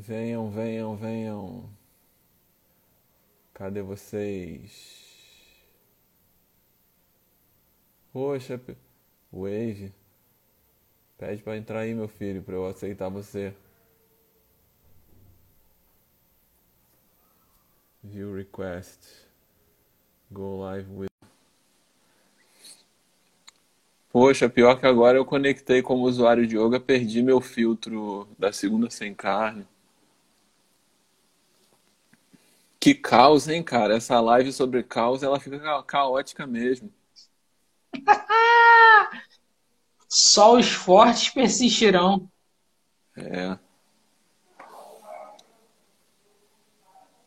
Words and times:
Venham, 0.00 0.50
venham, 0.50 0.96
venham. 0.96 1.68
Cadê 3.52 3.82
vocês? 3.82 5.62
Poxa, 8.10 8.58
Wave. 9.30 9.92
Pede 11.18 11.42
pra 11.42 11.58
entrar 11.58 11.80
aí, 11.80 11.94
meu 11.94 12.08
filho, 12.08 12.42
pra 12.42 12.54
eu 12.54 12.66
aceitar 12.66 13.10
você. 13.10 13.54
View 18.02 18.34
request. 18.34 19.26
Go 20.30 20.62
live 20.62 20.90
with. 20.94 21.10
Poxa, 24.08 24.48
pior 24.48 24.80
que 24.80 24.86
agora 24.86 25.18
eu 25.18 25.26
conectei 25.26 25.82
como 25.82 26.04
usuário 26.04 26.46
de 26.46 26.56
yoga, 26.56 26.80
perdi 26.80 27.22
meu 27.22 27.38
filtro 27.42 28.26
da 28.38 28.50
segunda 28.50 28.88
sem 28.88 29.14
carne. 29.14 29.68
Que 32.80 32.94
caos, 32.94 33.46
hein, 33.46 33.62
cara? 33.62 33.96
Essa 33.96 34.18
live 34.20 34.52
sobre 34.52 34.82
caos, 34.82 35.22
ela 35.22 35.38
fica 35.38 35.58
ca- 35.60 35.82
caótica 35.82 36.46
mesmo. 36.46 36.90
Só 40.08 40.56
os 40.56 40.68
fortes 40.70 41.30
persistirão. 41.30 42.28
É. 43.16 43.58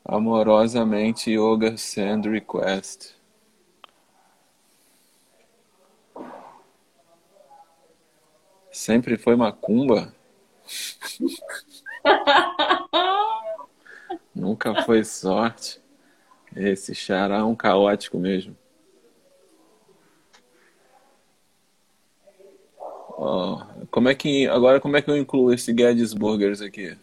Amorosamente, 0.04 1.32
yoga 1.32 1.78
send 1.78 2.28
request. 2.28 3.16
Sempre 8.72 9.18
foi 9.18 9.36
macumba? 9.36 10.14
Nunca 14.44 14.84
foi 14.84 15.06
sorte. 15.06 15.82
Esse 16.54 16.94
xará 16.94 17.38
é 17.38 17.44
um 17.44 17.56
caótico 17.56 18.20
mesmo. 18.20 18.58
Ó, 23.12 23.66
como 23.90 24.10
é 24.10 24.16
que 24.16 24.46
agora 24.48 24.82
como 24.82 24.98
é 24.98 25.02
que 25.02 25.10
eu 25.10 25.16
incluo 25.16 25.54
esse 25.54 25.72
Guedes 25.72 26.14
Burgers 26.14 26.60
aqui? 26.60 26.98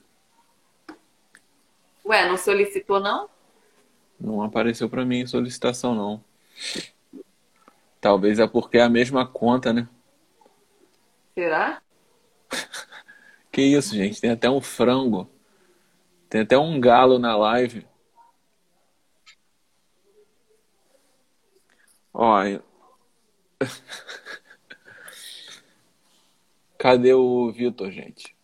Ué, 2.04 2.28
não 2.28 2.36
solicitou, 2.36 3.00
não? 3.00 3.26
Não 4.20 4.42
apareceu 4.42 4.90
pra 4.90 5.06
mim 5.06 5.26
solicitação 5.26 5.94
não. 5.94 6.22
Talvez 8.02 8.38
é 8.38 8.46
porque 8.46 8.76
é 8.76 8.82
a 8.82 8.90
mesma 8.90 9.26
conta, 9.26 9.72
né? 9.72 9.88
Será? 11.34 11.80
Que 13.52 13.62
isso, 13.62 13.96
gente? 13.96 14.20
Tem 14.20 14.30
até 14.30 14.48
um 14.48 14.60
frango. 14.60 15.28
Tem 16.30 16.42
até 16.42 16.56
um 16.56 16.80
galo 16.80 17.18
na 17.18 17.36
live. 17.36 17.84
Ó, 22.14 22.44
eu- 22.44 22.62
cadê 26.78 27.12
o 27.12 27.50
Vitor, 27.50 27.90
gente? 27.90 28.36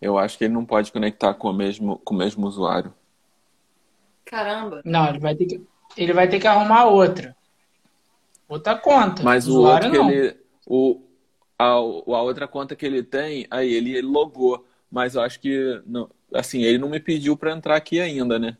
Eu 0.00 0.18
acho 0.18 0.36
que 0.36 0.44
ele 0.44 0.52
não 0.52 0.64
pode 0.64 0.92
conectar 0.92 1.32
com 1.32 1.48
o 1.48 1.52
mesmo, 1.52 1.98
com 1.98 2.14
o 2.14 2.18
mesmo 2.18 2.46
usuário. 2.46 2.92
Caramba. 4.26 4.82
Não, 4.84 5.08
ele 5.08 5.18
vai 5.18 5.34
ter 5.34 5.46
que, 5.46 5.66
ele 5.96 6.12
vai 6.12 6.28
ter 6.28 6.38
que 6.38 6.46
arrumar 6.46 6.84
outra. 6.84 7.34
Outra 8.46 8.76
conta. 8.76 9.22
Mas 9.22 9.48
o 9.48 9.52
Usuário 9.52 9.88
outro 9.88 9.90
que 9.90 9.98
não. 9.98 10.10
ele. 10.10 10.38
O, 10.66 11.02
a, 11.58 11.64
a 11.64 12.22
outra 12.22 12.46
conta 12.46 12.76
que 12.76 12.86
ele 12.86 13.02
tem, 13.02 13.46
aí 13.50 13.72
ele, 13.72 13.96
ele 13.96 14.06
logou. 14.06 14.64
Mas 14.90 15.14
eu 15.14 15.22
acho 15.22 15.40
que. 15.40 15.82
Não, 15.86 16.10
assim, 16.32 16.62
ele 16.62 16.78
não 16.78 16.88
me 16.88 17.00
pediu 17.00 17.36
pra 17.36 17.52
entrar 17.52 17.76
aqui 17.76 18.00
ainda, 18.00 18.38
né? 18.38 18.56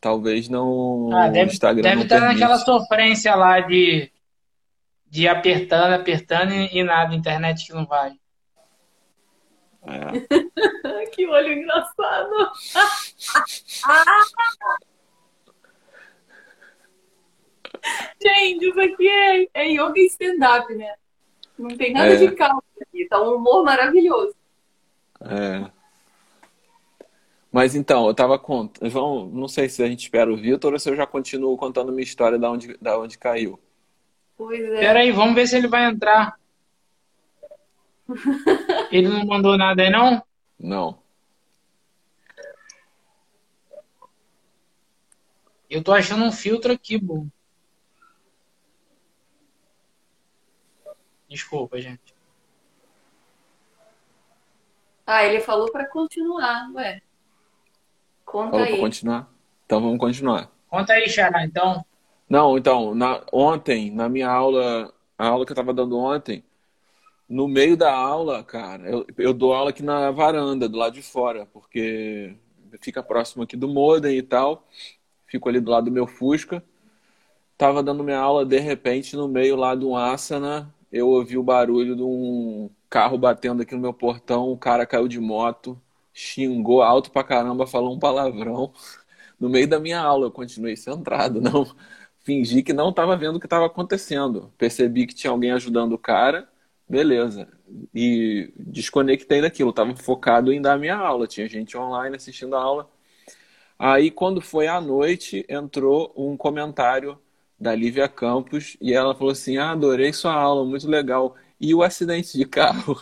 Talvez 0.00 0.48
não. 0.48 1.10
Ah, 1.12 1.26
o 1.26 1.32
deve, 1.32 1.52
Instagram 1.52 1.82
deve 1.82 1.96
não 1.96 2.02
estar 2.04 2.20
naquela 2.20 2.58
permite. 2.58 2.64
sofrência 2.64 3.34
lá 3.34 3.60
de, 3.60 4.10
de 5.10 5.28
apertando, 5.28 5.92
apertando 5.92 6.52
e, 6.52 6.78
e 6.78 6.82
nada, 6.82 7.14
internet 7.14 7.66
que 7.66 7.74
não 7.74 7.84
vai. 7.84 8.18
É. 9.82 11.06
que 11.12 11.26
olho 11.26 11.52
engraçado. 11.52 12.30
Gente, 18.22 18.68
isso 18.68 18.80
aqui 18.80 19.08
é, 19.08 19.48
é 19.54 19.72
yoga 19.72 19.98
e 19.98 20.06
stand-up, 20.06 20.74
né? 20.74 20.94
Não 21.60 21.76
tem 21.76 21.92
nada 21.92 22.14
É. 22.14 22.16
de 22.16 22.30
calma 22.34 22.62
aqui. 22.80 23.06
Tá 23.06 23.20
um 23.22 23.34
humor 23.36 23.62
maravilhoso. 23.64 24.34
É. 25.20 25.70
Mas 27.52 27.74
então, 27.74 28.06
eu 28.06 28.14
tava 28.14 28.38
contando. 28.38 28.88
Vamos, 28.90 29.32
não 29.34 29.46
sei 29.48 29.68
se 29.68 29.82
a 29.82 29.86
gente 29.86 30.00
espera 30.04 30.32
o 30.32 30.36
Vitor 30.36 30.72
ou 30.72 30.78
se 30.78 30.88
eu 30.88 30.96
já 30.96 31.06
continuo 31.06 31.56
contando 31.58 31.92
minha 31.92 32.04
história 32.04 32.38
da 32.38 32.50
onde, 32.50 32.76
da 32.78 32.98
onde 32.98 33.18
caiu. 33.18 33.60
Pois 34.38 34.58
é. 34.60 34.78
Pera 34.80 35.00
aí, 35.00 35.12
vamos 35.12 35.34
ver 35.34 35.46
se 35.46 35.56
ele 35.56 35.68
vai 35.68 35.84
entrar. 35.84 36.38
Ele 38.90 39.06
não 39.08 39.24
mandou 39.24 39.56
nada 39.56 39.82
aí, 39.82 39.90
não? 39.90 40.20
Não. 40.58 40.98
Eu 45.68 45.80
tô 45.84 45.92
achando 45.92 46.24
um 46.24 46.32
filtro 46.32 46.72
aqui, 46.72 46.98
bom. 46.98 47.28
Desculpa, 51.30 51.80
gente. 51.80 52.12
Ah, 55.06 55.24
ele 55.24 55.40
falou 55.40 55.70
pra 55.70 55.86
continuar, 55.86 56.70
ué. 56.74 57.00
Conta 58.24 58.50
Falou 58.50 58.66
pra 58.66 58.74
aí. 58.74 58.80
continuar? 58.80 59.32
Então 59.64 59.80
vamos 59.80 59.98
continuar. 59.98 60.50
Conta 60.68 60.92
aí, 60.92 61.08
Xará, 61.08 61.44
então. 61.44 61.84
Não, 62.28 62.58
então, 62.58 62.94
na- 62.94 63.24
ontem, 63.32 63.90
na 63.90 64.08
minha 64.08 64.28
aula, 64.28 64.92
a 65.18 65.26
aula 65.28 65.44
que 65.46 65.52
eu 65.52 65.56
tava 65.56 65.72
dando 65.74 65.96
ontem, 65.98 66.44
no 67.28 67.48
meio 67.48 67.76
da 67.76 67.92
aula, 67.94 68.42
cara, 68.44 68.88
eu, 68.88 69.06
eu 69.18 69.32
dou 69.34 69.52
aula 69.54 69.70
aqui 69.70 69.82
na 69.82 70.10
varanda, 70.10 70.68
do 70.68 70.78
lado 70.78 70.94
de 70.94 71.02
fora, 71.02 71.46
porque 71.46 72.36
fica 72.80 73.02
próximo 73.02 73.42
aqui 73.42 73.56
do 73.56 73.68
modem 73.68 74.16
e 74.18 74.22
tal. 74.22 74.66
Fico 75.26 75.48
ali 75.48 75.60
do 75.60 75.70
lado 75.70 75.84
do 75.86 75.92
meu 75.92 76.06
Fusca. 76.06 76.62
Tava 77.58 77.82
dando 77.82 78.02
minha 78.04 78.18
aula, 78.18 78.44
de 78.46 78.58
repente, 78.58 79.16
no 79.16 79.28
meio 79.28 79.56
lá 79.56 79.74
de 79.74 79.84
um 79.84 79.96
asana, 79.96 80.72
eu 80.92 81.08
ouvi 81.08 81.36
o 81.38 81.42
barulho 81.42 81.96
de 81.96 82.02
um 82.02 82.70
carro 82.88 83.16
batendo 83.18 83.62
aqui 83.62 83.74
no 83.74 83.80
meu 83.80 83.94
portão, 83.94 84.50
o 84.50 84.58
cara 84.58 84.86
caiu 84.86 85.08
de 85.08 85.20
moto, 85.20 85.80
xingou 86.12 86.82
alto 86.82 87.10
pra 87.10 87.24
caramba, 87.24 87.66
falou 87.66 87.94
um 87.94 87.98
palavrão. 87.98 88.72
No 89.38 89.48
meio 89.48 89.68
da 89.68 89.80
minha 89.80 90.00
aula, 90.00 90.26
eu 90.26 90.30
continuei 90.30 90.76
centrado, 90.76 91.40
não 91.42 91.66
fingi 92.24 92.62
que 92.62 92.72
não 92.72 92.90
estava 92.90 93.16
vendo 93.16 93.36
o 93.36 93.40
que 93.40 93.46
estava 93.46 93.66
acontecendo. 93.66 94.52
Percebi 94.58 95.06
que 95.06 95.14
tinha 95.14 95.30
alguém 95.30 95.52
ajudando 95.52 95.92
o 95.94 95.98
cara, 95.98 96.48
beleza. 96.88 97.48
E 97.94 98.52
desconectei 98.56 99.40
daquilo, 99.40 99.70
estava 99.70 99.94
focado 99.96 100.52
em 100.52 100.60
dar 100.60 100.78
minha 100.78 100.96
aula. 100.96 101.26
Tinha 101.26 101.48
gente 101.48 101.76
online 101.76 102.16
assistindo 102.16 102.56
a 102.56 102.62
aula. 102.62 102.90
Aí, 103.78 104.10
quando 104.10 104.40
foi 104.40 104.66
à 104.68 104.80
noite, 104.80 105.44
entrou 105.48 106.12
um 106.16 106.36
comentário 106.36 107.18
da 107.60 107.74
Lívia 107.74 108.08
Campos 108.08 108.76
e 108.80 108.92
ela 108.94 109.14
falou 109.14 109.32
assim: 109.32 109.58
Ah, 109.58 109.72
adorei 109.72 110.12
sua 110.12 110.34
aula, 110.34 110.64
muito 110.64 110.88
legal. 110.88 111.36
E 111.60 111.74
o 111.74 111.82
acidente 111.82 112.36
de 112.38 112.46
carro? 112.46 112.96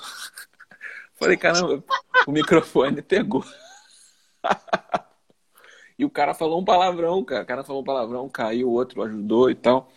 Falei, 1.17 1.37
caramba, 1.37 1.83
o 2.27 2.33
microfone 2.33 3.03
pegou. 3.03 3.45
E 5.99 6.05
o 6.05 6.11
cara 6.11 6.35
falou 6.35 6.61
um 6.61 6.65
palavrão, 6.65 7.25
cara. 7.25 7.43
O 7.43 7.47
cara 7.47 7.65
falou 7.65 7.83
um 7.83 7.85
palavrão, 7.85 8.29
caiu, 8.29 8.69
o 8.69 8.73
outro 8.73 9.03
ajudou 9.03 9.51
e 9.51 9.55
tal. 9.55 9.89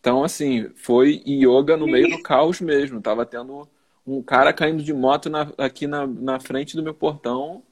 Então, 0.00 0.24
assim, 0.24 0.70
foi 0.76 1.22
yoga 1.26 1.76
no 1.76 1.88
meio 1.88 2.08
do 2.08 2.18
caos 2.18 2.60
mesmo. 2.60 3.00
Tava 3.02 3.26
tendo 3.26 3.68
um 4.06 4.22
cara 4.22 4.52
caindo 4.52 4.82
de 4.82 4.92
moto 4.94 5.30
na- 5.30 5.52
aqui 5.58 5.86
na, 5.86 6.06
na 6.06 6.40
frente 6.40 6.76
do 6.76 6.82
meu 6.82 6.94
portão 6.94 7.62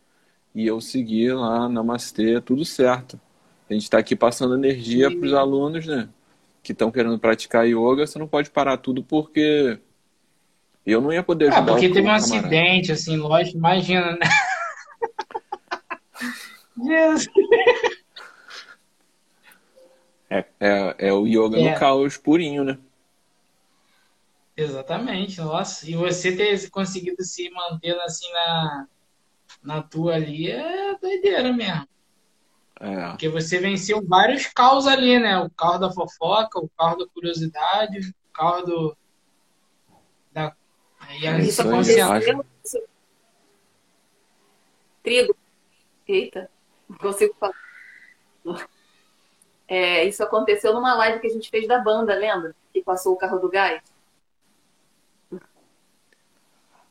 e 0.55 0.67
eu 0.67 0.81
segui 0.81 1.32
lá, 1.32 1.69
namastê, 1.69 2.41
tudo 2.41 2.65
certo. 2.65 3.21
A 3.71 3.75
gente 3.75 3.91
tá 3.91 3.99
aqui 3.99 4.17
passando 4.17 4.55
energia 4.56 5.11
pros 5.11 5.32
alunos, 5.35 5.87
né? 5.87 6.09
Que 6.62 6.73
estão 6.73 6.91
querendo 6.91 7.19
praticar 7.19 7.67
yoga. 7.67 8.07
Você 8.07 8.19
não 8.19 8.29
pode 8.29 8.51
parar 8.51 8.77
tudo 8.77 9.03
porque 9.03 9.79
eu 10.85 11.01
não 11.01 11.12
ia 11.12 11.23
poder 11.23 11.51
Ah, 11.51 11.57
ajudar 11.59 11.73
porque 11.73 11.87
o 11.87 11.93
teve 11.93 12.09
um 12.09 12.12
acidente, 12.12 12.93
assim, 12.93 13.17
lógico, 13.17 13.57
imagina, 13.57 14.12
né? 14.12 14.19
Jesus. 16.77 17.29
É, 20.29 20.45
é, 20.61 20.95
é 20.99 21.12
o 21.12 21.27
yoga 21.27 21.59
É. 21.59 21.73
no 21.73 21.79
caos 21.79 22.17
purinho, 22.17 22.63
né? 22.65 22.79
Exatamente, 24.56 25.41
nossa. 25.41 25.89
E 25.91 25.95
você 25.95 26.37
ter 26.37 26.71
conseguido 26.71 27.23
se 27.25 27.51
manter 27.51 27.99
assim 28.03 28.31
na, 28.33 28.87
na 29.63 29.83
tua 29.83 30.15
ali 30.15 30.51
é 30.51 30.97
doideira 31.01 31.53
mesmo. 31.53 31.89
É. 32.81 33.11
Porque 33.11 33.29
você 33.29 33.59
venceu 33.59 34.03
vários 34.03 34.47
carros 34.47 34.87
ali, 34.87 35.19
né? 35.19 35.38
O 35.38 35.50
carro 35.50 35.79
da 35.79 35.93
fofoca, 35.93 36.59
o 36.59 36.69
carro 36.71 36.97
da 36.97 37.06
curiosidade, 37.06 37.99
o 38.09 38.32
carro 38.32 38.62
do. 38.62 38.97
Da, 40.32 40.56
e 41.21 41.27
a 41.27 41.38
É 41.38 41.41
isso 41.43 41.62
Isso, 42.65 42.82
Trigo. 45.03 45.37
Eita, 46.09 46.50
não 46.88 46.97
consigo 46.97 47.35
falar. 47.38 47.55
É, 49.69 50.05
isso 50.05 50.23
aconteceu 50.25 50.73
numa 50.73 50.94
live 50.94 51.21
que 51.21 51.27
a 51.27 51.31
gente 51.31 51.50
fez 51.50 51.69
da 51.69 51.79
banda, 51.79 52.15
lembra? 52.15 52.56
Que 52.73 52.82
passou 52.82 53.12
o 53.12 53.17
carro 53.17 53.38
do 53.38 53.50
gás. 53.50 53.82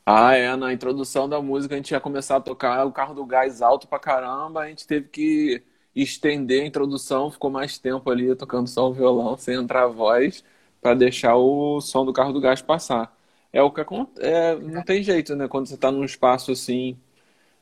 Ah, 0.06 0.34
é, 0.34 0.56
na 0.56 0.72
introdução 0.72 1.28
da 1.28 1.42
música 1.42 1.74
a 1.74 1.76
gente 1.76 1.90
ia 1.90 2.00
começar 2.00 2.36
a 2.36 2.40
tocar 2.40 2.86
o 2.86 2.92
carro 2.92 3.14
do 3.14 3.26
gás 3.26 3.60
alto 3.60 3.86
pra 3.86 3.98
caramba, 3.98 4.62
a 4.62 4.68
gente 4.68 4.86
teve 4.86 5.08
que 5.08 5.62
estender 5.94 6.62
a 6.62 6.66
introdução, 6.66 7.30
ficou 7.30 7.50
mais 7.50 7.78
tempo 7.78 8.10
ali 8.10 8.34
tocando 8.34 8.68
só 8.68 8.88
o 8.88 8.92
violão, 8.92 9.36
sem 9.36 9.56
entrar 9.56 9.84
a 9.84 9.88
voz, 9.88 10.44
para 10.80 10.94
deixar 10.94 11.36
o 11.36 11.80
som 11.80 12.04
do 12.04 12.12
carro 12.12 12.32
do 12.32 12.40
gás 12.40 12.62
passar. 12.62 13.16
É 13.52 13.62
o 13.62 13.70
que 13.70 13.80
acontece, 13.80 14.26
é, 14.26 14.56
não 14.56 14.82
tem 14.82 15.02
jeito, 15.02 15.34
né? 15.34 15.48
Quando 15.48 15.66
você 15.66 15.76
tá 15.76 15.90
num 15.90 16.04
espaço 16.04 16.52
assim, 16.52 16.96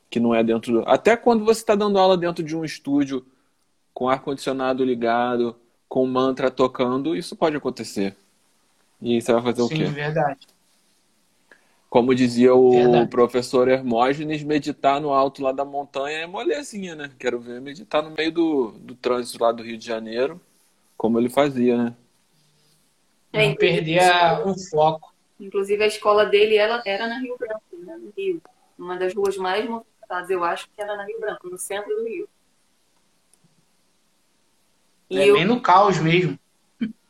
que 0.09 0.19
não 0.19 0.33
é 0.35 0.43
dentro 0.43 0.71
do... 0.73 0.89
Até 0.89 1.17
quando 1.17 1.45
você 1.45 1.61
está 1.61 1.75
dando 1.75 1.97
aula 1.99 2.17
dentro 2.17 2.43
de 2.43 2.55
um 2.55 2.63
estúdio 2.65 3.25
com 3.93 4.09
ar-condicionado 4.09 4.83
ligado, 4.83 5.55
com 5.87 6.05
mantra 6.05 6.51
tocando, 6.51 7.15
isso 7.15 7.35
pode 7.35 7.55
acontecer. 7.55 8.15
E 9.01 9.15
aí 9.15 9.21
você 9.21 9.33
vai 9.33 9.41
fazer 9.41 9.63
Sim, 9.63 9.65
o 9.65 9.69
quê? 9.69 9.85
verdade. 9.85 10.47
Como 11.89 12.13
dizia 12.13 12.53
o 12.53 12.71
Verdade. 12.71 13.09
professor 13.09 13.67
Hermógenes, 13.67 14.43
meditar 14.43 15.01
no 15.01 15.11
alto 15.11 15.41
lá 15.41 15.51
da 15.51 15.65
montanha 15.65 16.19
é 16.19 16.27
molezinha, 16.27 16.93
né? 16.93 17.11
Quero 17.17 17.39
ver 17.39 17.59
meditar 17.59 18.03
no 18.03 18.11
meio 18.11 18.31
do, 18.31 18.71
do 18.73 18.93
trânsito 18.93 19.43
lá 19.43 19.51
do 19.51 19.63
Rio 19.63 19.77
de 19.77 19.85
Janeiro, 19.87 20.39
como 20.95 21.19
ele 21.19 21.29
fazia, 21.29 21.75
né? 21.75 21.95
É, 23.33 23.47
Não 23.47 23.55
perder 23.55 24.01
o 24.45 24.53
foco. 24.69 25.13
Inclusive 25.39 25.83
a 25.83 25.87
escola 25.87 26.25
dele 26.25 26.57
ela 26.57 26.81
era 26.85 27.07
na 27.07 27.19
Rio 27.19 27.35
Branco, 27.37 27.61
né? 27.73 27.97
no 27.97 28.13
Rio. 28.15 28.41
Uma 28.77 28.95
das 28.97 29.13
ruas 29.13 29.37
mais 29.37 29.67
movimentadas, 29.67 30.29
eu 30.29 30.43
acho 30.43 30.67
que 30.67 30.81
era 30.81 30.95
na 30.95 31.05
Rio 31.05 31.19
Branco, 31.19 31.49
no 31.49 31.57
centro 31.57 31.95
do 31.95 32.03
Rio. 32.05 32.29
E, 35.09 35.19
É 35.19 35.31
o, 35.31 35.33
bem 35.33 35.45
no 35.45 35.59
caos 35.59 35.99
mesmo. 35.99 36.37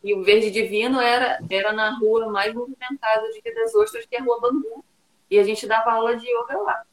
E 0.03 0.13
o 0.13 0.23
Verde 0.23 0.49
Divino 0.49 0.99
era, 0.99 1.39
era 1.49 1.73
na 1.73 1.97
rua 1.97 2.29
mais 2.29 2.53
movimentada 2.53 3.27
de 3.31 3.41
Rio 3.43 3.55
das 3.55 3.75
Ostras, 3.75 4.05
que 4.05 4.15
é 4.15 4.19
a 4.19 4.23
Rua 4.23 4.39
Bangu. 4.39 4.83
E 5.29 5.37
a 5.37 5.43
gente 5.43 5.67
dava 5.67 5.91
aula 5.91 6.15
de 6.15 6.25
yoga 6.25 6.57
lá. 6.57 6.83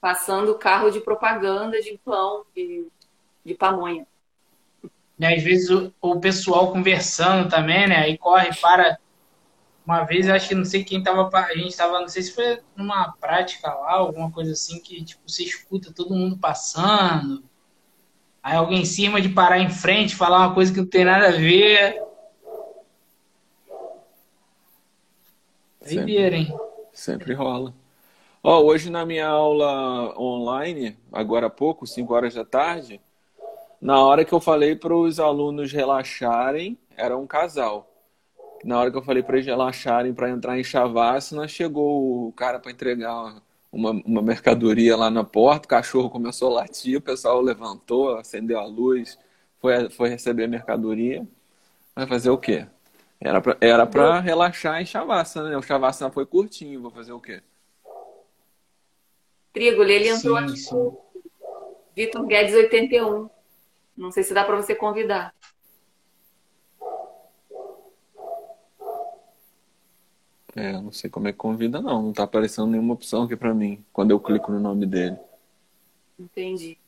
Passando 0.00 0.58
carro 0.58 0.90
de 0.90 1.00
propaganda 1.00 1.80
de 1.80 1.98
pão, 2.04 2.44
de, 2.54 2.86
de 3.44 3.54
pamonha. 3.54 4.06
E 5.18 5.26
às 5.26 5.42
vezes 5.42 5.70
o, 5.70 5.92
o 6.00 6.18
pessoal 6.18 6.72
conversando 6.72 7.48
também, 7.48 7.86
né? 7.86 7.96
Aí 7.98 8.18
corre, 8.18 8.50
para. 8.60 8.98
Uma 9.84 10.04
vez, 10.04 10.28
acho 10.28 10.48
que 10.48 10.54
não 10.54 10.64
sei 10.64 10.82
quem 10.84 11.02
tava. 11.02 11.28
A 11.32 11.54
gente 11.54 11.76
tava, 11.76 12.00
não 12.00 12.08
sei 12.08 12.22
se 12.22 12.34
foi 12.34 12.60
numa 12.74 13.12
prática 13.20 13.72
lá, 13.72 13.92
alguma 13.92 14.30
coisa 14.30 14.52
assim, 14.52 14.80
que 14.80 15.04
tipo, 15.04 15.22
você 15.26 15.44
escuta 15.44 15.92
todo 15.92 16.14
mundo 16.14 16.38
passando. 16.38 17.44
Aí 18.42 18.56
alguém 18.56 18.82
em 18.82 18.84
cima 18.84 19.20
de 19.20 19.28
parar 19.28 19.60
em 19.60 19.70
frente, 19.70 20.16
falar 20.16 20.38
uma 20.38 20.54
coisa 20.54 20.72
que 20.72 20.80
não 20.80 20.86
tem 20.86 21.04
nada 21.04 21.28
a 21.28 21.32
ver. 21.32 22.02
Doideira, 25.80 26.36
hein? 26.36 26.56
Sempre 26.92 27.34
rola. 27.34 27.72
Ó, 28.42 28.60
hoje 28.62 28.90
na 28.90 29.06
minha 29.06 29.28
aula 29.28 30.18
online, 30.18 30.98
agora 31.12 31.46
há 31.46 31.50
pouco, 31.50 31.86
5 31.86 32.12
horas 32.12 32.34
da 32.34 32.44
tarde, 32.44 33.00
na 33.80 34.02
hora 34.04 34.24
que 34.24 34.32
eu 34.32 34.40
falei 34.40 34.74
para 34.74 34.94
os 34.96 35.20
alunos 35.20 35.72
relaxarem, 35.72 36.76
era 36.96 37.16
um 37.16 37.26
casal. 37.26 37.88
Na 38.64 38.78
hora 38.78 38.90
que 38.90 38.98
eu 38.98 39.02
falei 39.02 39.22
para 39.22 39.36
eles 39.36 39.46
relaxarem 39.46 40.12
para 40.12 40.30
entrar 40.30 40.58
em 40.58 40.64
Shavasana, 40.64 41.46
chegou 41.46 42.28
o 42.28 42.32
cara 42.32 42.58
para 42.58 42.70
entregar 42.72 43.42
uma, 43.72 43.90
uma 43.90 44.20
mercadoria 44.20 44.94
lá 44.96 45.10
na 45.10 45.24
porta, 45.24 45.64
o 45.64 45.68
cachorro 45.68 46.10
começou 46.10 46.50
a 46.50 46.60
latir, 46.60 46.98
o 46.98 47.02
pessoal 47.02 47.40
levantou, 47.40 48.16
acendeu 48.18 48.60
a 48.60 48.66
luz, 48.66 49.18
foi, 49.58 49.88
foi 49.88 50.10
receber 50.10 50.44
a 50.44 50.48
mercadoria. 50.48 51.26
Vai 51.96 52.06
fazer 52.06 52.30
o 52.30 52.38
quê? 52.38 52.66
Era 53.18 53.40
pra, 53.40 53.56
era 53.60 53.86
pra 53.86 54.20
relaxar 54.20 54.80
em 54.80 54.86
Shavasana, 54.86 55.50
né? 55.50 55.56
O 55.56 55.62
Shavasana 55.62 56.12
foi 56.12 56.26
curtinho, 56.26 56.82
vou 56.82 56.90
fazer 56.90 57.12
o 57.12 57.20
quê? 57.20 57.42
Trigo, 59.52 59.82
ele 59.82 60.08
entrou 60.08 60.38
Sim, 60.38 60.44
aqui 60.44 60.98
Vitor 61.94 62.26
Guedes 62.26 62.54
81. 62.54 63.28
Não 63.96 64.10
sei 64.10 64.22
se 64.22 64.34
dá 64.34 64.44
para 64.44 64.56
você 64.56 64.74
convidar. 64.74 65.34
É, 70.54 70.72
eu 70.74 70.82
não 70.82 70.92
sei 70.92 71.08
como 71.08 71.28
é 71.28 71.32
que 71.32 71.38
convida, 71.38 71.80
não. 71.80 72.02
Não 72.02 72.12
tá 72.12 72.24
aparecendo 72.24 72.68
nenhuma 72.68 72.94
opção 72.94 73.22
aqui 73.22 73.36
pra 73.36 73.54
mim, 73.54 73.84
quando 73.92 74.10
eu 74.10 74.20
clico 74.20 74.52
no 74.52 74.60
nome 74.60 74.86
dele. 74.86 75.16
Entendi. 76.18 76.78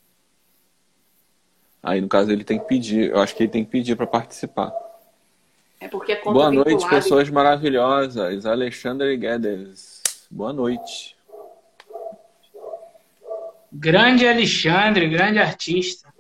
Aí, 1.83 2.01
no 2.01 2.09
caso, 2.09 2.31
ele 2.31 2.45
tem 2.45 2.59
que 2.59 2.67
pedir. 2.67 3.11
Eu 3.11 3.21
acho 3.21 3.35
que 3.35 3.43
ele 3.43 3.53
tem 3.53 3.65
que 3.65 3.71
pedir 3.71 3.97
pra 3.97 4.07
participar. 4.07 4.73
É 5.81 5.89
porque 5.89 6.13
é 6.13 6.23
Boa 6.23 6.51
noite, 6.51 6.89
pessoas 6.89 7.29
maravilhosas. 7.29 8.47
Alexandre 8.47 9.17
Guedes. 9.17 10.03
Boa 10.31 10.53
noite. 10.53 11.15
Grande 13.71 14.27
Alexandre, 14.27 15.09
grande 15.09 15.39
artista. 15.39 16.13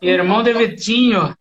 Irmão 0.00 0.42
de 0.42 0.52
Vitinho. 0.52 1.36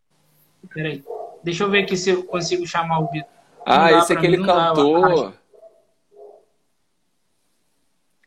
Peraí. 0.73 1.03
Deixa 1.43 1.63
eu 1.63 1.69
ver 1.69 1.83
aqui 1.83 1.95
se 1.95 2.09
eu 2.09 2.23
consigo 2.23 2.65
chamar 2.65 2.99
o 2.99 3.11
Vitor. 3.11 3.34
Ah, 3.65 3.91
esse 3.93 4.13
é 4.13 4.17
aquele 4.17 4.37
cantor. 4.43 5.05
acho. 5.05 5.33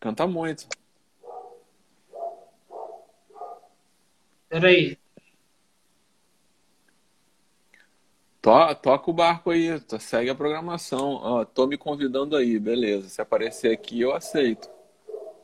Canta 0.00 0.26
muito. 0.26 0.66
Peraí. 4.48 4.98
To- 8.40 8.74
Toca 8.76 9.10
o 9.10 9.14
barco 9.14 9.50
aí, 9.50 9.68
segue 10.00 10.30
a 10.30 10.34
programação. 10.34 11.14
Ó, 11.22 11.44
tô 11.44 11.66
me 11.66 11.76
convidando 11.76 12.36
aí, 12.36 12.58
beleza. 12.58 13.08
Se 13.08 13.20
aparecer 13.20 13.72
aqui, 13.72 14.00
eu 14.00 14.14
aceito. 14.14 14.68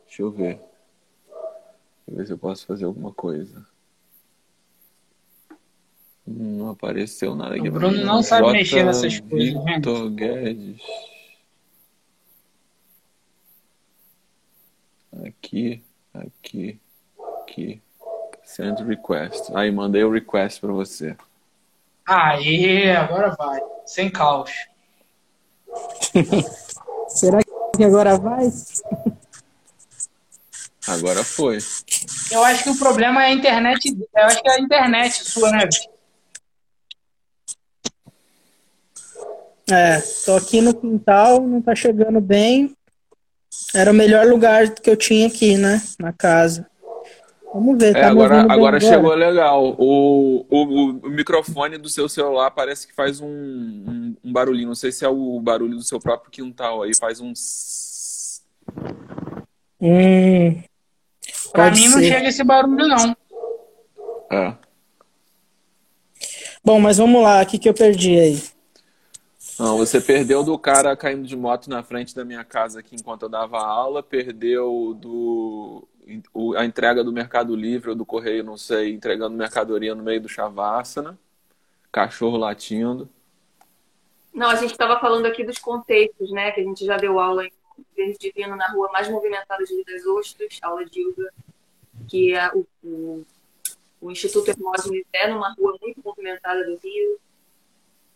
Deixa 0.05 0.21
eu 0.21 0.31
ver. 0.31 0.55
Deixa 0.57 2.09
eu 2.09 2.15
ver 2.15 2.25
se 2.27 2.33
eu 2.33 2.37
posso 2.37 2.65
fazer 2.65 2.85
alguma 2.85 3.13
coisa. 3.13 3.65
Não 6.27 6.71
apareceu 6.71 7.35
nada 7.35 7.55
aqui 7.55 7.69
O 7.69 7.71
Bruno 7.71 8.03
não 8.03 8.23
sabe 8.23 8.47
J. 8.47 8.53
mexer 8.53 8.83
nessas 8.83 9.19
coisas, 9.19 9.53
gente. 9.53 9.65
Victor 9.65 10.09
Guedes. 10.09 10.81
Aqui, 15.25 15.83
aqui, 16.13 16.79
aqui. 17.41 17.81
Send 18.43 18.83
request. 18.83 19.51
Aí, 19.55 19.71
mandei 19.71 20.03
o 20.03 20.11
request 20.11 20.59
pra 20.59 20.71
você. 20.71 21.15
Aê, 22.05 22.91
agora 22.95 23.35
vai. 23.35 23.59
Sem 23.85 24.09
caos. 24.09 24.51
Será 27.07 27.39
que 27.75 27.83
agora 27.83 28.17
vai? 28.17 28.51
Agora 30.87 31.23
foi. 31.23 31.57
Eu 32.31 32.43
acho 32.43 32.63
que 32.63 32.69
o 32.69 32.77
problema 32.77 33.23
é 33.23 33.27
a 33.27 33.33
internet. 33.33 33.97
Eu 34.15 34.23
acho 34.23 34.41
que 34.41 34.49
é 34.49 34.53
a 34.53 34.59
internet 34.59 35.13
sua, 35.23 35.51
né? 35.51 35.67
É, 39.71 39.99
tô 40.25 40.35
aqui 40.35 40.61
no 40.61 40.73
quintal, 40.73 41.41
não 41.41 41.61
tá 41.61 41.73
chegando 41.75 42.21
bem. 42.21 42.75
Era 43.73 43.91
o 43.91 43.93
melhor 43.93 44.27
lugar 44.27 44.69
que 44.69 44.89
eu 44.89 44.95
tinha 44.97 45.27
aqui, 45.27 45.57
né? 45.57 45.81
Na 45.99 46.11
casa. 46.13 46.67
Vamos 47.53 47.77
ver, 47.77 47.95
É, 47.95 48.01
tá 48.01 48.07
agora, 48.09 48.43
bem 48.43 48.51
agora 48.51 48.79
chegou 48.81 49.13
legal. 49.13 49.75
O, 49.79 50.45
o, 50.49 50.63
o 51.05 51.09
microfone 51.09 51.77
do 51.77 51.87
seu 51.87 52.09
celular 52.09 52.51
parece 52.51 52.85
que 52.85 52.93
faz 52.93 53.21
um, 53.21 53.27
um, 53.27 54.15
um 54.23 54.33
barulhinho. 54.33 54.67
Não 54.67 54.75
sei 54.75 54.91
se 54.91 55.05
é 55.05 55.09
o 55.09 55.39
barulho 55.39 55.77
do 55.77 55.83
seu 55.83 55.99
próprio 55.99 56.29
quintal 56.29 56.83
aí. 56.83 56.93
Faz 56.95 57.21
um. 57.21 57.31
sss. 57.31 58.41
Hum, 59.81 60.61
Pra 61.51 61.71
mim 61.71 61.87
não 61.87 61.99
ser. 61.99 62.09
chega 62.09 62.27
esse 62.27 62.43
barulho, 62.43 62.87
não. 62.87 63.15
É. 64.31 64.53
bom, 66.63 66.79
mas 66.79 66.97
vamos 66.97 67.21
lá, 67.23 67.41
o 67.41 67.45
que 67.45 67.57
que 67.59 67.69
eu 67.69 67.73
perdi 67.73 68.19
aí? 68.19 68.43
Não, 69.57 69.77
você 69.77 70.01
perdeu 70.01 70.43
do 70.43 70.57
cara 70.59 70.95
caindo 70.97 71.25
de 71.25 71.35
moto 71.35 71.69
na 71.69 71.81
frente 71.81 72.13
da 72.13 72.25
minha 72.25 72.43
casa 72.43 72.79
aqui 72.81 72.95
enquanto 72.95 73.23
eu 73.23 73.29
dava 73.29 73.57
aula, 73.57 74.03
perdeu 74.03 74.93
do 74.99 75.87
o- 76.33 76.55
a 76.55 76.65
entrega 76.65 77.03
do 77.03 77.11
Mercado 77.11 77.55
Livre 77.55 77.89
ou 77.89 77.95
do 77.95 78.05
Correio, 78.05 78.43
não 78.43 78.57
sei, 78.57 78.93
entregando 78.93 79.35
mercadoria 79.35 79.95
no 79.95 80.03
meio 80.03 80.21
do 80.21 80.29
Shavasana, 80.29 81.17
cachorro 81.91 82.37
latindo. 82.37 83.09
Não, 84.33 84.49
a 84.49 84.55
gente 84.55 84.71
estava 84.71 84.99
falando 84.99 85.25
aqui 85.25 85.43
dos 85.45 85.57
contextos, 85.57 86.29
né? 86.31 86.51
Que 86.51 86.59
a 86.59 86.63
gente 86.63 86.85
já 86.85 86.97
deu 86.97 87.19
aula 87.19 87.45
em 87.45 87.51
Verde 87.95 88.17
Divino 88.19 88.55
na 88.55 88.67
rua 88.67 88.89
mais 88.91 89.07
movimentada 89.09 89.63
de 89.63 89.73
Rio 89.73 89.85
das 89.85 90.05
Ostras, 90.05 90.59
aula 90.61 90.85
de 90.85 91.01
yoga, 91.01 91.33
que 92.09 92.33
é 92.33 92.51
o, 92.53 92.65
o, 92.83 93.25
o 94.01 94.11
Instituto 94.11 94.49
Hermógenes 94.49 95.05
é 95.13 95.27
numa 95.29 95.53
rua 95.53 95.77
muito 95.81 96.01
movimentada 96.03 96.65
do 96.65 96.77
Rio. 96.83 97.17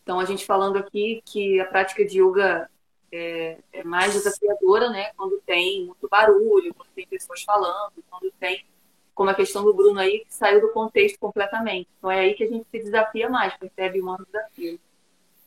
Então, 0.10 0.20
a 0.20 0.26
gente 0.26 0.44
falando 0.44 0.76
aqui 0.76 1.22
que 1.24 1.60
a 1.60 1.66
prática 1.66 2.04
de 2.04 2.20
yoga 2.20 2.68
é, 3.12 3.60
é 3.72 3.84
mais 3.84 4.12
desafiadora, 4.12 4.90
né? 4.90 5.12
Quando 5.16 5.40
tem 5.46 5.86
muito 5.86 6.10
barulho, 6.10 6.74
quando 6.74 6.90
tem 6.96 7.06
pessoas 7.06 7.44
falando, 7.44 7.94
quando 8.10 8.34
tem, 8.40 8.66
como 9.14 9.30
a 9.30 9.36
questão 9.36 9.64
do 9.64 9.72
Bruno 9.72 10.00
aí, 10.00 10.26
que 10.26 10.34
saiu 10.34 10.62
do 10.62 10.70
contexto 10.70 11.20
completamente. 11.20 11.88
Então 11.96 12.10
é 12.10 12.22
aí 12.22 12.34
que 12.34 12.44
a 12.44 12.48
gente 12.48 12.66
se 12.72 12.80
desafia 12.80 13.30
mais, 13.30 13.56
percebe 13.56 14.02
um 14.02 14.16
desafio. 14.26 14.80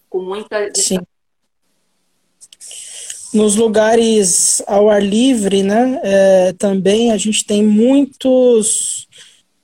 Com 0.09 0.23
muita. 0.23 0.73
Sim. 0.77 1.01
Nos 3.35 3.57
lugares 3.57 4.63
ao 4.69 4.89
ar 4.89 5.03
livre, 5.03 5.65
né? 5.65 6.01
É, 6.05 6.53
também 6.53 7.11
a 7.11 7.17
gente 7.17 7.45
tem 7.45 7.67
muitos 7.67 9.09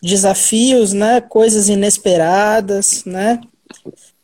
desafios, 0.02 0.92
né? 0.92 1.20
Coisas 1.20 1.68
inesperadas, 1.68 3.04
né? 3.04 3.40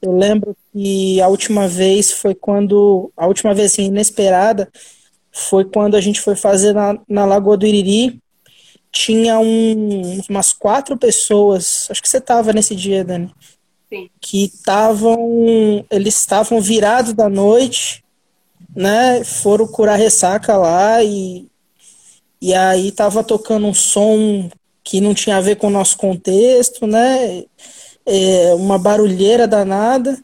Eu 0.04 0.12
lembro 0.14 0.54
que 0.70 1.18
a 1.22 1.28
última 1.28 1.66
vez 1.66 2.12
foi 2.12 2.34
quando. 2.34 3.10
A 3.16 3.26
última 3.26 3.54
vez 3.54 3.72
assim, 3.72 3.84
inesperada 3.84 4.70
foi 5.32 5.64
quando 5.64 5.94
a 5.94 6.00
gente 6.00 6.20
foi 6.20 6.36
fazer 6.36 6.74
na, 6.74 6.98
na 7.08 7.24
Lagoa 7.24 7.56
do 7.56 7.66
Iriri. 7.66 8.20
Tinha 8.92 9.38
um, 9.38 10.20
umas 10.28 10.52
quatro 10.52 10.96
pessoas, 10.98 11.88
acho 11.90 12.02
que 12.02 12.08
você 12.08 12.18
estava 12.18 12.52
nesse 12.52 12.76
dia, 12.76 13.02
Dani. 13.02 13.32
Sim. 13.88 14.10
Que 14.20 14.44
estavam. 14.44 15.16
Eles 15.90 16.18
estavam 16.18 16.60
virados 16.60 17.14
da 17.14 17.30
noite, 17.30 18.04
né? 18.76 19.24
Foram 19.24 19.66
curar 19.66 19.98
ressaca 19.98 20.54
lá 20.54 21.02
e. 21.02 21.48
E 22.42 22.52
aí 22.52 22.92
tava 22.92 23.24
tocando 23.24 23.66
um 23.66 23.72
som 23.72 24.50
que 24.82 25.00
não 25.00 25.14
tinha 25.14 25.38
a 25.38 25.40
ver 25.40 25.56
com 25.56 25.68
o 25.68 25.70
nosso 25.70 25.96
contexto, 25.96 26.86
né? 26.86 27.44
É, 28.06 28.54
uma 28.54 28.78
barulheira 28.78 29.46
danada. 29.46 30.18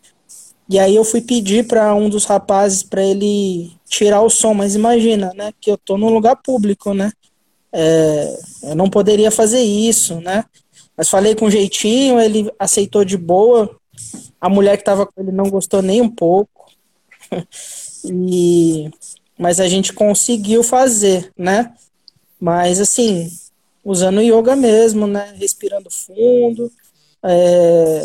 E 0.69 0.79
aí 0.79 0.95
eu 0.95 1.05
fui 1.05 1.21
pedir 1.21 1.67
para 1.67 1.95
um 1.95 2.09
dos 2.09 2.25
rapazes 2.25 2.83
para 2.83 3.03
ele 3.03 3.73
tirar 3.89 4.23
o 4.23 4.31
som, 4.31 4.55
mas 4.55 4.75
imagina, 4.75 5.33
né, 5.35 5.53
que 5.61 5.71
eu 5.71 5.77
tô 5.77 5.99
num 5.99 6.11
lugar 6.11 6.37
público, 6.37 6.95
né? 6.95 7.11
É, 7.73 8.39
eu 8.65 8.75
não 8.75 8.89
poderia 8.89 9.31
fazer 9.31 9.61
isso, 9.61 10.21
né? 10.21 10.45
Mas 10.97 11.09
falei 11.09 11.35
com 11.35 11.51
jeitinho, 11.51 12.21
ele 12.21 12.53
aceitou 12.59 13.05
de 13.05 13.17
boa. 13.17 13.75
A 14.41 14.49
mulher 14.49 14.77
que 14.77 14.83
estava 14.83 15.07
com 15.07 15.21
ele 15.21 15.33
não 15.33 15.49
gostou 15.49 15.83
nem 15.83 16.01
um 16.01 16.11
pouco. 16.11 16.67
e 18.05 18.91
mas 19.39 19.59
a 19.59 19.67
gente 19.67 19.95
conseguiu 19.95 20.63
fazer, 20.63 21.33
né? 21.37 21.73
Mas 22.39 22.79
assim, 22.79 23.31
usando 23.83 24.21
yoga 24.21 24.55
mesmo, 24.55 25.07
né? 25.07 25.35
Respirando 25.39 25.91
fundo, 25.91 26.71
é, 27.25 28.01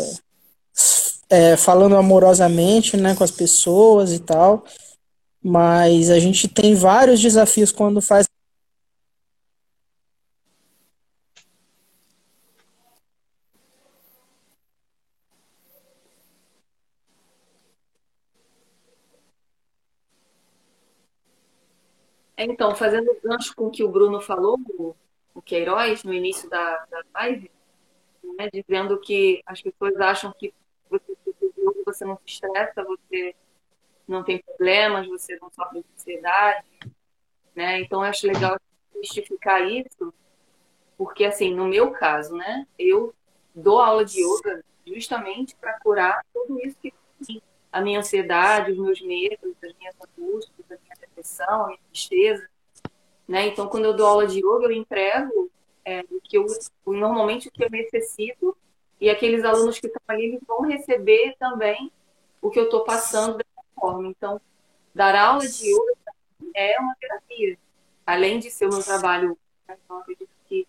é, 1.30 1.56
falando 1.56 1.96
amorosamente 1.96 2.96
né, 2.96 3.14
com 3.14 3.24
as 3.24 3.30
pessoas 3.30 4.12
e 4.12 4.20
tal, 4.20 4.64
mas 5.42 6.10
a 6.10 6.18
gente 6.18 6.48
tem 6.48 6.74
vários 6.74 7.20
desafios 7.20 7.72
quando 7.72 8.00
faz. 8.00 8.26
Então, 22.38 22.74
fazendo 22.74 23.16
gancho 23.24 23.54
com 23.56 23.66
o 23.66 23.70
que 23.70 23.82
o 23.82 23.88
Bruno 23.88 24.20
falou, 24.20 24.58
o 25.34 25.42
Queiroz, 25.42 26.04
no 26.04 26.12
início 26.12 26.48
da, 26.50 26.84
da 26.90 27.02
live, 27.14 27.50
né, 28.34 28.48
dizendo 28.52 28.98
que 29.00 29.42
as 29.46 29.60
pessoas 29.60 29.96
acham 29.96 30.32
que 30.38 30.52
você, 30.88 31.16
você 31.84 32.04
não 32.04 32.16
se 32.16 32.34
estressa, 32.34 32.84
você 32.84 33.34
não 34.06 34.22
tem 34.22 34.42
problemas, 34.42 35.06
você 35.06 35.36
não 35.40 35.50
sofre 35.50 35.80
de 35.80 35.86
ansiedade, 35.94 36.66
né? 37.54 37.80
Então 37.80 38.02
eu 38.02 38.08
acho 38.08 38.26
legal 38.26 38.58
justificar 38.94 39.66
isso, 39.66 40.12
porque 40.96 41.24
assim, 41.24 41.54
no 41.54 41.66
meu 41.66 41.90
caso, 41.90 42.34
né, 42.34 42.66
eu 42.78 43.14
dou 43.54 43.80
aula 43.80 44.04
de 44.04 44.22
yoga 44.22 44.64
justamente 44.86 45.54
para 45.56 45.78
curar 45.80 46.24
tudo 46.32 46.60
isso 46.64 46.76
que 46.80 46.92
a 47.72 47.80
minha 47.80 47.98
ansiedade, 47.98 48.72
os 48.72 48.78
meus 48.78 49.00
medos, 49.02 49.54
as 49.62 49.74
minhas 49.76 49.94
angústias, 50.00 50.70
a 50.70 50.76
minha 50.82 50.94
depressão, 50.98 51.64
a 51.64 51.66
minha 51.66 51.78
tristeza, 51.90 52.48
né? 53.26 53.46
Então 53.46 53.68
quando 53.68 53.86
eu 53.86 53.94
dou 53.94 54.06
aula 54.06 54.26
de 54.26 54.38
yoga, 54.38 54.66
eu 54.66 54.72
entrego 54.72 55.50
é, 55.86 56.02
que 56.24 56.36
eu 56.36 56.44
normalmente 56.84 57.46
o 57.46 57.52
que 57.52 57.64
eu 57.64 57.70
necessito 57.70 58.56
e 59.00 59.08
aqueles 59.08 59.44
alunos 59.44 59.78
que 59.78 59.86
estão 59.86 60.02
ali 60.08 60.24
eles 60.24 60.40
vão 60.46 60.62
receber 60.62 61.36
também 61.38 61.92
o 62.42 62.50
que 62.50 62.58
eu 62.58 62.64
estou 62.64 62.82
passando 62.82 63.36
dessa 63.36 63.62
forma. 63.74 64.08
Então, 64.08 64.40
dar 64.92 65.14
aula 65.14 65.46
de 65.46 65.64
yoga 65.64 65.94
é 66.54 66.80
uma 66.80 66.94
terapia, 66.96 67.56
além 68.04 68.40
de 68.40 68.50
ser 68.50 68.66
o 68.66 68.70
meu 68.70 68.82
trabalho. 68.82 69.38
Né? 69.68 69.76
Então, 69.84 69.98
acredito 69.98 70.28
que 70.46 70.66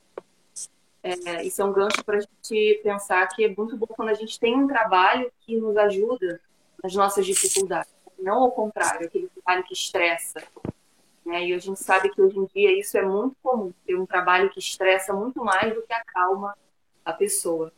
é, 1.01 1.43
isso 1.43 1.62
é 1.62 1.65
um 1.65 1.74
gancho 1.74 2.03
para 2.05 2.17
a 2.17 2.21
gente 2.21 2.81
pensar 2.83 3.25
que 3.27 3.43
é 3.43 3.55
muito 3.55 3.75
bom 3.75 3.88
quando 3.88 4.09
a 4.09 4.13
gente 4.13 4.39
tem 4.39 4.55
um 4.55 4.67
trabalho 4.67 5.31
que 5.41 5.55
nos 5.55 5.75
ajuda 5.77 6.39
nas 6.83 6.93
nossas 6.93 7.25
dificuldades, 7.25 7.91
não 8.19 8.43
ao 8.43 8.51
contrário, 8.51 9.07
aquele 9.07 9.29
trabalho 9.29 9.63
que 9.63 9.74
estressa, 9.74 10.43
né? 11.27 11.46
E 11.46 11.53
a 11.53 11.60
gente 11.60 11.77
sabe 11.84 12.10
que 12.10 12.22
hoje 12.22 12.39
em 12.39 12.46
dia 12.55 12.79
isso 12.79 12.98
é 12.98 13.01
muito 13.03 13.36
comum, 13.43 13.74
ter 13.86 13.96
um 13.96 14.05
trabalho 14.05 14.50
que 14.50 14.60
estressa 14.60 15.13
muito 15.13 15.43
mais 15.43 15.75
do 15.75 15.81
que 15.81 15.93
acalma 15.93 16.57
a 17.03 17.12
pessoa. 17.12 17.72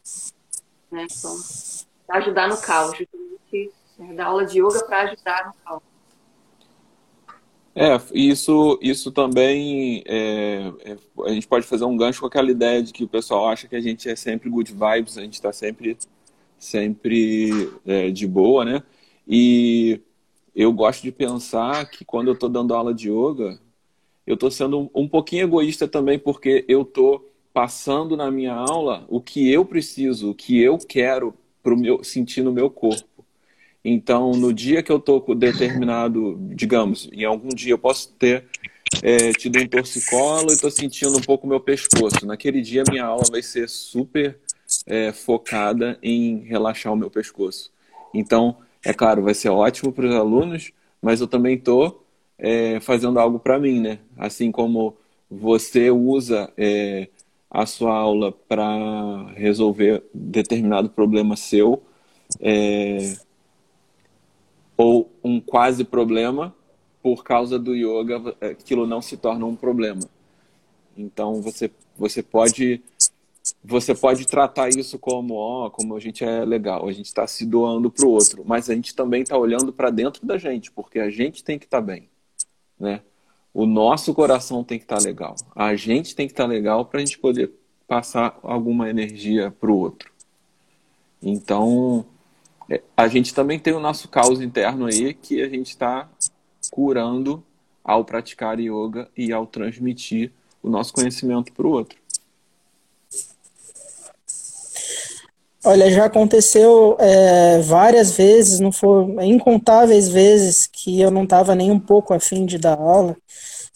Né? 0.91 1.08
Então, 1.10 1.36
ajudar 2.10 2.48
no 2.48 2.62
caos, 2.62 2.96
justamente 2.96 3.74
né? 3.98 4.22
aula 4.22 4.46
de 4.46 4.60
yoga 4.60 4.86
para 4.86 5.01
ajudar 5.01 5.48
no 5.48 5.53
caos. 5.65 5.84
É, 7.75 8.00
isso, 8.13 8.77
isso 8.82 9.12
também 9.12 10.03
é, 10.06 10.72
é, 10.84 10.98
a 11.25 11.29
gente 11.29 11.48
pode 11.48 11.65
fazer 11.65 11.86
um 11.86 11.98
gancho 11.98 12.20
com 12.20 12.27
aquela 12.27 12.51
ideia 12.51 12.84
de 12.84 12.91
que 12.91 13.03
o 13.03 13.08
pessoal 13.08 13.48
acha 13.48 13.68
que 13.68 13.75
a 13.75 13.82
gente 13.82 14.10
é 14.10 14.15
sempre 14.15 14.50
good 14.50 14.72
vibes, 14.72 15.18
a 15.18 15.22
gente 15.22 15.36
está 15.36 15.53
sempre, 15.53 15.98
sempre 16.58 17.72
é, 17.86 18.10
de 18.12 18.27
boa, 18.27 18.65
né? 18.65 18.84
E 19.27 20.01
eu 20.60 20.74
gosto 20.74 21.04
de 21.04 21.12
pensar 21.13 21.89
que 21.89 22.04
quando 22.04 22.28
eu 22.28 22.34
estou 22.34 22.50
dando 22.50 22.74
aula 22.74 22.94
de 22.94 23.10
yoga, 23.10 23.58
eu 24.28 24.34
estou 24.34 24.51
sendo 24.51 24.92
um, 24.94 25.08
pouquinho 25.08 25.44
egoísta 25.44 25.88
também, 25.88 26.20
porque 26.20 26.66
eu 26.68 26.82
estou 26.82 27.32
passando 27.54 28.18
na 28.18 28.30
minha 28.30 28.54
aula 28.54 29.06
o 29.08 29.22
que 29.22 29.50
eu 29.50 29.63
preciso, 29.63 30.32
o 30.32 30.36
que 30.36 30.60
eu 30.60 30.78
quero 30.78 31.34
pro 31.63 31.78
meu, 31.78 32.04
sentir 32.04 32.42
no 32.42 32.51
meu 32.51 32.70
corpo. 32.70 33.25
Então, 33.86 34.32
no 34.32 34.51
dia 34.54 34.84
que 34.84 34.92
eu 34.92 34.98
estou 34.98 35.34
determinado, 35.34 36.38
digamos, 36.54 37.10
em 37.13 37.24
algum 37.24 37.48
dia 37.48 37.72
eu 37.72 37.80
posso 37.80 38.12
ter 38.20 38.44
é, 39.01 39.32
tido 39.32 39.60
um 39.60 39.66
torcicolo 39.66 40.51
e 40.51 40.56
estou 40.56 40.70
sentindo 40.70 41.18
um 41.18 41.22
pouco 41.22 41.48
meu 41.48 41.62
pescoço. 41.62 42.25
Naquele 42.25 42.62
dia, 42.62 42.84
minha 42.89 43.06
aula 43.06 43.24
vai 43.32 43.42
ser 43.42 43.70
super 43.70 44.38
é, 44.86 45.13
focada 45.13 45.98
em 46.04 46.39
relaxar 46.39 46.92
o 46.92 46.98
meu 46.98 47.10
pescoço. 47.10 47.72
Então, 48.13 48.58
é 48.83 48.93
claro, 48.93 49.24
vai 49.24 49.33
ser 49.33 49.50
ótimo 49.50 49.91
para 49.91 50.07
os 50.07 50.15
alunos, 50.15 50.71
mas 51.01 51.21
eu 51.21 51.27
também 51.27 51.55
estou 51.55 52.05
é, 52.38 52.79
fazendo 52.79 53.19
algo 53.19 53.39
para 53.39 53.59
mim, 53.59 53.79
né? 53.79 54.00
Assim 54.17 54.51
como 54.51 54.95
você 55.29 55.91
usa 55.91 56.51
é, 56.57 57.09
a 57.50 57.65
sua 57.65 57.93
aula 57.93 58.31
para 58.31 59.31
resolver 59.36 60.03
determinado 60.13 60.89
problema 60.89 61.36
seu, 61.36 61.83
é, 62.39 63.17
ou 64.77 65.12
um 65.24 65.41
quase 65.41 65.83
problema, 65.83 66.55
por 67.01 67.24
causa 67.24 67.57
do 67.59 67.75
yoga, 67.75 68.36
aquilo 68.41 68.86
não 68.88 69.01
se 69.01 69.17
torna 69.17 69.45
um 69.45 69.55
problema. 69.55 70.01
Então 70.98 71.41
você, 71.41 71.71
você 71.98 72.21
pode 72.21 72.81
você 73.63 73.94
pode 73.94 74.25
tratar 74.25 74.70
isso 74.70 74.98
como, 74.98 75.36
ó, 75.36 75.70
como 75.70 75.96
a 75.96 76.00
gente 76.00 76.24
é 76.24 76.46
legal, 76.46 76.88
a 76.88 76.92
gente 76.92 77.08
está 77.08 77.28
se 77.28 77.46
doando 77.46 77.92
para 77.92 78.06
o 78.06 78.12
outro, 78.12 78.44
mas 78.46 78.70
a 78.70 78.74
gente 78.74 78.96
também 78.96 79.22
está 79.22 79.38
olhando 79.38 79.74
para 79.74 79.89
dentro 79.89 80.25
da 80.25 80.38
gente, 80.38 80.72
porque 80.72 81.00
a 81.00 81.10
gente 81.10 81.44
tem 81.44 81.60
que 81.60 81.66
estar 81.66 81.80
tá 81.80 81.86
bem, 81.86 82.10
né? 82.80 83.01
O 83.54 83.66
nosso 83.66 84.13
coração 84.13 84.63
tem 84.63 84.78
que 84.78 84.86
estar 84.86 84.98
tá 84.98 85.04
legal, 85.04 85.36
a 85.56 85.75
gente 85.75 86.16
tem 86.16 86.28
que 86.28 86.34
estar 86.34 86.46
tá 86.46 86.50
legal 86.50 86.86
para 86.86 87.00
a 87.01 87.06
gente 87.06 87.20
poder 87.20 87.51
passar 87.88 88.39
alguma 88.44 88.89
energia 88.89 89.51
para 89.51 89.72
o 89.72 89.78
outro. 89.78 90.12
Então, 91.22 92.06
é, 92.70 92.82
a 92.96 93.08
gente 93.08 93.34
também 93.34 93.60
tem 93.60 93.74
o 93.74 93.80
nosso 93.80 94.08
caos 94.08 94.39
interno 94.39 94.86
aí 94.86 95.13
que 95.13 95.42
a 95.42 95.50
gente 95.50 95.70
está 95.70 96.08
curando 96.72 97.44
ao 97.84 98.06
praticar 98.06 98.60
yoga 98.60 99.10
e 99.18 99.34
ao 99.34 99.46
transmitir 99.46 100.32
o 100.62 100.70
nosso 100.70 100.94
conhecimento 100.94 101.51
para 101.51 101.66
o 101.66 101.72
outro. 101.72 101.99
Olha, 105.63 105.92
já 105.92 106.06
aconteceu 106.06 106.96
é, 107.00 107.60
várias 107.60 108.12
vezes, 108.12 108.60
não 108.62 108.72
foram 108.72 109.22
incontáveis 109.22 110.08
vezes 110.08 110.66
que 110.68 111.01
eu 111.01 111.12
não 111.12 111.24
estava 111.24 111.54
nem 111.54 111.70
um 111.70 111.80
pouco 111.80 112.13
afim 112.13 112.46
de 112.46 112.58
dar 112.58 112.78
aula, 112.78 113.16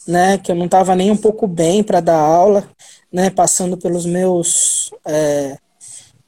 né? 0.08 0.38
Que 0.38 0.50
eu 0.50 0.54
não 0.56 0.64
estava 0.64 0.96
nem 0.96 1.10
um 1.10 1.16
pouco 1.16 1.46
bem 1.46 1.82
para 1.82 2.00
dar 2.00 2.18
aula, 2.18 2.66
né? 3.12 3.28
Passando 3.28 3.76
pelos 3.76 4.06
meus 4.06 4.90
é, 5.06 5.58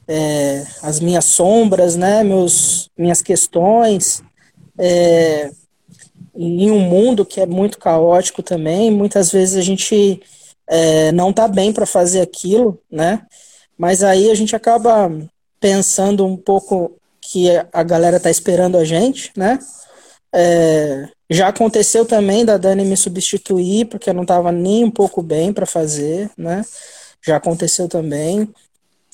é, 0.06 0.66
as 0.82 1.00
minhas 1.00 1.24
sombras, 1.24 1.96
né? 1.96 2.22
Meus 2.22 2.90
minhas 2.96 3.22
questões. 3.22 4.22
É, 4.78 5.50
em 6.34 6.70
um 6.70 6.80
mundo 6.80 7.24
que 7.24 7.40
é 7.40 7.46
muito 7.46 7.78
caótico 7.78 8.42
também, 8.42 8.90
muitas 8.90 9.32
vezes 9.32 9.56
a 9.56 9.62
gente 9.62 10.20
é, 10.68 11.10
não 11.12 11.32
tá 11.32 11.48
bem 11.48 11.72
para 11.72 11.86
fazer 11.86 12.20
aquilo, 12.20 12.78
né? 12.90 13.26
Mas 13.78 14.02
aí 14.02 14.30
a 14.30 14.34
gente 14.34 14.54
acaba 14.54 15.10
pensando 15.60 16.26
um 16.26 16.36
pouco 16.36 16.96
que 17.20 17.48
a 17.72 17.82
galera 17.82 18.20
tá 18.20 18.30
esperando 18.30 18.76
a 18.76 18.84
gente, 18.84 19.32
né? 19.36 19.58
É, 20.32 21.08
já 21.30 21.48
aconteceu 21.48 22.04
também 22.04 22.44
da 22.44 22.56
Dani 22.56 22.84
me 22.84 22.96
substituir, 22.96 23.86
porque 23.86 24.10
eu 24.10 24.14
não 24.14 24.22
estava 24.22 24.52
nem 24.52 24.84
um 24.84 24.90
pouco 24.90 25.22
bem 25.22 25.52
para 25.52 25.66
fazer, 25.66 26.30
né? 26.36 26.64
Já 27.24 27.36
aconteceu 27.36 27.88
também. 27.88 28.48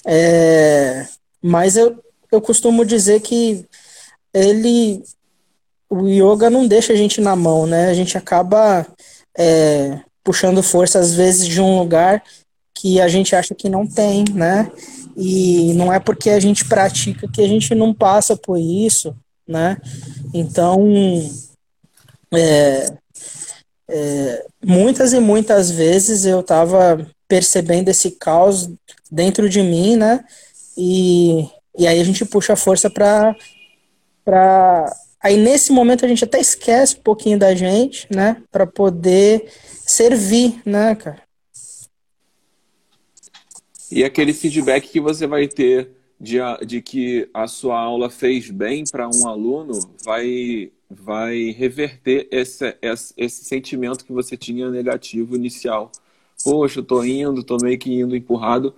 É, 0.05 1.07
mas 1.41 1.77
eu, 1.77 1.99
eu 2.31 2.41
costumo 2.41 2.85
dizer 2.85 3.21
que 3.21 3.67
ele. 4.35 5.03
O 5.89 6.09
yoga 6.09 6.49
não 6.49 6.67
deixa 6.67 6.93
a 6.93 6.97
gente 6.97 7.21
na 7.21 7.37
mão, 7.37 7.67
né? 7.67 7.89
A 7.89 7.95
gente 7.95 8.17
acaba 8.17 8.87
é, 9.37 10.01
puxando 10.25 10.63
força, 10.63 10.99
às 10.99 11.15
vezes, 11.15 11.47
de 11.47 11.61
um 11.61 11.79
lugar 11.79 12.23
que 12.75 13.00
a 13.00 13.09
gente 13.09 13.35
acha 13.35 13.55
que 13.55 13.69
não 13.69 13.87
tem, 13.87 14.25
né? 14.33 14.71
E 15.17 15.73
não 15.75 15.93
é 15.93 16.00
porque 16.00 16.31
a 16.31 16.41
gente 16.41 16.64
pratica 16.64 17.29
que 17.29 17.43
a 17.43 17.49
gente 17.49 17.75
não 17.75 17.93
passa 17.93 18.37
por 18.37 18.59
isso, 18.59 19.14
né? 19.47 19.76
Então, 20.33 20.91
é, 22.33 22.87
é, 23.88 24.47
muitas 24.64 25.12
e 25.12 25.21
muitas 25.21 25.71
vezes 25.71 26.25
eu 26.25 26.41
estava 26.41 27.07
percebendo 27.29 27.88
esse 27.88 28.12
caos 28.12 28.71
dentro 29.11 29.49
de 29.49 29.62
mim, 29.62 29.97
né? 29.97 30.25
E, 30.76 31.49
e 31.79 31.87
aí 31.87 32.00
a 32.00 32.05
gente 32.05 32.25
puxa 32.25 32.55
a 32.55 32.57
força 32.57 32.88
para 32.88 33.35
para 34.25 34.87
aí 35.21 35.37
nesse 35.37 35.73
momento 35.73 36.05
a 36.05 36.09
gente 36.09 36.25
até 36.25 36.41
esquece 36.41 36.97
um 36.97 37.02
pouquinho 37.02 37.38
da 37.38 37.55
gente, 37.55 38.07
né, 38.14 38.37
para 38.50 38.67
poder 38.67 39.49
servir, 39.85 40.61
né, 40.64 40.95
cara? 40.95 41.21
E 43.95 44.05
aquele 44.05 44.33
feedback 44.33 44.89
que 44.89 44.99
você 44.99 45.27
vai 45.27 45.47
ter 45.47 45.91
de, 46.19 46.39
de 46.67 46.81
que 46.81 47.29
a 47.35 47.47
sua 47.47 47.79
aula 47.79 48.09
fez 48.09 48.51
bem 48.51 48.85
para 48.91 49.07
um 49.07 49.29
aluno 49.29 49.79
vai, 50.03 50.73
vai 50.89 51.51
reverter 51.51 52.27
esse, 52.31 52.75
esse, 52.81 53.13
esse, 53.19 53.45
sentimento 53.45 54.07
que 54.07 54.13
você 54.13 54.35
tinha 54.35 54.71
negativo 54.71 55.37
inicial. 55.37 55.93
Poxa, 56.43 56.81
eu 56.81 56.85
tô 56.85 57.05
indo, 57.05 57.45
tô 57.45 57.59
meio 57.63 57.79
que 57.79 57.93
indo 57.93 58.17
empurrado, 58.17 58.75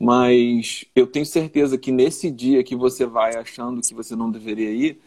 mas 0.00 0.86
eu 0.96 1.06
tenho 1.06 1.26
certeza 1.26 1.76
que 1.76 1.92
nesse 1.92 2.30
dia 2.30 2.64
que 2.64 2.74
você 2.74 3.04
vai 3.04 3.36
achando 3.36 3.82
que 3.82 3.92
você 3.92 4.16
não 4.16 4.30
deveria 4.30 4.70
ir, 4.70 4.98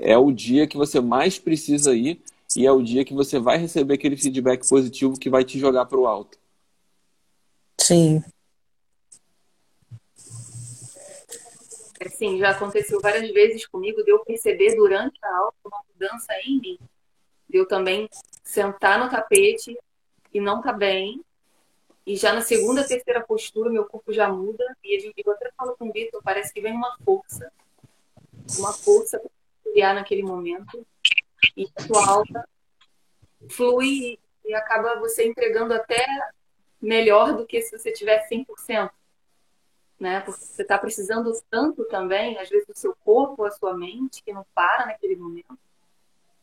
é 0.00 0.18
o 0.18 0.32
dia 0.32 0.66
que 0.66 0.76
você 0.76 1.00
mais 1.00 1.38
precisa 1.38 1.94
ir 1.94 2.20
e 2.56 2.66
é 2.66 2.72
o 2.72 2.82
dia 2.82 3.04
que 3.04 3.14
você 3.14 3.38
vai 3.38 3.56
receber 3.56 3.94
aquele 3.94 4.16
feedback 4.16 4.68
positivo 4.68 5.16
que 5.16 5.30
vai 5.30 5.44
te 5.44 5.60
jogar 5.60 5.86
para 5.86 5.98
o 5.98 6.08
alto. 6.08 6.36
Sim, 7.80 8.20
Assim, 12.06 12.38
já 12.38 12.50
aconteceu 12.50 13.00
várias 13.00 13.30
vezes 13.32 13.66
comigo 13.66 14.02
de 14.02 14.10
eu 14.10 14.18
perceber 14.20 14.74
durante 14.74 15.18
a 15.22 15.36
aula 15.36 15.52
uma 15.64 15.82
mudança 15.92 16.32
em 16.44 16.60
mim. 16.60 16.78
De 17.48 17.58
eu 17.58 17.66
também 17.66 18.08
sentar 18.42 18.98
no 18.98 19.10
tapete 19.10 19.76
e 20.32 20.40
não 20.40 20.60
tá 20.60 20.72
bem. 20.72 21.22
E 22.06 22.16
já 22.16 22.32
na 22.32 22.40
segunda, 22.40 22.86
terceira 22.86 23.20
postura, 23.20 23.70
meu 23.70 23.84
corpo 23.84 24.12
já 24.12 24.28
muda. 24.28 24.64
E 24.84 25.12
eu 25.24 25.32
até 25.32 25.50
falo 25.56 25.76
com 25.76 25.88
o 25.88 25.92
Vitor, 25.92 26.22
parece 26.22 26.52
que 26.52 26.60
vem 26.60 26.72
uma 26.72 26.96
força. 27.04 27.52
Uma 28.58 28.72
força 28.72 29.18
para 29.18 29.30
criar 29.72 29.94
naquele 29.94 30.22
momento. 30.22 30.86
E 31.56 31.68
a 31.76 31.82
sua 31.82 32.08
alta 32.08 32.48
flui 33.50 34.18
e 34.44 34.54
acaba 34.54 35.00
você 35.00 35.26
entregando 35.26 35.74
até 35.74 36.06
melhor 36.80 37.36
do 37.36 37.46
que 37.46 37.60
se 37.62 37.76
você 37.76 37.92
tivesse 37.92 38.34
100% 38.34 38.90
né? 39.98 40.20
Porque 40.20 40.44
você 40.44 40.62
está 40.62 40.78
precisando 40.78 41.32
tanto 41.50 41.84
também, 41.84 42.38
às 42.38 42.48
vezes, 42.48 42.66
do 42.66 42.76
seu 42.76 42.94
corpo, 43.04 43.44
a 43.44 43.50
sua 43.50 43.76
mente, 43.76 44.22
que 44.22 44.32
não 44.32 44.44
para 44.54 44.86
naquele 44.86 45.16
momento. 45.16 45.58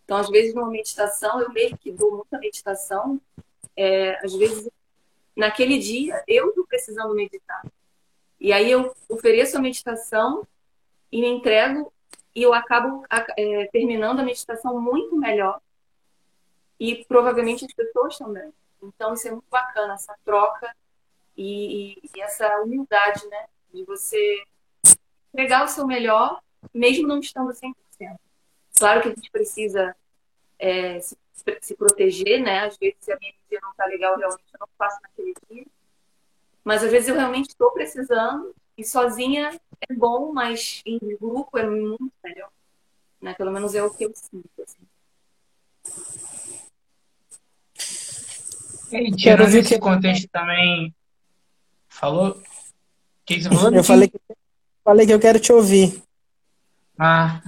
Então, 0.03 0.17
às 0.17 0.29
vezes, 0.29 0.53
numa 0.53 0.69
meditação, 0.69 1.39
eu 1.41 1.51
mesmo 1.51 1.77
que 1.77 1.91
dou 1.91 2.11
muita 2.17 2.37
meditação, 2.37 3.21
é, 3.75 4.23
às 4.23 4.33
vezes, 4.33 4.69
naquele 5.35 5.77
dia, 5.77 6.23
eu 6.27 6.49
estou 6.49 6.65
precisando 6.65 7.13
meditar. 7.13 7.63
E 8.39 8.51
aí 8.51 8.69
eu 8.69 8.93
ofereço 9.07 9.57
a 9.57 9.61
meditação 9.61 10.45
e 11.11 11.21
me 11.21 11.27
entrego 11.27 11.93
e 12.35 12.41
eu 12.41 12.53
acabo 12.53 13.05
é, 13.37 13.67
terminando 13.67 14.19
a 14.19 14.23
meditação 14.23 14.81
muito 14.81 15.15
melhor 15.15 15.61
e 16.79 17.05
provavelmente 17.05 17.63
as 17.63 17.73
pessoas 17.73 18.17
também. 18.17 18.51
Então, 18.81 19.13
isso 19.13 19.27
é 19.27 19.31
muito 19.31 19.45
bacana, 19.49 19.93
essa 19.93 20.13
troca 20.25 20.75
e, 21.37 21.99
e, 22.15 22.21
essa 22.21 22.61
humildade, 22.61 23.25
né? 23.27 23.45
De 23.73 23.83
você 23.85 24.43
entregar 25.33 25.65
o 25.65 25.67
seu 25.67 25.87
melhor, 25.87 26.41
mesmo 26.73 27.07
não 27.07 27.19
estando 27.19 27.51
100%. 27.51 27.73
Claro 28.77 29.01
que 29.01 29.09
a 29.09 29.15
gente 29.15 29.31
precisa 29.31 29.95
é, 30.59 30.99
se, 30.99 31.17
se, 31.61 31.75
proteger, 31.75 32.41
né? 32.41 32.65
Às 32.65 32.77
vezes, 32.77 32.97
se 32.99 33.11
a 33.11 33.17
minha 33.19 33.31
energia 33.31 33.59
não 33.61 33.71
está 33.71 33.85
legal, 33.85 34.17
realmente 34.17 34.43
eu 34.53 34.59
não 34.59 34.67
faço 34.77 34.99
naquele 35.01 35.33
dia. 35.49 35.65
Mas 36.63 36.83
às 36.83 36.91
vezes 36.91 37.09
eu 37.09 37.15
realmente 37.15 37.49
estou 37.49 37.71
precisando 37.71 38.55
e 38.77 38.83
sozinha 38.83 39.59
é 39.89 39.93
bom, 39.93 40.31
mas 40.31 40.81
em 40.85 40.99
grupo 41.19 41.57
é 41.57 41.69
muito 41.69 42.13
melhor. 42.23 42.49
Né? 43.21 43.33
Pelo 43.33 43.51
menos 43.51 43.75
é 43.75 43.83
o 43.83 43.91
que 43.91 44.05
eu 44.05 44.11
sinto. 44.15 44.49
Assim. 44.61 44.87
E 48.91 49.11
tirando 49.15 49.55
esse 49.55 49.79
contexto 49.79 50.27
também, 50.29 50.93
Falou? 51.93 52.31
O 52.31 52.43
que, 53.25 53.41
você 53.41 53.49
falou? 53.49 53.73
Eu 53.73 53.83
falei 53.83 54.07
que, 54.09 54.19
falei 54.83 55.05
que 55.05 55.13
eu 55.13 55.19
quero 55.19 55.39
te 55.39 55.53
ouvir. 55.53 56.01
Ah. 56.99 57.39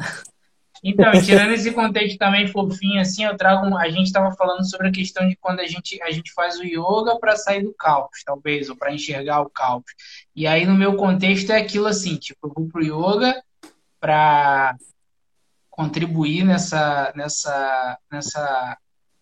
Então, 0.83 1.11
tirando 1.19 1.51
esse 1.51 1.71
contexto 1.71 2.19
também 2.19 2.47
fofinho, 2.47 3.01
assim, 3.01 3.25
eu 3.25 3.35
trago. 3.35 3.75
A 3.75 3.89
gente 3.89 4.05
estava 4.05 4.31
falando 4.35 4.63
sobre 4.69 4.87
a 4.87 4.91
questão 4.91 5.27
de 5.27 5.35
quando 5.35 5.61
a 5.61 5.65
gente, 5.65 5.99
a 6.03 6.11
gente 6.11 6.31
faz 6.31 6.59
o 6.59 6.63
yoga 6.63 7.17
para 7.19 7.35
sair 7.35 7.63
do 7.63 7.73
caos, 7.73 8.23
talvez, 8.23 8.69
ou 8.69 8.75
para 8.75 8.93
enxergar 8.93 9.41
o 9.41 9.49
caos. 9.49 9.83
E 10.35 10.45
aí, 10.45 10.63
no 10.65 10.75
meu 10.75 10.95
contexto, 10.95 11.51
é 11.51 11.57
aquilo 11.57 11.87
assim: 11.87 12.15
tipo, 12.15 12.47
eu 12.47 12.53
vou 12.53 12.69
pro 12.69 12.83
yoga 12.83 13.41
para 13.99 14.75
contribuir 15.71 16.45
nessa, 16.45 17.11
nessa, 17.15 17.97
nessa 18.11 18.77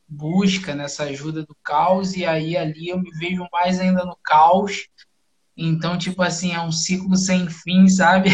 busca, 0.08 0.76
nessa 0.76 1.06
ajuda 1.06 1.44
do 1.44 1.56
caos, 1.64 2.16
e 2.16 2.26
aí 2.26 2.58
ali 2.58 2.90
eu 2.90 3.00
me 3.00 3.10
vejo 3.12 3.48
mais 3.52 3.80
ainda 3.80 4.04
no 4.04 4.18
caos 4.22 4.90
então, 5.56 5.98
tipo 5.98 6.22
assim, 6.22 6.54
é 6.54 6.62
um 6.62 6.72
ciclo 6.72 7.16
sem 7.16 7.50
fim, 7.50 7.88
sabe? 7.88 8.30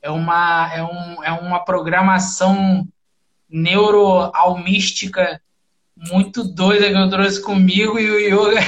É 0.00 0.10
uma, 0.10 0.70
é 0.74 0.82
um, 0.82 1.24
é 1.24 1.32
uma 1.32 1.64
programação 1.64 2.86
neuroalmística 3.48 5.40
muito 5.96 6.44
doida 6.44 6.90
que 6.90 6.96
eu 6.96 7.08
trouxe 7.08 7.40
comigo 7.40 7.98
e 7.98 8.10
o 8.10 8.18
yoga, 8.18 8.60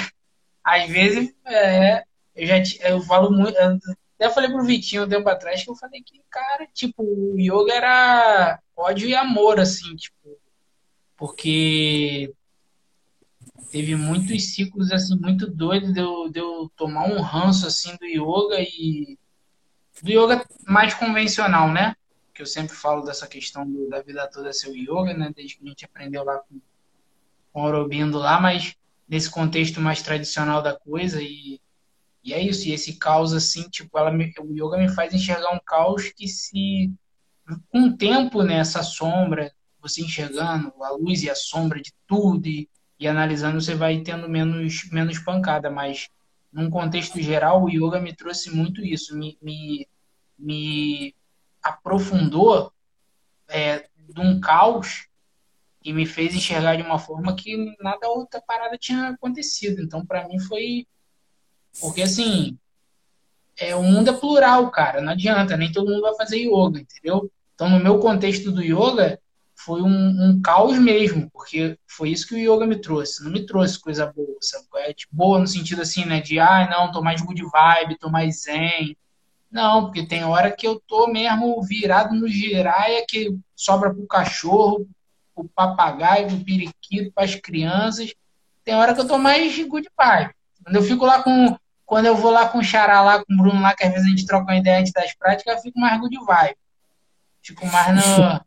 às 0.65 0.89
vezes, 0.89 1.35
é, 1.45 2.05
eu 2.35 2.47
já 2.47 2.63
eu 2.89 3.01
falo 3.03 3.31
muito. 3.31 3.57
Eu 3.57 3.79
até 4.19 4.31
falei 4.31 4.51
pro 4.51 4.65
Vitinho 4.65 5.05
um 5.05 5.09
tempo 5.09 5.29
atrás 5.29 5.63
que 5.63 5.71
eu 5.71 5.75
falei 5.75 6.03
que, 6.03 6.23
cara, 6.31 6.67
tipo, 6.73 7.03
o 7.03 7.39
yoga 7.39 7.75
era 7.75 8.61
ódio 8.77 9.09
e 9.09 9.15
amor, 9.15 9.61
assim, 9.61 9.95
tipo, 9.97 10.39
porque 11.17 12.33
teve 13.71 13.95
muitos 13.97 14.55
ciclos 14.55 14.91
assim 14.93 15.19
muito 15.19 15.47
doidos 15.51 15.93
de 15.93 16.01
eu, 16.01 16.29
de 16.29 16.41
eu 16.41 16.71
tomar 16.77 17.07
um 17.07 17.21
ranço 17.21 17.67
assim 17.67 17.97
do 17.97 18.07
yoga 18.07 18.61
e 18.61 19.19
do 20.03 20.11
yoga 20.11 20.47
mais 20.67 20.95
convencional, 20.95 21.73
né? 21.73 21.95
Que 22.35 22.43
eu 22.43 22.47
sempre 22.47 22.77
falo 22.77 23.03
dessa 23.03 23.27
questão 23.27 23.69
do, 23.69 23.89
da 23.89 24.03
vida 24.03 24.29
toda 24.31 24.53
ser 24.53 24.71
o 24.71 24.77
yoga, 24.77 25.15
né? 25.15 25.33
Desde 25.35 25.57
que 25.57 25.65
a 25.65 25.69
gente 25.69 25.85
aprendeu 25.85 26.25
lá 26.25 26.39
com, 26.39 26.61
com 27.53 27.63
o 27.63 27.67
Aurobindo 27.67 28.19
lá, 28.19 28.41
mas 28.41 28.75
nesse 29.09 29.31
contexto 29.31 29.81
mais 29.81 30.03
tradicional 30.03 30.63
da 30.63 30.75
coisa 30.75 31.23
e, 31.23 31.61
e 32.23 32.35
é 32.35 32.41
isso. 32.43 32.69
E 32.69 32.73
esse 32.73 32.97
caos 32.97 33.33
assim, 33.33 33.69
tipo, 33.69 33.99
ela 33.99 34.11
me, 34.11 34.33
o 34.41 34.53
yoga 34.53 34.77
me 34.77 34.89
faz 34.89 35.15
enxergar 35.15 35.55
um 35.55 35.61
caos 35.65 36.11
que 36.11 36.29
se 36.29 36.93
com 37.71 37.83
o 37.83 37.97
tempo 37.97 38.43
né, 38.43 38.65
sombra, 38.65 39.53
você 39.81 40.03
enxergando 40.03 40.73
a 40.83 40.91
luz 40.91 41.23
e 41.23 41.31
a 41.31 41.35
sombra 41.35 41.81
de 41.81 41.93
tudo 42.07 42.49
e 42.49 42.69
e 42.99 43.07
analisando 43.07 43.61
você 43.61 43.75
vai 43.75 44.01
tendo 44.01 44.29
menos, 44.29 44.89
menos 44.91 45.19
pancada, 45.19 45.71
mas 45.71 46.09
num 46.53 46.71
contexto 46.71 47.21
geral 47.21 47.63
o 47.63 47.69
yoga 47.69 48.01
me 48.01 48.15
trouxe 48.15 48.51
muito 48.51 48.83
isso, 48.85 49.17
me, 49.17 49.39
me, 49.43 49.87
me 50.39 51.15
aprofundou 51.63 52.73
é, 53.49 53.89
de 54.09 54.21
um 54.21 54.41
caos 54.41 55.09
e 55.85 55.93
me 55.93 56.07
fez 56.07 56.35
enxergar 56.35 56.77
de 56.77 56.83
uma 56.83 56.99
forma 56.99 57.37
que 57.37 57.77
nada 57.81 58.09
outra 58.09 58.41
parada 58.41 58.77
tinha 58.77 59.11
acontecido. 59.11 59.81
Então, 59.83 60.05
para 60.05 60.27
mim 60.27 60.39
foi 60.41 60.87
porque 61.81 62.03
assim, 62.03 62.59
é, 63.57 63.75
o 63.77 63.83
mundo 63.83 64.11
é 64.11 64.13
plural, 64.13 64.71
cara, 64.71 65.01
não 65.01 65.13
adianta, 65.13 65.57
nem 65.57 65.71
todo 65.71 65.91
mundo 65.91 66.03
vai 66.03 66.15
fazer 66.17 66.39
yoga, 66.39 66.81
entendeu? 66.81 67.31
Então, 67.55 67.69
no 67.69 67.79
meu 67.79 67.99
contexto 67.99 68.51
do 68.51 68.63
yoga, 68.63 69.21
foi 69.67 69.83
um, 69.83 69.89
um, 69.89 70.41
caos 70.41 70.79
mesmo, 70.79 71.29
porque 71.33 71.77
foi 71.89 72.11
isso 72.11 72.29
que 72.29 72.37
o 72.37 72.39
yoga 72.39 72.65
me 72.65 72.81
trouxe. 72.81 73.25
Não 73.25 73.33
me 73.33 73.45
trouxe 73.45 73.81
coisa 73.81 74.07
boa, 74.07 74.39
sabe? 74.41 74.65
É, 74.77 74.93
tipo, 74.95 75.15
boa 75.15 75.41
no 75.41 75.47
sentido 75.49 75.83
assim, 75.83 76.05
né? 76.05 76.21
De, 76.21 76.39
ah, 76.39 76.69
não, 76.71 76.93
tô 76.93 77.03
mais 77.03 77.21
good 77.21 77.43
vibe, 77.43 77.99
tô 77.99 78.09
mais 78.09 78.43
zen. 78.43 78.97
Não, 79.51 79.87
porque 79.87 80.07
tem 80.07 80.25
hora 80.25 80.53
que 80.53 80.69
eu 80.69 80.81
tô 80.87 81.09
mesmo 81.09 81.61
virado 81.65 82.15
no 82.15 82.29
giraia 82.29 83.05
que 83.09 83.37
sobra 83.57 83.93
pro 83.93 84.07
cachorro, 84.07 84.87
pro 85.35 85.49
papagaio, 85.53 86.29
pro 86.29 86.45
periquito, 86.45 87.13
pras 87.13 87.35
crianças. 87.35 88.15
Tem 88.65 88.77
hora 88.77 88.95
que 88.95 89.01
eu 89.01 89.09
tô 89.09 89.19
mais 89.19 89.57
good 89.67 89.89
vibe. 89.99 90.31
Quando 90.63 90.77
eu 90.77 90.83
fico 90.83 91.05
lá 91.05 91.23
com. 91.25 91.57
Quando 91.85 92.07
eu 92.07 92.17
vou 92.17 92.31
lá 92.31 92.49
com 92.49 92.59
o 92.59 92.65
Xará, 92.65 93.01
lá 93.01 93.25
com 93.25 93.33
o 93.33 93.37
Bruno, 93.37 93.61
lá, 93.61 93.75
que 93.75 93.85
às 93.85 93.93
vezes 93.93 94.07
a 94.07 94.11
gente 94.11 94.27
troca 94.27 94.45
uma 94.45 94.59
ideia 94.59 94.81
antes 94.81 94.93
das 94.93 95.15
práticas, 95.15 95.57
eu 95.57 95.63
fico 95.63 95.81
mais 95.81 96.01
good 96.01 96.17
vibe. 96.25 96.57
Fico 97.43 97.67
mais 97.67 97.95
no. 97.95 98.46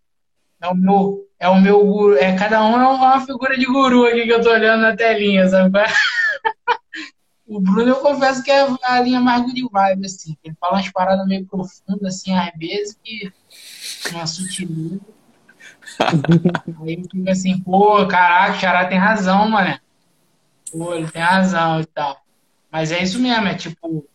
É 0.62 0.68
o 0.68 0.76
meu, 0.76 1.28
é 1.40 1.48
o 1.48 1.60
meu 1.60 1.86
guru. 1.86 2.18
É, 2.18 2.36
cada 2.36 2.64
um 2.64 2.80
é 2.80 2.88
uma 2.88 3.26
figura 3.26 3.58
de 3.58 3.66
guru 3.66 4.06
aqui 4.06 4.24
que 4.24 4.34
eu 4.34 4.42
tô 4.42 4.52
olhando 4.52 4.82
na 4.82 4.96
telinha, 4.96 5.48
sabe? 5.48 5.80
o 7.48 7.60
Bruno, 7.60 7.90
eu 7.90 7.96
confesso 7.96 8.44
que 8.44 8.52
é 8.52 8.68
a 8.84 9.02
linha 9.02 9.22
mais 9.22 9.44
good 9.44 9.62
vibe, 9.72 10.06
assim. 10.06 10.38
Ele 10.44 10.56
fala 10.60 10.74
umas 10.74 10.92
paradas 10.92 11.26
meio 11.26 11.46
profundas, 11.46 12.16
assim, 12.16 12.36
às 12.36 12.52
vezes, 12.58 12.98
que 13.04 13.32
uma 14.12 14.28
sutileza. 14.28 15.00
Aí 16.84 16.96
eu 16.96 17.04
fico 17.10 17.30
assim, 17.30 17.60
pô, 17.62 18.06
caraca, 18.08 18.54
o 18.54 18.60
Xará 18.60 18.86
tem 18.86 18.98
razão, 18.98 19.50
mano. 19.50 19.80
Pô, 20.72 20.94
ele 20.94 21.10
tem 21.10 21.22
razão 21.22 21.82
e 21.82 21.86
tal. 21.86 22.22
Mas 22.72 22.92
é 22.92 23.02
isso 23.02 23.20
mesmo, 23.20 23.48
é 23.48 23.56
tipo, 23.56 24.06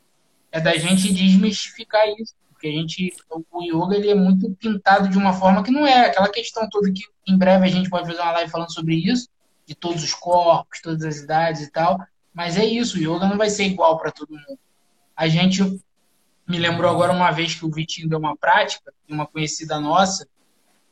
é 0.53 0.61
da 0.61 0.77
gente 0.77 1.13
desmistificar 1.13 2.07
isso. 2.19 2.35
Porque 2.65 2.69
a 2.69 2.81
gente, 2.81 3.13
o 3.53 3.63
yoga 3.63 3.95
ele 3.95 4.09
é 4.09 4.15
muito 4.15 4.51
pintado 4.55 5.11
de 5.11 5.19
uma 5.19 5.35
forma 5.35 5.63
que 5.63 5.71
não 5.71 5.87
é 5.87 6.07
aquela 6.07 6.31
questão 6.31 6.67
toda 6.71 6.91
que 6.91 7.03
em 7.29 7.37
breve 7.37 7.67
a 7.67 7.69
gente 7.69 7.91
pode 7.91 8.07
fazer 8.07 8.23
uma 8.23 8.33
live 8.33 8.51
falando 8.51 8.73
sobre 8.73 8.95
isso, 8.95 9.29
de 9.67 9.75
todos 9.75 10.03
os 10.03 10.15
corpos, 10.15 10.81
todas 10.81 11.05
as 11.05 11.19
idades 11.19 11.61
e 11.61 11.71
tal. 11.71 11.99
Mas 12.33 12.57
é 12.57 12.65
isso, 12.65 12.97
o 12.97 13.01
yoga 13.01 13.27
não 13.27 13.37
vai 13.37 13.51
ser 13.51 13.65
igual 13.65 13.99
para 13.99 14.11
todo 14.11 14.31
mundo. 14.31 14.59
A 15.15 15.29
gente 15.29 15.63
me 16.49 16.59
lembrou 16.59 16.91
agora 16.91 17.13
uma 17.13 17.31
vez 17.31 17.55
que 17.55 17.67
o 17.67 17.71
Vitinho 17.71 18.09
deu 18.09 18.19
uma 18.19 18.35
prática, 18.35 18.95
uma 19.07 19.27
conhecida 19.27 19.79
nossa, 19.79 20.27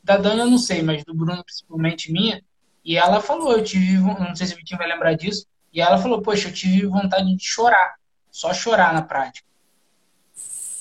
da 0.03 0.15
Dana 0.15 0.43
eu 0.43 0.51
não 0.51 0.59
sei, 0.59 0.83
mas 0.83 1.03
do 1.03 1.15
Bruno 1.15 1.43
principalmente 1.43 2.11
minha, 2.11 2.43
e 2.85 2.97
ela 2.97 3.19
falou, 3.19 3.53
eu 3.53 3.63
tive, 3.63 3.97
não 3.97 4.35
sei 4.35 4.45
se 4.45 4.53
o 4.53 4.57
Vitinho 4.57 4.77
vai 4.77 4.87
lembrar 4.87 5.15
disso, 5.15 5.47
e 5.73 5.81
ela 5.81 5.97
falou, 5.97 6.21
poxa, 6.21 6.49
eu 6.49 6.53
tive 6.53 6.85
vontade 6.85 7.35
de 7.35 7.43
chorar, 7.43 7.95
só 8.29 8.53
chorar 8.53 8.93
na 8.93 9.01
prática 9.01 9.52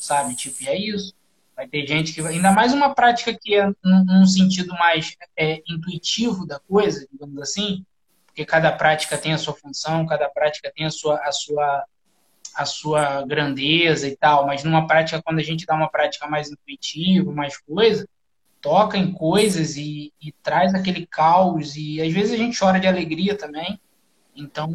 sabe? 0.02 0.34
Tipo, 0.34 0.62
e 0.62 0.68
é 0.68 0.78
isso. 0.78 1.14
Vai 1.54 1.66
ter 1.68 1.86
gente 1.86 2.12
que 2.12 2.22
vai. 2.22 2.34
Ainda 2.34 2.50
mais 2.50 2.72
uma 2.72 2.94
prática 2.94 3.32
que 3.38 3.54
é 3.54 3.66
num, 3.84 4.04
num 4.04 4.26
sentido 4.26 4.72
mais 4.74 5.16
é, 5.36 5.62
intuitivo 5.68 6.46
da 6.46 6.58
coisa, 6.58 7.06
digamos 7.10 7.40
assim, 7.40 7.84
porque 8.26 8.44
cada 8.44 8.72
prática 8.72 9.18
tem 9.18 9.32
a 9.34 9.38
sua 9.38 9.54
função, 9.54 10.06
cada 10.06 10.28
prática 10.28 10.72
tem 10.74 10.86
a 10.86 10.90
sua, 10.90 11.20
a 11.20 11.30
sua, 11.30 11.84
a 12.54 12.64
sua 12.64 13.26
grandeza 13.26 14.08
e 14.08 14.16
tal, 14.16 14.46
mas 14.46 14.64
numa 14.64 14.86
prática, 14.86 15.22
quando 15.22 15.38
a 15.38 15.42
gente 15.42 15.66
dá 15.66 15.74
uma 15.74 15.90
prática 15.90 16.26
mais 16.26 16.50
intuitiva, 16.50 17.30
mais 17.30 17.58
coisa, 17.58 18.08
toca 18.62 18.96
em 18.96 19.12
coisas 19.12 19.76
e, 19.76 20.12
e 20.22 20.32
traz 20.42 20.74
aquele 20.74 21.04
caos, 21.04 21.76
e 21.76 22.00
às 22.00 22.12
vezes 22.12 22.32
a 22.32 22.36
gente 22.36 22.58
chora 22.58 22.80
de 22.80 22.86
alegria 22.86 23.36
também. 23.36 23.78
Então, 24.34 24.72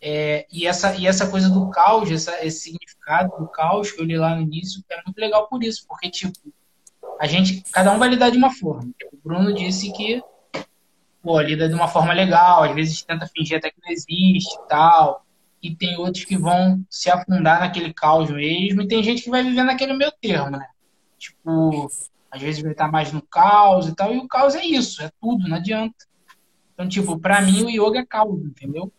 é, 0.00 0.46
e, 0.50 0.66
essa, 0.66 0.96
e 0.96 1.06
essa 1.06 1.28
coisa 1.28 1.50
do 1.50 1.68
caos, 1.70 2.10
essa, 2.10 2.44
esse 2.44 2.60
significado 2.60 3.36
do 3.38 3.46
caos 3.48 3.92
que 3.92 4.00
eu 4.00 4.04
li 4.04 4.16
lá 4.16 4.34
no 4.34 4.42
início, 4.42 4.82
é 4.90 5.02
muito 5.04 5.18
legal 5.18 5.46
por 5.46 5.62
isso, 5.62 5.84
porque, 5.86 6.10
tipo, 6.10 6.38
a 7.18 7.26
gente, 7.26 7.62
cada 7.70 7.92
um 7.92 7.98
vai 7.98 8.08
lidar 8.08 8.30
de 8.30 8.38
uma 8.38 8.50
forma. 8.50 8.90
O 9.12 9.18
Bruno 9.22 9.52
disse 9.52 9.92
que, 9.92 10.22
pô, 11.22 11.38
lida 11.40 11.68
de 11.68 11.74
uma 11.74 11.86
forma 11.86 12.14
legal, 12.14 12.64
às 12.64 12.74
vezes 12.74 13.02
tenta 13.02 13.26
fingir 13.26 13.58
até 13.58 13.70
que 13.70 13.80
não 13.84 13.92
existe 13.92 14.54
e 14.54 14.68
tal, 14.68 15.26
e 15.62 15.76
tem 15.76 15.98
outros 15.98 16.24
que 16.24 16.38
vão 16.38 16.82
se 16.88 17.10
afundar 17.10 17.60
naquele 17.60 17.92
caos 17.92 18.30
mesmo, 18.30 18.80
e 18.80 18.88
tem 18.88 19.02
gente 19.02 19.22
que 19.22 19.30
vai 19.30 19.42
viver 19.42 19.64
naquele 19.64 19.92
meio 19.92 20.12
termo, 20.18 20.56
né? 20.56 20.66
Tipo, 21.18 21.90
às 22.30 22.40
vezes 22.40 22.62
vai 22.62 22.72
estar 22.72 22.90
mais 22.90 23.12
no 23.12 23.20
caos 23.20 23.86
e 23.86 23.94
tal, 23.94 24.14
e 24.14 24.18
o 24.18 24.26
caos 24.26 24.54
é 24.54 24.64
isso, 24.64 25.02
é 25.02 25.10
tudo, 25.20 25.46
não 25.46 25.58
adianta. 25.58 26.06
Então, 26.72 26.88
tipo, 26.88 27.18
pra 27.18 27.42
mim 27.42 27.64
o 27.64 27.68
yoga 27.68 27.98
é 27.98 28.06
caos, 28.06 28.42
entendeu? 28.42 28.90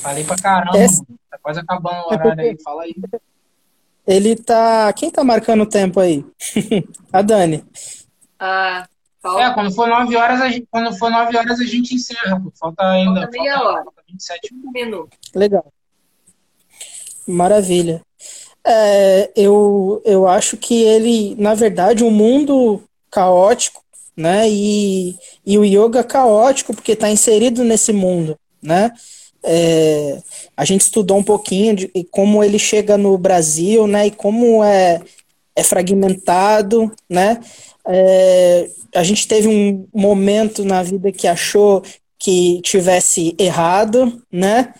Falei 0.00 0.24
pra 0.24 0.36
caramba, 0.36 0.78
Esse... 0.78 1.02
tá 1.30 1.38
quase 1.42 1.60
acabando 1.60 2.06
o 2.06 2.12
horário 2.12 2.40
aí, 2.40 2.56
fala 2.62 2.82
aí. 2.82 2.94
Ele 4.06 4.36
tá. 4.36 4.92
Quem 4.92 5.10
tá 5.10 5.24
marcando 5.24 5.62
o 5.62 5.68
tempo 5.68 5.98
aí? 5.98 6.24
a 7.12 7.22
Dani. 7.22 7.64
Ah, 8.38 8.86
falta... 9.20 9.42
É, 9.42 9.54
quando 9.54 9.74
for 9.74 9.88
9 9.88 10.16
horas, 10.16 10.40
a 10.40 10.48
gente, 10.48 10.66
quando 10.70 10.96
for 10.96 11.10
9 11.10 11.36
horas 11.36 11.60
a 11.60 11.64
gente 11.64 11.94
encerra, 11.94 12.40
pô. 12.40 12.52
Falta 12.54 12.88
ainda. 12.88 13.22
Falta 13.22 13.30
meia 13.30 13.54
falta, 13.54 13.68
hora. 13.68 13.84
Falta 13.84 14.02
27 14.08 14.54
minutos. 14.72 15.18
Legal. 15.34 15.72
Maravilha. 17.26 18.00
É, 18.64 19.30
eu, 19.34 20.00
eu 20.04 20.28
acho 20.28 20.56
que 20.56 20.82
ele, 20.82 21.34
na 21.36 21.54
verdade, 21.54 22.04
um 22.04 22.10
mundo 22.10 22.82
caótico, 23.10 23.82
né? 24.16 24.48
E, 24.48 25.16
e 25.44 25.58
o 25.58 25.64
yoga 25.64 26.04
caótico, 26.04 26.74
porque 26.74 26.92
está 26.92 27.10
inserido 27.10 27.64
nesse 27.64 27.92
mundo, 27.92 28.38
né? 28.62 28.92
É, 29.48 30.18
a 30.56 30.64
gente 30.64 30.80
estudou 30.80 31.18
um 31.18 31.22
pouquinho 31.22 31.76
de 31.76 31.88
como 32.10 32.42
ele 32.42 32.58
chega 32.58 32.98
no 32.98 33.16
Brasil, 33.16 33.86
né? 33.86 34.08
E 34.08 34.10
como 34.10 34.64
é, 34.64 35.00
é 35.54 35.62
fragmentado, 35.62 36.92
né? 37.08 37.40
É, 37.86 38.68
a 38.94 39.04
gente 39.04 39.28
teve 39.28 39.46
um 39.46 39.86
momento 39.94 40.64
na 40.64 40.82
vida 40.82 41.12
que 41.12 41.28
achou 41.28 41.82
que 42.18 42.60
tivesse 42.62 43.36
errado, 43.38 44.20
né? 44.32 44.74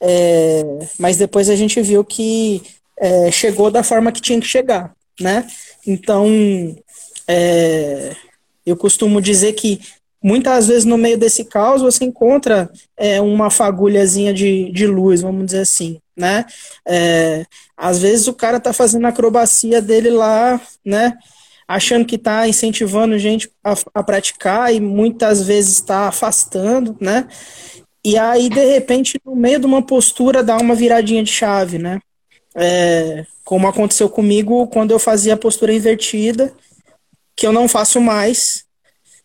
É, 0.00 0.64
mas 0.98 1.16
depois 1.16 1.48
a 1.48 1.54
gente 1.54 1.80
viu 1.80 2.04
que 2.04 2.62
é, 2.98 3.30
chegou 3.30 3.70
da 3.70 3.84
forma 3.84 4.10
que 4.10 4.20
tinha 4.20 4.40
que 4.40 4.46
chegar, 4.46 4.92
né? 5.20 5.46
Então, 5.86 6.26
é, 7.28 8.16
eu 8.66 8.76
costumo 8.76 9.20
dizer 9.20 9.52
que 9.52 9.80
muitas 10.22 10.66
vezes 10.66 10.84
no 10.84 10.98
meio 10.98 11.16
desse 11.16 11.44
caos 11.44 11.82
você 11.82 12.04
encontra 12.04 12.70
é, 12.96 13.20
uma 13.20 13.50
fagulhazinha 13.50 14.32
de, 14.32 14.70
de 14.72 14.86
luz, 14.86 15.22
vamos 15.22 15.46
dizer 15.46 15.60
assim, 15.60 16.00
né? 16.16 16.44
É, 16.86 17.44
às 17.76 18.00
vezes 18.00 18.26
o 18.26 18.34
cara 18.34 18.58
tá 18.58 18.72
fazendo 18.72 19.06
a 19.06 19.08
acrobacia 19.10 19.80
dele 19.80 20.10
lá, 20.10 20.60
né? 20.84 21.16
Achando 21.66 22.04
que 22.04 22.16
está 22.16 22.48
incentivando 22.48 23.18
gente 23.18 23.50
a, 23.62 23.74
a 23.94 24.02
praticar 24.02 24.74
e 24.74 24.80
muitas 24.80 25.42
vezes 25.42 25.74
está 25.74 26.08
afastando, 26.08 26.96
né? 27.00 27.28
E 28.04 28.16
aí, 28.16 28.48
de 28.48 28.64
repente, 28.64 29.20
no 29.24 29.36
meio 29.36 29.58
de 29.58 29.66
uma 29.66 29.82
postura, 29.82 30.42
dá 30.42 30.56
uma 30.56 30.74
viradinha 30.74 31.22
de 31.22 31.30
chave, 31.30 31.78
né? 31.78 32.00
É, 32.56 33.24
como 33.44 33.68
aconteceu 33.68 34.08
comigo 34.08 34.66
quando 34.68 34.90
eu 34.90 34.98
fazia 34.98 35.34
a 35.34 35.36
postura 35.36 35.74
invertida, 35.74 36.52
que 37.36 37.46
eu 37.46 37.52
não 37.52 37.68
faço 37.68 38.00
mais, 38.00 38.64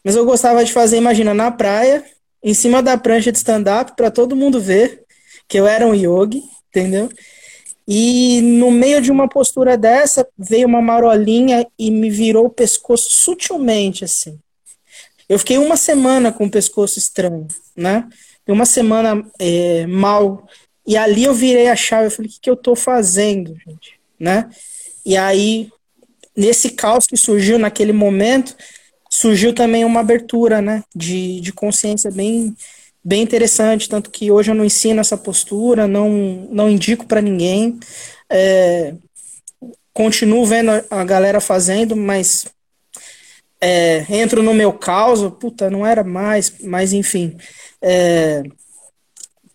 mas 0.03 0.15
eu 0.15 0.25
gostava 0.25 0.63
de 0.63 0.73
fazer, 0.73 0.97
imagina, 0.97 1.33
na 1.33 1.49
praia, 1.49 2.03
em 2.43 2.53
cima 2.53 2.83
da 2.83 2.97
prancha 2.97 3.31
de 3.31 3.37
stand-up, 3.37 3.95
para 3.95 4.11
todo 4.11 4.35
mundo 4.35 4.59
ver 4.59 5.03
que 5.47 5.57
eu 5.57 5.65
era 5.65 5.87
um 5.87 5.95
yogi, 5.95 6.43
entendeu? 6.69 7.09
E 7.87 8.41
no 8.41 8.71
meio 8.71 9.01
de 9.01 9.11
uma 9.11 9.27
postura 9.27 9.77
dessa, 9.77 10.27
veio 10.37 10.67
uma 10.67 10.81
marolinha 10.81 11.65
e 11.77 11.91
me 11.91 12.09
virou 12.09 12.45
o 12.45 12.49
pescoço 12.49 13.11
sutilmente, 13.11 14.05
assim. 14.05 14.39
Eu 15.27 15.39
fiquei 15.39 15.57
uma 15.57 15.77
semana 15.77 16.31
com 16.31 16.45
o 16.45 16.51
pescoço 16.51 16.99
estranho, 16.99 17.47
né? 17.75 18.07
Uma 18.47 18.65
semana 18.65 19.25
é, 19.39 19.85
mal. 19.87 20.47
E 20.85 20.97
ali 20.97 21.23
eu 21.23 21.33
virei 21.33 21.69
a 21.69 21.75
chave, 21.75 22.07
eu 22.07 22.11
falei, 22.11 22.29
o 22.29 22.33
que, 22.33 22.39
que 22.41 22.49
eu 22.49 22.55
tô 22.55 22.75
fazendo, 22.75 23.55
gente? 23.65 23.99
Né? 24.19 24.49
E 25.05 25.17
aí, 25.17 25.69
nesse 26.35 26.71
caos 26.71 27.05
que 27.05 27.17
surgiu 27.17 27.57
naquele 27.57 27.93
momento, 27.93 28.55
surgiu 29.13 29.53
também 29.53 29.85
uma 29.85 29.99
abertura 29.99 30.59
né, 30.59 30.83
de, 30.93 31.39
de 31.39 31.53
consciência 31.53 32.09
bem, 32.09 32.55
bem 33.03 33.21
interessante, 33.21 33.87
tanto 33.87 34.09
que 34.09 34.31
hoje 34.31 34.49
eu 34.49 34.55
não 34.55 34.65
ensino 34.65 34.99
essa 34.99 35.15
postura, 35.15 35.87
não, 35.87 36.09
não 36.49 36.67
indico 36.67 37.05
para 37.05 37.21
ninguém. 37.21 37.79
É, 38.27 38.95
continuo 39.93 40.43
vendo 40.47 40.71
a 40.89 41.03
galera 41.03 41.39
fazendo, 41.39 41.95
mas 41.95 42.47
é, 43.61 44.03
entro 44.09 44.41
no 44.41 44.51
meu 44.51 44.73
caos, 44.73 45.21
puta, 45.39 45.69
não 45.69 45.85
era 45.85 46.03
mais, 46.03 46.51
mas 46.61 46.91
enfim. 46.91 47.37
É, 47.79 48.41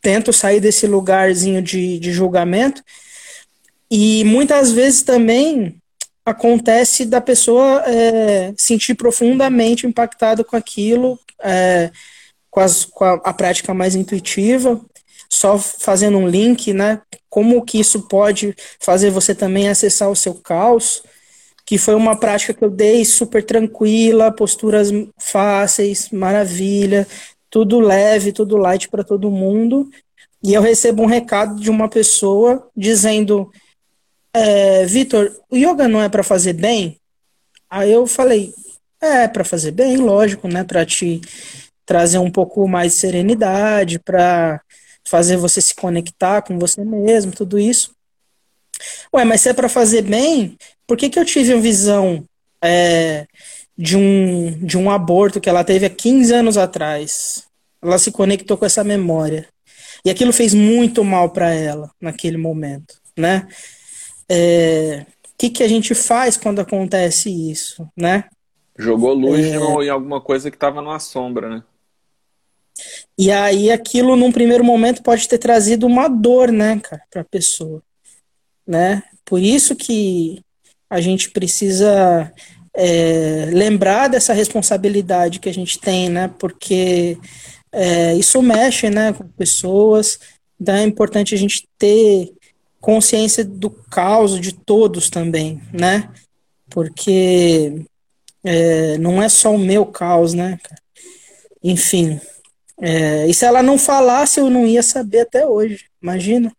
tento 0.01 0.33
sair 0.33 0.61
desse 0.61 0.87
lugarzinho 0.87 1.61
de, 1.61 1.99
de 1.99 2.13
julgamento. 2.13 2.81
E 3.91 4.23
muitas 4.23 4.71
vezes 4.71 5.03
também 5.03 5.78
acontece 6.29 7.05
da 7.05 7.21
pessoa 7.21 7.83
é, 7.87 8.53
sentir 8.57 8.95
profundamente 8.95 9.87
impactada 9.87 10.45
com 10.45 10.57
aquilo, 10.57 11.19
é, 11.43 11.91
com, 12.51 12.61
as, 12.61 12.85
com 12.85 13.05
a, 13.05 13.15
a, 13.15 13.33
prática 13.33 13.73
mais 13.75 13.95
intuitiva, 13.95 14.81
só 15.29 15.59
fazendo 15.59 16.19
um 16.19 16.29
link, 16.29 16.73
né? 16.73 17.01
Como 17.29 17.65
que 17.65 17.79
isso 17.81 18.09
pode 18.09 18.55
fazer 18.81 19.11
você 19.11 19.35
também 19.35 19.69
acessar 19.69 20.11
o 20.11 20.17
seu 20.17 20.35
caos, 20.35 21.03
que 21.67 21.77
foi 21.77 21.95
uma 21.95 22.17
prática 22.17 22.55
que 22.55 22.65
eu 22.65 22.71
dei 22.71 23.05
super 23.05 23.45
tranquila, 23.45 24.33
posturas 24.33 24.91
fáceis, 25.19 26.11
maravilha, 26.11 27.07
tudo 27.51 27.79
leve, 27.79 28.33
tudo 28.33 28.57
light 28.57 28.89
para 28.89 29.05
todo 29.05 29.31
mundo. 29.31 29.89
E 30.43 30.55
eu 30.55 30.63
recebo 30.63 31.03
um 31.03 31.07
recado 31.07 31.61
de 31.61 31.71
uma 31.71 31.89
pessoa 31.89 32.69
dizendo: 32.77 33.51
é, 34.39 34.87
Vitor, 34.87 35.35
o 35.51 35.57
yoga 35.57 35.89
não 35.89 36.03
é 36.03 36.09
para 36.09 36.23
fazer 36.23 36.53
bem? 36.53 36.99
Aí 37.69 37.93
eu 37.93 38.07
falei: 38.07 38.53
é, 39.01 39.29
para 39.29 39.45
fazer 39.45 39.73
bem, 39.73 39.97
lógico, 39.97 40.49
né? 40.49 40.65
Para 40.65 40.85
te 40.85 41.21
trazer 41.85 42.19
um 42.19 42.31
pouco 42.31 42.67
mais 42.69 42.93
de 42.93 42.99
serenidade, 42.99 43.99
para 43.99 44.61
fazer 45.05 45.37
você 45.37 45.61
se 45.61 45.75
conectar 45.75 46.43
com 46.43 46.59
você 46.59 46.85
mesmo, 46.85 47.33
tudo 47.33 47.59
isso. 47.59 47.93
Ué, 49.15 49.25
mas 49.25 49.41
se 49.41 49.49
é 49.49 49.55
para 49.55 49.69
fazer 49.69 50.03
bem, 50.03 50.57
por 50.87 50.97
que, 50.97 51.09
que 51.09 51.19
eu 51.19 51.25
tive 51.25 51.53
a 51.55 51.59
visão 51.59 52.25
é, 52.63 53.27
de, 53.77 53.97
um, 53.97 54.51
de 54.65 54.77
um 54.77 54.91
aborto 54.91 55.41
que 55.41 55.49
ela 55.49 55.65
teve 55.65 55.87
há 55.87 55.91
15 55.91 56.33
anos 56.35 56.57
atrás? 56.57 57.45
Ela 57.83 57.99
se 57.99 58.13
conectou 58.13 58.59
com 58.59 58.67
essa 58.67 58.85
memória. 58.85 59.49
E 60.05 60.11
aquilo 60.11 60.33
fez 60.33 60.55
muito 60.55 61.03
mal 61.03 61.31
para 61.31 61.51
ela 61.53 61.91
naquele 62.01 62.37
momento, 62.37 63.01
né? 63.17 63.49
É, 64.31 65.07
o 65.25 65.39
que, 65.39 65.51
que 65.51 65.63
a 65.63 65.69
gente 65.69 65.95
faz 65.95 66.37
quando 66.37 66.61
acontece 66.61 67.31
isso, 67.31 67.89
né? 67.97 68.25
Jogou 68.77 69.15
luz 69.15 69.45
é... 69.45 69.57
em 69.57 69.89
alguma 69.89 70.21
coisa 70.21 70.51
que 70.51 70.57
estava 70.57 70.81
numa 70.81 70.99
sombra, 70.99 71.49
né? 71.49 71.63
E 73.19 73.33
aí 73.33 73.71
aquilo 73.71 74.15
num 74.15 74.31
primeiro 74.31 74.63
momento 74.63 75.03
pode 75.03 75.29
ter 75.29 75.39
trazido 75.39 75.87
uma 75.87 76.09
dor, 76.09 76.53
né, 76.53 76.79
cara, 76.81 77.03
para 77.11 77.23
a 77.23 77.25
pessoa, 77.25 77.83
né? 78.67 79.03
Por 79.25 79.41
isso 79.41 79.75
que 79.75 80.41
a 80.89 81.01
gente 81.01 81.31
precisa 81.31 82.33
é, 82.75 83.47
lembrar 83.53 84.09
dessa 84.09 84.33
responsabilidade 84.33 85.41
que 85.41 85.49
a 85.49 85.55
gente 85.55 85.79
tem, 85.81 86.09
né? 86.09 86.29
Porque 86.39 87.19
é, 87.73 88.15
isso 88.15 88.41
mexe, 88.41 88.89
né, 88.89 89.13
com 89.13 89.27
pessoas. 89.29 90.19
Então 90.61 90.75
é 90.75 90.85
importante 90.85 91.35
a 91.35 91.39
gente 91.39 91.69
ter 91.77 92.33
consciência 92.81 93.45
do 93.45 93.71
caos 93.71 94.41
de 94.41 94.53
todos 94.53 95.11
também, 95.11 95.61
né? 95.73 96.13
Porque 96.71 97.85
é, 98.45 98.99
não 98.99 99.23
é 99.23 99.29
só 99.29 99.53
o 99.53 99.59
meu 99.59 99.87
caos, 99.87 100.35
né? 100.35 100.59
Enfim. 101.63 102.21
É, 102.81 103.27
e 103.27 103.35
se 103.35 103.45
ela 103.45 103.63
não 103.63 103.79
falasse, 103.79 104.41
eu 104.41 104.49
não 104.49 104.67
ia 104.67 104.83
saber 104.83 105.21
até 105.21 105.47
hoje. 105.47 105.89
Imagina. 106.01 106.53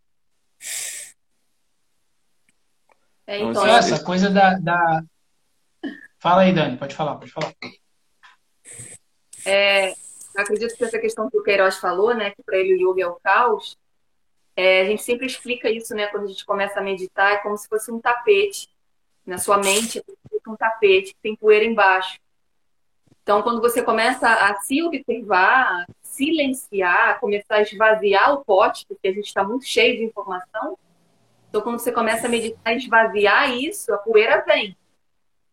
É, 3.25 3.39
então, 3.39 3.65
essa 3.65 4.03
coisa 4.03 4.29
da, 4.29 4.57
da. 4.57 5.03
Fala 6.19 6.41
aí, 6.41 6.53
Dani, 6.53 6.77
pode 6.77 6.95
falar, 6.95 7.15
pode 7.15 7.31
falar. 7.31 7.53
É, 9.45 9.93
acredito 10.35 10.75
que 10.75 10.83
essa 10.83 10.99
questão 10.99 11.29
que 11.29 11.37
o 11.37 11.43
Queiroz 11.43 11.77
falou, 11.77 12.13
né, 12.13 12.31
que 12.31 12.43
para 12.43 12.57
ele 12.57 12.83
o 12.83 12.91
yoga 12.91 13.03
é 13.03 13.07
o 13.07 13.19
caos, 13.23 13.77
é, 14.59 14.81
a 14.81 14.85
gente 14.85 15.01
sempre 15.01 15.25
explica 15.25 15.69
isso, 15.69 15.95
né, 15.95 16.07
quando 16.07 16.25
a 16.25 16.27
gente 16.27 16.45
começa 16.45 16.81
a 16.81 16.83
meditar, 16.83 17.31
é 17.31 17.37
como 17.37 17.57
se 17.57 17.65
fosse 17.69 17.89
um 17.89 18.01
tapete. 18.01 18.67
Na 19.25 19.37
sua 19.37 19.57
mente, 19.57 19.99
é 19.99 20.49
um 20.49 20.55
tapete 20.57 21.13
que 21.13 21.21
tem 21.21 21.33
poeira 21.33 21.63
embaixo. 21.63 22.19
Então, 23.23 23.41
quando 23.41 23.61
você 23.61 23.81
começa 23.81 24.27
a 24.27 24.59
se 24.59 24.83
observar, 24.83 25.85
silenciar, 26.01 27.21
começar 27.21 27.55
a 27.55 27.61
esvaziar 27.61 28.33
o 28.33 28.43
pote, 28.43 28.85
porque 28.85 29.07
a 29.07 29.13
gente 29.13 29.27
está 29.27 29.45
muito 29.45 29.65
cheio 29.65 29.95
de 29.95 30.03
informação, 30.03 30.77
então, 31.47 31.61
quando 31.61 31.79
você 31.79 31.93
começa 31.93 32.27
a 32.27 32.29
meditar 32.29 32.75
esvaziar 32.75 33.55
isso, 33.55 33.93
a 33.93 33.97
poeira 33.97 34.43
vem. 34.45 34.75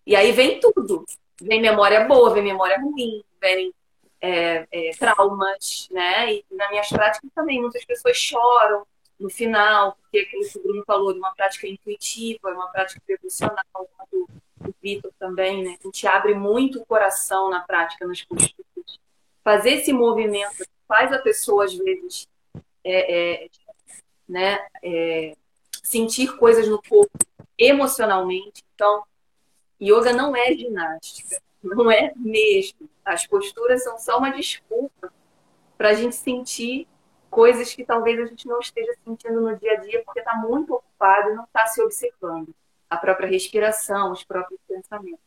E 0.04 0.16
aí 0.16 0.32
vem 0.32 0.58
tudo. 0.58 1.04
Vem 1.40 1.60
memória 1.60 2.06
boa, 2.06 2.34
vem 2.34 2.42
memória 2.42 2.80
ruim, 2.80 3.22
vem 3.40 3.72
é, 4.20 4.66
é, 4.68 4.90
traumas, 4.98 5.88
né? 5.92 6.34
E 6.34 6.44
nas 6.50 6.70
minhas 6.70 6.88
práticas 6.88 7.30
também, 7.32 7.60
muitas 7.60 7.84
pessoas 7.84 8.16
choram 8.16 8.84
no 9.18 9.30
final, 9.30 9.96
porque 10.00 10.18
aquilo 10.18 10.48
que 10.48 10.58
o 10.58 10.62
Bruno 10.62 10.84
falou 10.86 11.12
de 11.12 11.18
uma 11.18 11.34
prática 11.34 11.66
intuitiva, 11.66 12.52
uma 12.52 12.68
prática 12.68 13.00
devocional, 13.06 13.64
do, 14.10 14.28
do 14.60 14.74
Vitor 14.82 15.12
também, 15.18 15.64
né? 15.64 15.76
A 15.80 15.86
gente 15.86 16.06
abre 16.06 16.34
muito 16.34 16.80
o 16.80 16.86
coração 16.86 17.50
na 17.50 17.60
prática, 17.60 18.06
nas 18.06 18.22
posturas. 18.22 18.98
Fazer 19.42 19.70
esse 19.70 19.92
movimento 19.92 20.64
faz 20.86 21.12
a 21.12 21.18
pessoa, 21.18 21.64
às 21.64 21.74
vezes, 21.74 22.28
é, 22.84 23.44
é 23.44 23.48
né, 24.28 24.66
é, 24.82 25.36
sentir 25.82 26.36
coisas 26.36 26.68
no 26.68 26.82
corpo 26.82 27.18
emocionalmente. 27.58 28.62
Então, 28.74 29.04
yoga 29.80 30.12
não 30.12 30.36
é 30.36 30.52
ginástica, 30.52 31.40
não 31.62 31.90
é 31.90 32.12
mesmo. 32.16 32.88
As 33.04 33.26
posturas 33.26 33.82
são 33.84 33.98
só 33.98 34.18
uma 34.18 34.30
desculpa 34.30 35.12
para 35.78 35.90
a 35.90 35.94
gente 35.94 36.16
sentir 36.16 36.86
coisas 37.30 37.74
que 37.74 37.84
talvez 37.84 38.18
a 38.20 38.26
gente 38.26 38.46
não 38.46 38.58
esteja 38.58 38.94
sentindo 39.04 39.40
no 39.40 39.56
dia 39.56 39.72
a 39.72 39.76
dia 39.76 40.02
porque 40.04 40.20
está 40.20 40.34
muito 40.36 40.74
ocupado 40.74 41.30
e 41.30 41.34
não 41.34 41.44
está 41.44 41.66
se 41.66 41.82
observando. 41.82 42.54
A 42.88 42.96
própria 42.96 43.28
respiração, 43.28 44.12
os 44.12 44.24
próprios 44.24 44.60
pensamentos. 44.66 45.20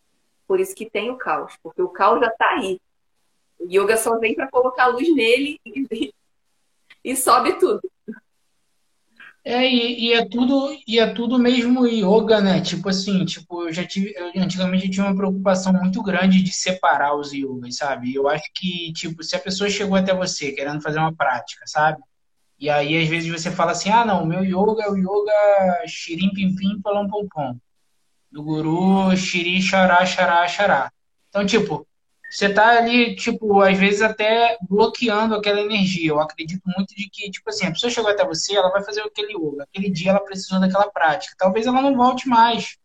Por 0.48 0.60
isso 0.60 0.76
que 0.76 0.90
tem 0.90 1.12
o 1.12 1.18
caos, 1.18 1.58
porque 1.62 1.82
o 1.82 1.90
caos 1.90 2.20
já 2.20 2.28
está 2.28 2.50
aí. 2.52 2.82
O 3.60 3.66
yoga 3.66 3.98
só 3.98 4.18
vem 4.18 4.34
para 4.34 4.50
colocar 4.50 4.88
luz 4.88 5.14
nele 5.14 5.60
e, 5.66 6.14
e 7.04 7.16
sobe 7.16 7.60
tudo. 7.60 7.82
É, 9.52 9.68
e, 9.68 10.10
e, 10.10 10.14
é 10.14 10.24
tudo, 10.30 10.70
e 10.88 11.00
é 11.00 11.12
tudo 11.12 11.40
mesmo 11.40 11.88
yoga, 11.88 12.40
né? 12.40 12.62
Tipo 12.62 12.88
assim, 12.90 13.26
tipo, 13.26 13.64
eu 13.64 13.74
já 13.74 13.84
tive, 13.84 14.14
eu, 14.16 14.32
antigamente 14.44 14.86
eu 14.86 14.92
tinha 14.92 15.06
uma 15.08 15.16
preocupação 15.16 15.74
muito 15.74 16.04
grande 16.04 16.44
de 16.44 16.52
separar 16.54 17.16
os 17.16 17.34
yogas, 17.34 17.78
sabe? 17.78 18.14
Eu 18.14 18.28
acho 18.30 18.44
que, 18.54 18.94
tipo, 18.94 19.24
se 19.24 19.36
a 19.36 19.40
pessoa 19.40 19.68
chegou 19.68 19.98
até 19.98 20.14
você 20.14 20.52
querendo 20.52 20.82
fazer 20.84 21.00
uma 21.00 21.16
prática, 21.16 21.64
sabe? 21.66 22.00
E 22.60 22.70
aí, 22.70 23.02
às 23.02 23.10
vezes, 23.10 23.32
você 23.32 23.50
fala 23.50 23.72
assim, 23.72 23.90
ah, 23.90 24.06
não, 24.06 24.24
meu 24.24 24.44
yoga 24.46 24.84
é 24.84 24.90
o 24.92 24.96
yoga 24.96 25.88
xirim 25.88 26.32
pim 26.32 26.56
pim 26.56 26.80
palom 26.84 27.08
pom 27.08 27.28
pom. 27.28 27.58
Do 28.32 28.44
guru 28.44 29.16
xiri 29.18 29.62
xará 29.64 30.06
xará 30.06 30.48
xará. 30.48 30.92
Então, 31.30 31.44
tipo, 31.44 31.88
você 32.30 32.54
tá 32.54 32.78
ali, 32.78 33.16
tipo, 33.16 33.60
às 33.62 33.78
vezes 33.78 34.02
até 34.04 34.56
bloqueando 34.62 35.34
aquela 35.34 35.60
energia. 35.60 36.12
Eu 36.12 36.20
acredito 36.20 36.62
muito 36.66 36.96
de 36.96 37.10
que, 37.10 37.32
tipo 37.32 37.50
assim, 37.50 37.66
a 37.66 37.72
pessoa 37.72 37.90
chegou 37.90 38.12
até 38.12 38.24
você, 38.24 38.56
ela 38.56 38.70
vai 38.70 38.84
fazer 38.84 39.02
aquele 39.02 39.34
yoga. 39.34 39.64
Aquele 39.64 39.90
dia 39.90 40.12
ela 40.12 40.20
precisou 40.20 40.60
daquela 40.60 40.92
prática. 40.92 41.36
Talvez 41.38 41.66
ela 41.66 41.82
não 41.82 41.96
volte 41.96 42.28
mais. 42.30 42.78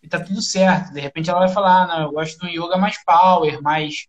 E 0.00 0.08
tá 0.08 0.20
tudo 0.20 0.40
certo. 0.40 0.92
De 0.92 1.00
repente 1.00 1.28
ela 1.28 1.40
vai 1.40 1.48
falar, 1.48 1.82
ah, 1.82 1.86
não, 1.86 2.02
eu 2.04 2.12
gosto 2.12 2.38
de 2.38 2.46
um 2.46 2.64
yoga 2.64 2.76
mais 2.76 3.02
power, 3.04 3.60
mais. 3.60 4.06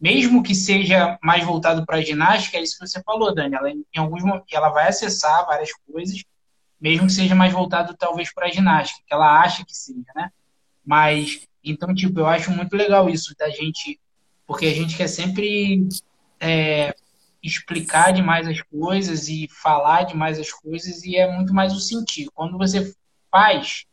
Mesmo 0.00 0.42
que 0.42 0.54
seja 0.54 1.18
mais 1.22 1.44
voltado 1.44 1.84
para 1.84 2.00
ginástica, 2.00 2.58
é 2.58 2.62
isso 2.62 2.78
que 2.78 2.86
você 2.86 3.02
falou, 3.02 3.34
Dani. 3.34 3.56
Ela, 3.56 3.70
em 3.70 3.84
alguns 3.96 4.22
ela 4.52 4.68
vai 4.68 4.88
acessar 4.88 5.46
várias 5.46 5.70
coisas, 5.72 6.22
mesmo 6.80 7.06
que 7.06 7.12
seja 7.12 7.34
mais 7.34 7.52
voltado 7.52 7.96
talvez 7.96 8.32
para 8.32 8.50
ginástica, 8.50 9.02
que 9.06 9.14
ela 9.14 9.40
acha 9.40 9.64
que 9.64 9.74
seja, 9.74 10.10
né? 10.14 10.30
Mas 10.84 11.46
então, 11.64 11.94
tipo, 11.94 12.18
eu 12.18 12.26
acho 12.26 12.50
muito 12.50 12.74
legal 12.76 13.08
isso 13.08 13.34
da 13.38 13.48
gente 13.48 14.00
porque 14.46 14.66
a 14.66 14.74
gente 14.74 14.96
quer 14.96 15.08
sempre 15.08 15.88
é, 16.40 16.94
explicar 17.42 18.12
demais 18.12 18.46
as 18.46 18.60
coisas 18.62 19.28
e 19.28 19.48
falar 19.48 20.04
demais 20.04 20.38
as 20.38 20.52
coisas 20.52 21.02
e 21.04 21.16
é 21.16 21.30
muito 21.30 21.52
mais 21.52 21.74
o 21.74 21.80
sentir. 21.80 22.28
Quando 22.34 22.56
você 22.56 22.94
faz, 23.30 23.84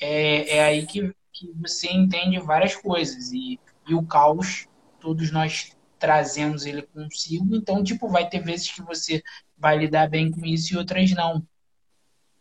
é, 0.00 0.56
é 0.56 0.64
aí 0.64 0.86
que, 0.86 1.14
que 1.32 1.52
você 1.60 1.90
entende 1.90 2.38
várias 2.40 2.76
coisas 2.76 3.32
e, 3.32 3.58
e 3.88 3.94
o 3.94 4.02
caos, 4.02 4.66
todos 5.00 5.30
nós 5.30 5.72
trazemos 5.98 6.66
ele 6.66 6.82
consigo, 6.82 7.54
então, 7.56 7.82
tipo, 7.82 8.08
vai 8.08 8.28
ter 8.28 8.40
vezes 8.40 8.70
que 8.70 8.82
você 8.82 9.22
vai 9.56 9.78
lidar 9.78 10.08
bem 10.08 10.30
com 10.30 10.44
isso 10.44 10.74
e 10.74 10.76
outras 10.76 11.10
não. 11.12 11.46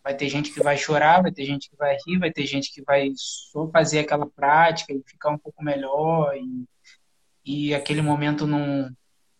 Vai 0.04 0.13
ter 0.13 0.28
gente 0.28 0.52
que 0.52 0.62
vai 0.62 0.78
chorar, 0.78 1.22
vai 1.22 1.32
ter 1.32 1.46
gente 1.46 1.70
que 1.70 1.78
vai 1.78 1.96
rir, 2.06 2.20
vai 2.20 2.30
ter 2.30 2.46
gente 2.46 2.74
que 2.74 2.82
vai 2.82 3.12
só 3.16 3.70
fazer 3.70 4.00
aquela 4.00 4.26
prática 4.26 4.92
e 4.92 5.02
ficar 5.06 5.30
um 5.30 5.38
pouco 5.38 5.63
melhor. 5.63 6.36
E, 6.36 6.66
e 7.45 7.73
aquele 7.73 8.01
momento 8.01 8.47
não, 8.47 8.89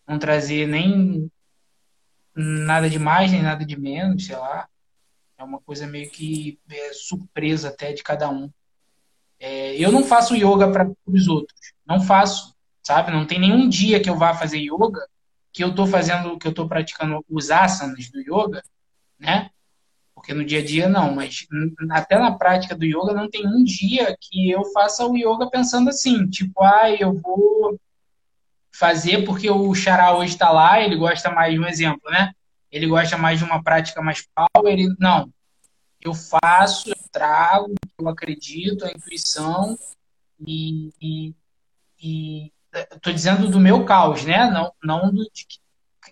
não 0.06 0.18
trazer 0.18 0.66
nem 0.66 1.30
nada 2.34 2.90
de 2.90 2.98
mais, 2.98 3.30
nem 3.30 3.42
nada 3.42 3.64
de 3.64 3.78
menos, 3.78 4.26
sei 4.26 4.36
lá. 4.36 4.68
É 5.38 5.44
uma 5.44 5.60
coisa 5.60 5.86
meio 5.86 6.10
que 6.10 6.58
é, 6.70 6.92
surpresa 6.92 7.68
até 7.68 7.92
de 7.92 8.02
cada 8.02 8.28
um. 8.28 8.50
É, 9.38 9.76
eu 9.76 9.90
não 9.90 10.04
faço 10.04 10.34
yoga 10.34 10.70
para 10.70 10.90
os 11.06 11.28
outros. 11.28 11.72
Não 11.86 12.00
faço, 12.00 12.54
sabe? 12.82 13.10
Não 13.10 13.26
tem 13.26 13.38
nenhum 13.38 13.68
dia 13.68 14.00
que 14.00 14.08
eu 14.08 14.16
vá 14.16 14.34
fazer 14.34 14.58
yoga 14.58 15.06
que 15.52 15.62
eu 15.62 15.70
estou 15.70 15.86
fazendo, 15.86 16.36
que 16.36 16.48
eu 16.48 16.50
estou 16.50 16.68
praticando 16.68 17.24
os 17.30 17.48
asanas 17.50 18.10
do 18.10 18.20
yoga, 18.20 18.60
né? 19.18 19.50
Porque 20.12 20.34
no 20.34 20.44
dia 20.44 20.58
a 20.58 20.64
dia 20.64 20.88
não, 20.88 21.14
mas 21.14 21.46
até 21.90 22.18
na 22.18 22.36
prática 22.36 22.76
do 22.76 22.84
yoga 22.84 23.12
não 23.12 23.30
tem 23.30 23.46
um 23.46 23.62
dia 23.62 24.16
que 24.20 24.50
eu 24.50 24.64
faça 24.72 25.06
o 25.06 25.16
yoga 25.16 25.48
pensando 25.48 25.90
assim, 25.90 26.28
tipo, 26.28 26.60
ah, 26.62 26.90
eu 26.90 27.14
vou 27.14 27.78
fazer 28.74 29.24
porque 29.24 29.48
o 29.48 29.72
Xará 29.72 30.16
hoje 30.16 30.32
está 30.32 30.50
lá, 30.50 30.80
ele 30.80 30.96
gosta 30.96 31.30
mais 31.30 31.54
de 31.54 31.60
um 31.60 31.66
exemplo, 31.66 32.10
né? 32.10 32.32
Ele 32.72 32.88
gosta 32.88 33.16
mais 33.16 33.38
de 33.38 33.44
uma 33.44 33.62
prática 33.62 34.02
mais 34.02 34.26
power. 34.34 34.72
Ele, 34.72 34.92
não, 34.98 35.32
eu 36.00 36.12
faço, 36.12 36.90
eu 36.90 36.96
trago, 37.12 37.72
eu 37.98 38.08
acredito, 38.08 38.84
a 38.84 38.90
intuição 38.90 39.78
e, 40.44 40.92
e, 41.00 41.34
e 42.02 42.52
tô 43.00 43.12
dizendo 43.12 43.48
do 43.48 43.60
meu 43.60 43.84
caos, 43.84 44.24
né? 44.24 44.50
Não, 44.50 44.72
não 44.82 45.14
do, 45.14 45.22
de, 45.32 45.46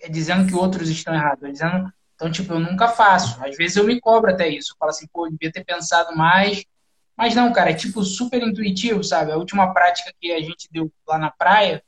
dizendo 0.08 0.46
que 0.46 0.54
outros 0.54 0.88
estão 0.88 1.12
errados. 1.12 1.50
Dizendo, 1.50 1.92
então, 2.14 2.30
tipo, 2.30 2.52
eu 2.52 2.60
nunca 2.60 2.86
faço. 2.86 3.44
Às 3.44 3.56
vezes 3.56 3.76
eu 3.76 3.84
me 3.84 4.00
cobro 4.00 4.30
até 4.30 4.48
isso. 4.48 4.72
Eu 4.72 4.76
falo 4.78 4.90
assim, 4.90 5.08
pô, 5.12 5.26
eu 5.26 5.32
devia 5.32 5.50
ter 5.50 5.64
pensado 5.64 6.16
mais. 6.16 6.64
Mas 7.16 7.34
não, 7.34 7.52
cara, 7.52 7.70
é 7.70 7.74
tipo 7.74 8.04
super 8.04 8.40
intuitivo, 8.40 9.02
sabe? 9.02 9.32
A 9.32 9.36
última 9.36 9.74
prática 9.74 10.12
que 10.20 10.30
a 10.32 10.40
gente 10.40 10.68
deu 10.70 10.90
lá 11.08 11.18
na 11.18 11.30
praia 11.30 11.82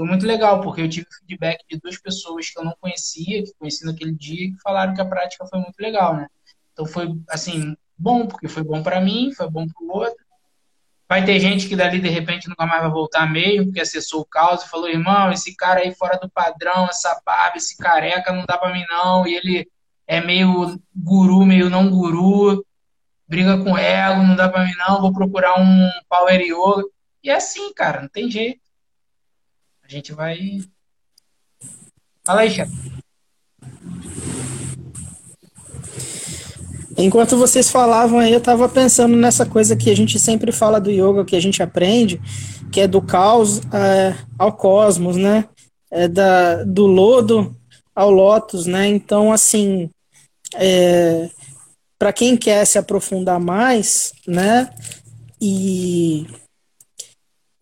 foi 0.00 0.08
muito 0.08 0.26
legal, 0.26 0.62
porque 0.62 0.80
eu 0.80 0.88
tive 0.88 1.06
feedback 1.18 1.62
de 1.68 1.78
duas 1.78 2.00
pessoas 2.00 2.48
que 2.48 2.58
eu 2.58 2.64
não 2.64 2.74
conhecia, 2.80 3.42
que 3.42 3.52
conheci 3.58 3.84
naquele 3.84 4.14
dia, 4.14 4.50
que 4.50 4.58
falaram 4.62 4.94
que 4.94 5.00
a 5.02 5.04
prática 5.04 5.44
foi 5.44 5.58
muito 5.58 5.78
legal, 5.78 6.16
né? 6.16 6.26
Então 6.72 6.86
foi, 6.86 7.14
assim, 7.28 7.76
bom, 7.98 8.26
porque 8.26 8.48
foi 8.48 8.62
bom 8.62 8.82
para 8.82 8.98
mim, 8.98 9.30
foi 9.36 9.50
bom 9.50 9.66
para 9.66 9.84
o 9.84 9.94
outro. 9.94 10.24
Vai 11.06 11.22
ter 11.22 11.38
gente 11.38 11.68
que 11.68 11.76
dali 11.76 12.00
de 12.00 12.08
repente 12.08 12.48
nunca 12.48 12.64
mais 12.64 12.80
vai 12.80 12.90
voltar 12.90 13.30
mesmo, 13.30 13.66
porque 13.66 13.80
acessou 13.82 14.22
o 14.22 14.24
caos 14.24 14.62
e 14.62 14.70
falou: 14.70 14.88
irmão, 14.88 15.30
esse 15.32 15.54
cara 15.54 15.80
aí 15.80 15.94
fora 15.94 16.18
do 16.18 16.30
padrão, 16.30 16.88
essa 16.88 17.20
barba, 17.26 17.58
esse 17.58 17.76
careca 17.76 18.32
não 18.32 18.46
dá 18.46 18.56
para 18.56 18.72
mim 18.72 18.84
não. 18.88 19.26
E 19.26 19.34
ele 19.34 19.68
é 20.06 20.18
meio 20.22 20.80
guru, 20.96 21.44
meio 21.44 21.68
não 21.68 21.90
guru, 21.90 22.64
briga 23.28 23.62
com 23.62 23.76
ego, 23.76 24.22
não 24.22 24.34
dá 24.34 24.48
para 24.48 24.64
mim 24.64 24.72
não. 24.78 25.02
Vou 25.02 25.12
procurar 25.12 25.60
um 25.60 25.90
power 26.08 26.40
yoga. 26.40 26.84
E 27.22 27.28
é 27.28 27.34
assim, 27.34 27.70
cara, 27.74 28.00
não 28.00 28.08
tem 28.08 28.30
jeito. 28.30 28.69
A 29.90 29.92
gente 29.92 30.12
vai. 30.12 30.60
Fala 32.24 32.42
aí, 32.42 32.50
chefe. 32.50 32.72
Enquanto 36.96 37.36
vocês 37.36 37.68
falavam 37.68 38.20
aí, 38.20 38.30
eu 38.30 38.38
estava 38.38 38.68
pensando 38.68 39.16
nessa 39.16 39.44
coisa 39.44 39.74
que 39.74 39.90
a 39.90 39.96
gente 39.96 40.16
sempre 40.20 40.52
fala 40.52 40.80
do 40.80 40.92
yoga, 40.92 41.24
que 41.24 41.34
a 41.34 41.40
gente 41.40 41.60
aprende, 41.60 42.20
que 42.70 42.82
é 42.82 42.86
do 42.86 43.02
caos 43.02 43.58
é, 43.72 44.14
ao 44.38 44.52
cosmos, 44.52 45.16
né? 45.16 45.48
É 45.90 46.06
da, 46.06 46.62
do 46.62 46.86
lodo 46.86 47.56
ao 47.92 48.12
lótus, 48.12 48.66
né? 48.66 48.86
Então, 48.86 49.32
assim, 49.32 49.90
é, 50.54 51.28
para 51.98 52.12
quem 52.12 52.36
quer 52.36 52.64
se 52.64 52.78
aprofundar 52.78 53.40
mais, 53.40 54.12
né? 54.24 54.70
E 55.40 56.28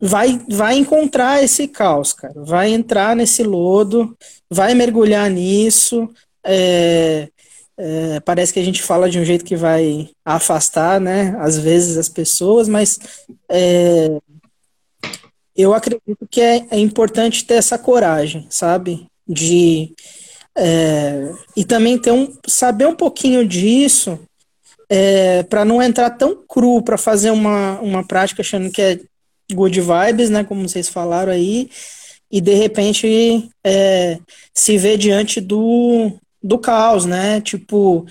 vai, 0.01 0.41
vai 0.49 0.77
encontrar 0.77 1.43
esse 1.43 1.67
caos, 1.69 2.13
cara. 2.13 2.35
Vai 2.43 2.71
entrar 2.71 3.17
nesse 3.17 3.43
lodo, 3.43 4.17
vai 4.51 4.75
mergulhar 4.75 5.31
nisso. 5.31 6.09
É, 6.45 7.29
é, 7.79 8.21
parece 8.21 8.53
que 8.53 8.59
a 8.59 8.65
gente 8.65 8.83
fala 8.83 9.09
de 9.09 9.21
um 9.21 9.25
jeito 9.25 9.45
que 9.45 9.55
vai 9.55 10.11
afastar, 10.25 11.01
né, 11.01 11.37
às 11.39 11.57
vezes 11.57 11.97
as 11.97 12.09
pessoas, 12.09 12.69
mas 12.69 12.99
é, 13.49 14.19
eu 15.55 15.73
acredito 15.73 16.27
que 16.29 16.41
é, 16.41 16.67
é, 16.71 16.79
importante 16.79 17.45
ter 17.45 17.55
essa 17.55 17.79
coragem, 17.79 18.47
sabe, 18.51 19.07
de 19.27 19.95
é, 20.57 21.33
e 21.57 21.65
também 21.65 21.97
ter 21.99 22.11
um 22.11 22.33
saber 22.49 22.87
um 22.87 22.97
pouquinho 22.97 23.47
disso 23.47 24.19
é, 24.89 25.45
para 25.45 25.65
não 25.65 25.81
entrar 25.81 26.11
tão 26.11 26.35
cru 26.49 26.83
para 26.83 26.99
fazer 26.99 27.31
uma, 27.31 27.79
uma 27.81 28.05
prática 28.05 28.43
achando 28.43 28.71
que 28.71 28.83
é 28.83 29.01
good 29.53 29.81
vibes, 29.81 30.31
né, 30.31 30.45
como 30.45 30.69
vocês 30.69 30.89
falaram 30.89 31.33
aí, 31.33 31.71
e 32.31 32.41
de 32.41 32.55
repente 32.55 33.49
é, 33.65 34.19
se 34.55 34.77
ver 34.77 34.99
diante 34.99 35.41
do 35.41 36.13
do 36.43 36.59
caos, 36.59 37.05
né? 37.05 37.41
Tipo, 37.41 38.07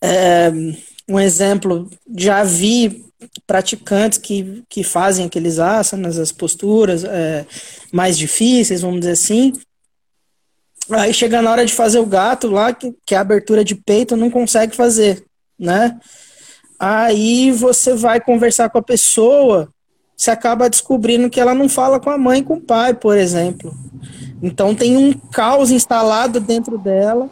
é, 0.00 0.50
um 1.08 1.18
exemplo, 1.18 1.88
já 2.16 2.42
vi 2.42 3.04
praticantes 3.46 4.18
que, 4.18 4.62
que 4.68 4.82
fazem 4.82 5.26
aqueles 5.26 5.58
asanas, 5.58 6.18
as 6.18 6.32
posturas 6.32 7.04
é, 7.04 7.46
mais 7.92 8.18
difíceis, 8.18 8.82
vamos 8.82 9.00
dizer 9.00 9.12
assim. 9.12 9.52
Aí 10.90 11.14
chega 11.14 11.40
na 11.40 11.50
hora 11.50 11.64
de 11.64 11.72
fazer 11.72 12.00
o 12.00 12.06
gato 12.06 12.48
lá, 12.48 12.72
que, 12.74 12.92
que 13.06 13.14
é 13.14 13.18
a 13.18 13.20
abertura 13.20 13.64
de 13.64 13.74
peito, 13.74 14.16
não 14.16 14.30
consegue 14.30 14.74
fazer, 14.74 15.24
né? 15.58 15.98
Aí 16.78 17.52
você 17.52 17.94
vai 17.94 18.20
conversar 18.20 18.68
com 18.68 18.78
a 18.78 18.82
pessoa, 18.82 19.72
você 20.22 20.30
acaba 20.30 20.70
descobrindo 20.70 21.28
que 21.28 21.40
ela 21.40 21.54
não 21.54 21.68
fala 21.68 21.98
com 21.98 22.10
a 22.10 22.18
mãe 22.18 22.40
e 22.40 22.44
com 22.44 22.54
o 22.54 22.60
pai, 22.60 22.94
por 22.94 23.16
exemplo. 23.16 23.74
Então 24.42 24.74
tem 24.74 24.96
um 24.96 25.12
caos 25.12 25.70
instalado 25.70 26.38
dentro 26.38 26.78
dela 26.78 27.28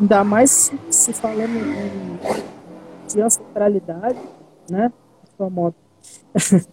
ainda 0.00 0.24
mais 0.24 0.72
se 0.90 1.12
falando 1.12 2.18
de 3.06 3.20
ancestralidade, 3.20 4.18
né? 4.70 4.90
Sua 5.36 5.50
moto. 5.50 5.76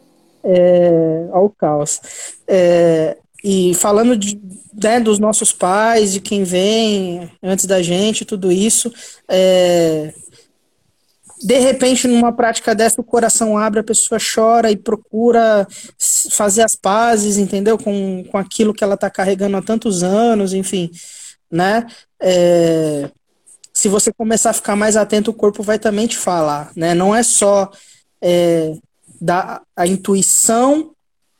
é, 0.44 1.28
ao 1.32 1.50
caos. 1.50 2.02
É, 2.48 3.18
e 3.44 3.74
falando 3.76 4.16
de, 4.16 4.40
né, 4.82 5.00
dos 5.00 5.20
nossos 5.20 5.52
pais, 5.52 6.14
de 6.14 6.22
quem 6.22 6.44
vem 6.44 7.30
antes 7.44 7.66
da 7.66 7.82
gente, 7.82 8.26
tudo 8.26 8.52
isso, 8.52 8.92
é, 9.28 10.14
de 11.44 11.60
repente, 11.60 12.08
numa 12.08 12.32
prática 12.32 12.74
dessa, 12.74 13.00
o 13.00 13.04
coração 13.04 13.58
abre, 13.58 13.80
a 13.80 13.84
pessoa 13.84 14.20
chora 14.20 14.72
e 14.72 14.76
procura 14.76 15.68
fazer 16.32 16.64
as 16.64 16.76
pazes, 16.76 17.38
entendeu? 17.38 17.78
Com, 17.78 18.24
com 18.24 18.38
aquilo 18.38 18.74
que 18.74 18.84
ela 18.84 18.96
está 18.96 19.10
carregando 19.10 19.58
há 19.58 19.62
tantos 19.62 20.04
anos, 20.04 20.54
enfim, 20.54 20.90
né? 21.52 21.86
É, 22.20 23.10
se 23.72 23.88
você 23.88 24.12
começar 24.12 24.50
a 24.50 24.54
ficar 24.54 24.76
mais 24.76 24.98
atento, 24.98 25.30
o 25.30 25.34
corpo 25.34 25.62
vai 25.62 25.78
também 25.78 26.08
te 26.08 26.18
falar, 26.18 26.72
né? 26.76 26.96
Não 26.96 27.16
é 27.16 27.22
só 27.22 27.70
é, 28.20 28.74
dar 29.22 29.62
a 29.76 29.86
intuição 29.86 30.92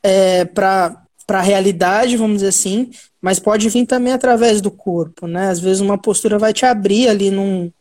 é, 0.02 0.44
para 0.44 1.02
a 1.28 1.40
realidade, 1.40 2.16
vamos 2.16 2.36
dizer 2.36 2.48
assim, 2.48 2.90
mas 3.20 3.40
pode 3.40 3.68
vir 3.68 3.86
também 3.86 4.12
através 4.12 4.60
do 4.60 4.70
corpo, 4.70 5.26
né? 5.26 5.48
Às 5.48 5.58
vezes 5.58 5.80
uma 5.80 5.98
postura 5.98 6.38
vai 6.38 6.52
te 6.52 6.64
abrir 6.64 7.08
ali 7.08 7.32
num, 7.32 7.72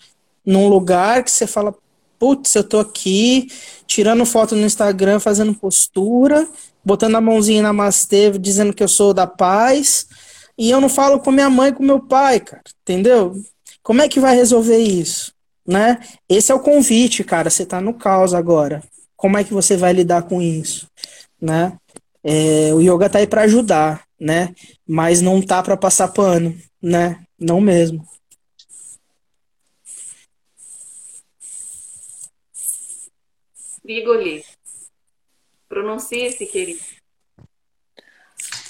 num 0.43 0.67
lugar 0.67 1.23
que 1.23 1.29
você 1.29 1.45
fala, 1.45 1.75
putz, 2.19 2.53
eu 2.55 2.63
tô 2.63 2.79
aqui, 2.79 3.47
tirando 3.85 4.25
foto 4.25 4.55
no 4.55 4.65
Instagram, 4.65 5.19
fazendo 5.19 5.53
postura, 5.53 6.47
botando 6.83 7.15
a 7.15 7.21
mãozinha 7.21 7.61
na 7.61 7.69
namastê, 7.69 8.31
dizendo 8.31 8.73
que 8.73 8.83
eu 8.83 8.87
sou 8.87 9.13
da 9.13 9.27
paz, 9.27 10.07
e 10.57 10.71
eu 10.71 10.81
não 10.81 10.89
falo 10.89 11.19
com 11.19 11.31
minha 11.31 11.49
mãe 11.49 11.73
com 11.73 11.83
meu 11.83 11.99
pai, 11.99 12.39
cara, 12.39 12.63
entendeu? 12.81 13.35
Como 13.83 14.01
é 14.01 14.09
que 14.09 14.19
vai 14.19 14.35
resolver 14.35 14.79
isso? 14.79 15.31
Né? 15.65 15.99
Esse 16.27 16.51
é 16.51 16.55
o 16.55 16.59
convite, 16.59 17.23
cara. 17.23 17.49
Você 17.49 17.63
está 17.63 17.79
no 17.81 17.93
caos 17.93 18.33
agora. 18.33 18.81
Como 19.15 19.37
é 19.37 19.43
que 19.43 19.53
você 19.53 19.77
vai 19.77 19.93
lidar 19.93 20.23
com 20.23 20.41
isso? 20.41 20.87
Né? 21.39 21.73
É, 22.23 22.73
o 22.73 22.81
yoga 22.81 23.09
tá 23.09 23.19
aí 23.19 23.27
para 23.27 23.43
ajudar, 23.43 24.03
né? 24.19 24.53
Mas 24.87 25.21
não 25.21 25.41
tá 25.41 25.61
para 25.61 25.77
passar 25.77 26.09
pano, 26.09 26.53
né? 26.81 27.19
Não 27.39 27.61
mesmo. 27.61 28.05
Grigoli. 33.87 34.43
Pronuncie-se, 35.69 36.45
querido. 36.45 36.81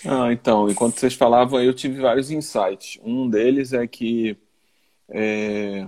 Ah, 0.06 0.32
então, 0.32 0.70
enquanto 0.70 1.00
vocês 1.00 1.16
falavam, 1.16 1.60
eu 1.60 1.74
tive 1.74 2.00
vários 2.00 2.30
insights. 2.30 3.00
Um 3.04 3.28
deles 3.28 3.74
é 3.74 3.88
que 3.88 4.38
é, 5.10 5.88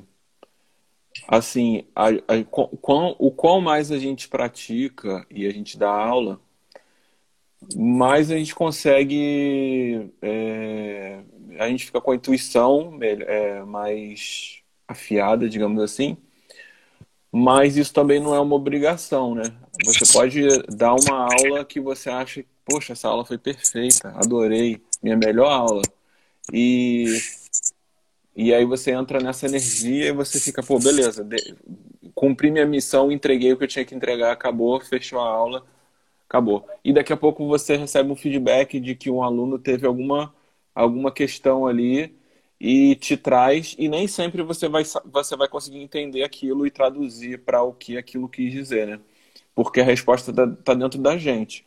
assim, 1.27 1.85
a, 1.95 2.07
a, 2.07 2.43
quão, 2.81 3.15
o 3.19 3.31
qual 3.31 3.61
mais 3.61 3.91
a 3.91 3.99
gente 3.99 4.27
pratica 4.27 5.25
e 5.29 5.45
a 5.45 5.51
gente 5.51 5.77
dá 5.77 5.91
aula, 5.91 6.41
mais 7.75 8.31
a 8.31 8.37
gente 8.37 8.55
consegue, 8.55 10.11
é, 10.23 11.21
a 11.59 11.67
gente 11.69 11.85
fica 11.85 12.01
com 12.01 12.11
a 12.11 12.15
intuição 12.15 12.97
é, 13.01 13.63
mais 13.63 14.63
afiada, 14.87 15.47
digamos 15.47 15.83
assim, 15.83 16.17
mas 17.31 17.77
isso 17.77 17.93
também 17.93 18.19
não 18.19 18.33
é 18.33 18.39
uma 18.39 18.55
obrigação, 18.55 19.35
né? 19.35 19.43
Você 19.85 20.11
pode 20.11 20.41
dar 20.75 20.95
uma 20.95 21.27
aula 21.33 21.63
que 21.63 21.79
você 21.79 22.09
acha, 22.09 22.43
poxa, 22.65 22.93
essa 22.93 23.07
aula 23.07 23.23
foi 23.23 23.37
perfeita, 23.37 24.09
adorei, 24.15 24.81
minha 25.01 25.15
melhor 25.15 25.51
aula. 25.51 25.81
E 26.51 27.19
e 28.35 28.53
aí 28.53 28.63
você 28.63 28.91
entra 28.91 29.19
nessa 29.19 29.47
energia 29.47 30.07
e 30.07 30.11
você 30.13 30.39
fica, 30.39 30.63
pô, 30.63 30.79
beleza, 30.79 31.23
de... 31.25 31.55
cumpri 32.15 32.49
minha 32.49 32.65
missão, 32.65 33.11
entreguei 33.11 33.51
o 33.51 33.57
que 33.57 33.65
eu 33.65 33.67
tinha 33.67 33.83
que 33.83 33.93
entregar, 33.93 34.31
acabou, 34.31 34.79
fechou 34.79 35.19
a 35.19 35.27
aula, 35.27 35.65
acabou. 36.27 36.65
E 36.83 36.93
daqui 36.93 37.11
a 37.11 37.17
pouco 37.17 37.45
você 37.47 37.75
recebe 37.75 38.11
um 38.11 38.15
feedback 38.15 38.79
de 38.79 38.95
que 38.95 39.09
um 39.11 39.21
aluno 39.23 39.59
teve 39.59 39.85
alguma, 39.85 40.33
alguma 40.73 41.11
questão 41.11 41.67
ali 41.67 42.15
e 42.59 42.95
te 42.95 43.15
traz, 43.17 43.75
e 43.79 43.87
nem 43.87 44.07
sempre 44.07 44.43
você 44.43 44.67
vai, 44.67 44.83
você 45.05 45.35
vai 45.37 45.47
conseguir 45.47 45.79
entender 45.79 46.23
aquilo 46.23 46.67
e 46.67 46.71
traduzir 46.71 47.39
para 47.43 47.63
o 47.63 47.73
que 47.73 47.97
aquilo 47.97 48.27
quis 48.29 48.51
dizer, 48.51 48.87
né? 48.87 48.99
Porque 49.55 49.81
a 49.81 49.83
resposta 49.83 50.31
está 50.31 50.47
tá 50.47 50.73
dentro 50.73 50.99
da 51.01 51.17
gente. 51.17 51.65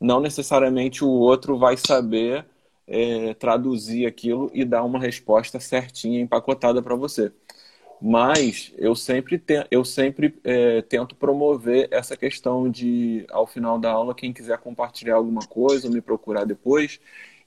Não 0.00 0.20
necessariamente 0.20 1.04
o 1.04 1.08
outro 1.08 1.58
vai 1.58 1.76
saber 1.76 2.46
é, 2.86 3.34
traduzir 3.34 4.06
aquilo 4.06 4.50
e 4.54 4.64
dar 4.64 4.84
uma 4.84 4.98
resposta 4.98 5.60
certinha, 5.60 6.20
empacotada 6.20 6.82
para 6.82 6.94
você. 6.96 7.32
Mas 8.00 8.72
eu 8.76 8.96
sempre, 8.96 9.38
te, 9.38 9.64
eu 9.70 9.84
sempre 9.84 10.34
é, 10.42 10.82
tento 10.82 11.14
promover 11.14 11.88
essa 11.92 12.16
questão 12.16 12.68
de, 12.68 13.24
ao 13.30 13.46
final 13.46 13.78
da 13.78 13.92
aula, 13.92 14.14
quem 14.14 14.32
quiser 14.32 14.58
compartilhar 14.58 15.14
alguma 15.16 15.42
coisa, 15.46 15.88
me 15.88 16.00
procurar 16.00 16.44
depois, 16.44 17.00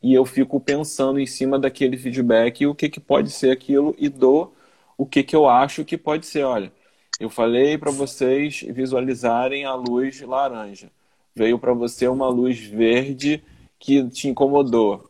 e 0.06 0.14
eu 0.14 0.24
fico 0.24 0.60
pensando 0.60 1.20
em 1.20 1.26
cima 1.26 1.58
daquele 1.58 1.98
feedback 1.98 2.68
o 2.68 2.76
que, 2.76 2.88
que 2.88 3.00
pode 3.00 3.32
ser 3.32 3.50
aquilo 3.50 3.96
e 3.98 4.08
dou 4.08 4.54
o 4.96 5.04
que, 5.04 5.24
que 5.24 5.36
eu 5.36 5.50
acho 5.50 5.84
que 5.84 5.98
pode 5.98 6.28
ser. 6.28 6.44
Olha, 6.44 6.72
eu 7.20 7.28
falei 7.28 7.76
para 7.76 7.90
vocês 7.90 8.64
visualizarem 8.70 9.66
a 9.66 9.74
luz 9.74 10.22
laranja. 10.22 10.92
Veio 11.36 11.58
para 11.58 11.74
você 11.74 12.08
uma 12.08 12.30
luz 12.30 12.60
verde 12.60 13.44
que 13.80 14.08
te 14.10 14.28
incomodou 14.28 15.08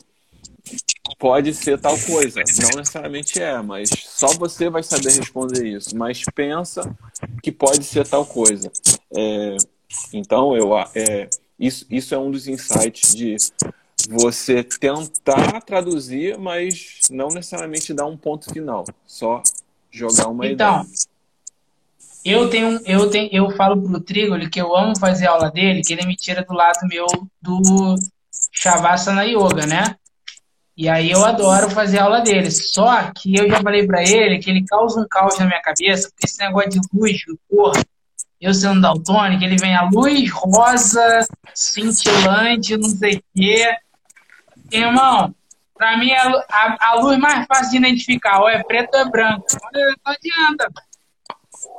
pode 1.19 1.53
ser 1.53 1.77
tal 1.77 1.99
coisa. 1.99 2.41
Não 2.61 2.79
necessariamente 2.79 3.41
é, 3.41 3.61
mas 3.61 3.89
só 3.89 4.27
você 4.27 4.69
vai 4.69 4.81
saber 4.81 5.11
responder 5.11 5.67
isso. 5.67 5.93
Mas 5.93 6.23
pensa 6.33 6.97
que 7.43 7.51
pode 7.51 7.83
ser 7.83 8.07
tal 8.07 8.25
coisa. 8.25 8.71
É, 9.13 9.57
então, 10.13 10.55
eu, 10.55 10.71
é, 10.95 11.29
isso, 11.59 11.85
isso 11.89 12.15
é 12.15 12.17
um 12.17 12.31
dos 12.31 12.47
insights 12.47 13.13
de 13.13 13.35
você 14.09 14.63
tentar 14.63 15.61
traduzir, 15.61 16.37
mas 16.37 16.99
não 17.09 17.27
necessariamente 17.27 17.93
dar 17.93 18.05
um 18.05 18.17
ponto 18.17 18.51
final. 18.51 18.85
Só 19.05 19.41
jogar 19.91 20.27
uma 20.27 20.45
então, 20.47 20.81
ideia. 20.81 20.93
Eu 22.23 22.49
tenho, 22.49 22.81
eu 22.85 23.09
tenho, 23.09 23.29
eu 23.31 23.51
falo 23.51 23.79
pro 23.79 23.99
Trigoli 23.99 24.49
que 24.49 24.59
eu 24.59 24.75
amo 24.75 24.97
fazer 24.97 25.27
aula 25.27 25.51
dele, 25.51 25.83
que 25.83 25.93
ele 25.93 26.07
me 26.07 26.15
tira 26.15 26.43
do 26.43 26.53
lado 26.53 26.79
meu 26.87 27.05
do 27.39 27.95
Shavasana 28.51 29.23
Yoga, 29.25 29.67
né? 29.67 29.95
E 30.75 30.89
aí 30.89 31.11
eu 31.11 31.23
adoro 31.23 31.69
fazer 31.69 31.99
aula 31.99 32.21
dele. 32.21 32.51
Só 32.51 33.11
que 33.13 33.35
eu 33.37 33.47
já 33.47 33.61
falei 33.61 33.85
para 33.85 34.01
ele 34.01 34.39
que 34.39 34.49
ele 34.49 34.65
causa 34.65 34.99
um 34.99 35.07
caos 35.07 35.37
na 35.37 35.45
minha 35.45 35.61
cabeça, 35.61 36.09
porque 36.09 36.25
esse 36.25 36.39
negócio 36.39 36.69
de 36.71 36.79
luz, 36.91 37.17
de 37.17 37.37
cor, 37.49 37.73
eu 38.41 38.53
sendo 38.53 38.81
daltônico, 38.81 39.43
ele 39.43 39.57
vem 39.57 39.75
a 39.75 39.87
luz 39.89 40.29
rosa, 40.31 41.25
cintilante, 41.53 42.75
não 42.75 42.89
sei 42.89 43.17
o 43.17 43.23
quê. 43.35 43.75
Irmão, 44.71 45.33
pra 45.73 45.97
mim 45.97 46.11
a, 46.11 46.45
a, 46.49 46.77
a, 46.89 46.95
luz 46.95 47.17
mais 47.17 47.45
fácil 47.45 47.71
de 47.71 47.77
identificar, 47.77 48.41
ou 48.41 48.49
é 48.49 48.63
preto 48.63 48.95
ou 48.95 49.01
é 49.01 49.09
branco. 49.09 49.45
Não 49.73 50.13
adianta. 50.13 50.71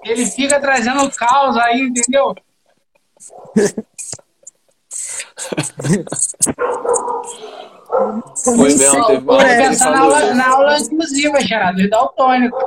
Ele 0.04 0.26
fica 0.26 0.60
trazendo 0.60 1.10
caos 1.12 1.56
aí, 1.56 1.80
entendeu? 1.80 2.34
Foi 8.44 8.56
mesmo, 8.56 9.06
teve 9.06 9.22
uma 9.22 9.38
pensar 9.38 9.90
na 9.90 10.00
aula, 10.00 10.34
na 10.34 10.48
aula 10.48 10.78
inclusiva, 10.78 11.40
Gerardo, 11.40 11.80
e 11.80 11.88
daltônico. 11.88 12.58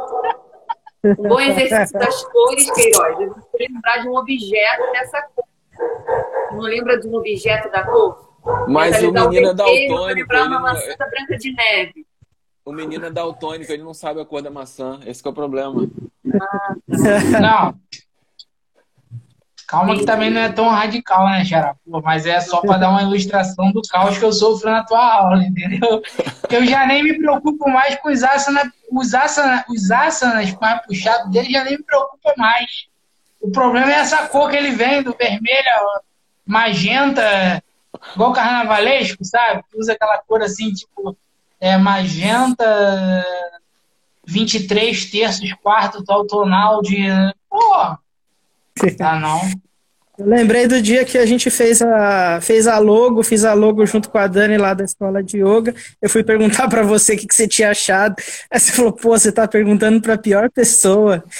Um 1.03 1.15
bom 1.15 1.39
exercício 1.39 1.99
das 1.99 2.24
cores, 2.26 2.72
Queiroz. 2.72 3.20
Eu 3.20 3.30
vou 3.34 3.45
lembrar 3.59 3.97
de 3.99 4.09
um 4.09 4.15
objeto 4.15 4.91
dessa 4.91 5.22
cor. 5.22 5.45
Não 6.51 6.61
lembra 6.61 6.99
de 6.99 7.07
um 7.07 7.15
objeto 7.15 7.70
da 7.70 7.84
cor? 7.84 8.28
Mas 8.67 9.01
o 9.03 9.11
menino 9.11 9.49
é 9.49 9.53
daltônico. 9.53 10.05
Lembrar 10.05 10.47
uma 10.47 10.59
maçã 10.59 10.95
branca 10.97 11.37
de 11.37 11.53
neve. 11.53 12.05
O 12.65 12.71
menino 12.71 13.05
é 13.05 13.09
daltônico, 13.09 13.71
ele 13.71 13.83
não 13.83 13.93
sabe 13.93 14.21
a 14.21 14.25
cor 14.25 14.41
da 14.41 14.51
maçã. 14.51 14.99
Esse 15.05 15.25
é 15.25 15.29
o 15.29 15.33
problema. 15.33 15.87
Ah, 16.35 16.75
tá. 17.31 17.39
Não. 17.39 17.75
Calma 19.67 19.95
que 19.95 20.03
também 20.03 20.31
não 20.31 20.41
é 20.41 20.49
tão 20.49 20.67
radical, 20.67 21.25
né, 21.29 21.45
Xará? 21.45 21.75
Mas 21.85 22.25
é 22.25 22.39
só 22.41 22.59
para 22.59 22.77
dar 22.77 22.89
uma 22.89 23.03
ilustração 23.03 23.71
do 23.71 23.81
caos 23.83 24.17
que 24.17 24.25
eu 24.25 24.33
sofro 24.33 24.69
na 24.69 24.83
tua 24.83 25.13
aula, 25.13 25.43
entendeu? 25.43 26.01
Eu 26.49 26.65
já 26.65 26.87
nem 26.87 27.03
me 27.03 27.19
preocupo 27.19 27.69
mais 27.69 27.95
com 27.97 28.09
os 28.09 28.23
asanas, 28.23 28.67
os 28.91 29.13
asanas, 29.13 29.63
os 29.69 29.91
asanas 29.91 30.51
mais 30.59 30.85
puxados 30.87 31.31
dele 31.31 31.51
já 31.51 31.63
nem 31.63 31.77
me 31.77 31.83
preocupa 31.83 32.33
mais. 32.35 32.87
O 33.39 33.51
problema 33.51 33.91
é 33.91 33.99
essa 33.99 34.27
cor 34.27 34.49
que 34.49 34.57
ele 34.57 34.71
vem, 34.71 35.03
do 35.03 35.13
vermelho, 35.13 36.01
magenta, 36.45 37.63
igual 38.13 38.33
carnavalesco, 38.33 39.23
sabe? 39.23 39.63
Usa 39.75 39.93
aquela 39.93 40.17
cor 40.19 40.41
assim, 40.41 40.71
tipo, 40.71 41.17
é, 41.59 41.77
magenta, 41.77 43.25
23 44.25 45.05
terços, 45.05 45.53
quarto, 45.61 46.03
tal 46.03 46.25
tonal 46.25 46.81
de. 46.81 47.07
Pô, 47.49 47.73
ah, 47.73 47.99
não. 49.19 49.41
Eu 50.19 50.25
lembrei 50.25 50.67
do 50.67 50.81
dia 50.81 51.05
que 51.05 51.17
a 51.17 51.25
gente 51.25 51.49
fez 51.49 51.81
a, 51.81 52.41
fez 52.41 52.67
a 52.67 52.77
logo, 52.77 53.23
fiz 53.23 53.45
a 53.45 53.53
logo 53.53 53.85
junto 53.85 54.09
com 54.09 54.17
a 54.17 54.27
Dani 54.27 54.57
lá 54.57 54.73
da 54.73 54.83
escola 54.83 55.23
de 55.23 55.37
yoga. 55.37 55.73
Eu 56.01 56.09
fui 56.09 56.25
perguntar 56.25 56.67
para 56.67 56.83
você 56.83 57.13
o 57.13 57.17
que, 57.17 57.25
que, 57.25 57.33
você 57.33 57.47
tinha 57.47 57.71
achado. 57.71 58.15
Aí 58.51 58.59
você 58.59 58.73
falou, 58.73 58.91
pô, 58.91 59.17
você 59.17 59.31
tá 59.31 59.47
perguntando 59.47 60.01
para 60.01 60.15
a 60.15 60.17
pior 60.17 60.49
pessoa. 60.51 61.23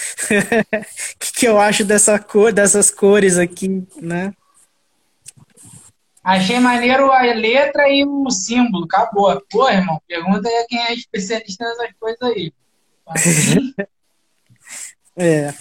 O 0.72 1.20
que, 1.20 1.34
que 1.34 1.48
eu 1.48 1.60
acho 1.60 1.84
dessa 1.84 2.18
cor, 2.18 2.54
dessas 2.54 2.90
cores 2.90 3.38
aqui, 3.38 3.84
né? 4.02 4.34
Achei 6.24 6.60
maneiro 6.60 7.12
a 7.12 7.22
letra 7.22 7.90
e 7.90 8.06
o 8.06 8.30
símbolo. 8.30 8.86
Acabou. 8.86 9.42
Pô, 9.50 9.70
irmão, 9.70 10.02
pergunta 10.08 10.48
aí 10.48 10.66
quem 10.68 10.80
é 10.80 10.94
especialista 10.94 11.64
nessas 11.64 11.92
coisas 12.00 12.22
aí. 12.22 12.54
Assim, 13.08 13.74
é. 15.16 15.54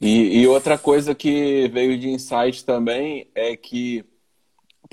E, 0.00 0.40
e, 0.40 0.46
outra 0.46 0.76
coisa 0.76 1.14
que 1.14 1.68
veio 1.68 1.98
de 1.98 2.08
insight 2.08 2.64
também 2.64 3.30
é 3.34 3.56
que 3.56 4.04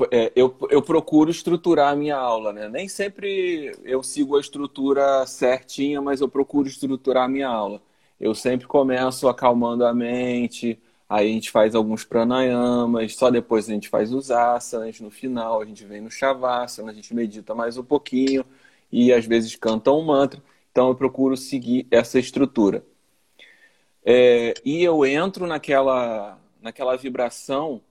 é, 0.09 0.31
eu, 0.35 0.55
eu 0.69 0.81
procuro 0.81 1.29
estruturar 1.29 1.91
a 1.91 1.95
minha 1.95 2.15
aula, 2.15 2.53
né? 2.53 2.69
Nem 2.69 2.87
sempre 2.87 3.75
eu 3.83 4.01
sigo 4.01 4.37
a 4.37 4.39
estrutura 4.39 5.25
certinha, 5.27 6.01
mas 6.01 6.21
eu 6.21 6.29
procuro 6.29 6.67
estruturar 6.67 7.25
a 7.25 7.27
minha 7.27 7.47
aula. 7.47 7.81
Eu 8.19 8.33
sempre 8.33 8.67
começo 8.67 9.27
acalmando 9.27 9.85
a 9.85 9.93
mente, 9.93 10.79
aí 11.11 11.29
a 11.29 11.33
gente 11.33 11.51
faz 11.51 11.75
alguns 11.75 12.05
pranayamas, 12.05 13.15
só 13.15 13.29
depois 13.29 13.69
a 13.69 13.73
gente 13.73 13.89
faz 13.89 14.13
os 14.13 14.31
asanas, 14.31 15.01
no 15.01 15.11
final 15.11 15.61
a 15.61 15.65
gente 15.65 15.83
vem 15.85 15.99
no 15.99 16.09
shavasana, 16.09 16.89
a 16.91 16.93
gente 16.93 17.13
medita 17.13 17.53
mais 17.53 17.77
um 17.77 17.83
pouquinho 17.83 18.45
e 18.89 19.11
às 19.11 19.25
vezes 19.25 19.55
canta 19.57 19.91
um 19.91 20.03
mantra. 20.05 20.41
Então 20.71 20.87
eu 20.87 20.95
procuro 20.95 21.35
seguir 21.35 21.85
essa 21.91 22.17
estrutura. 22.17 22.85
É, 24.05 24.53
e 24.63 24.81
eu 24.81 25.05
entro 25.05 25.45
naquela, 25.45 26.39
naquela 26.61 26.95
vibração 26.95 27.81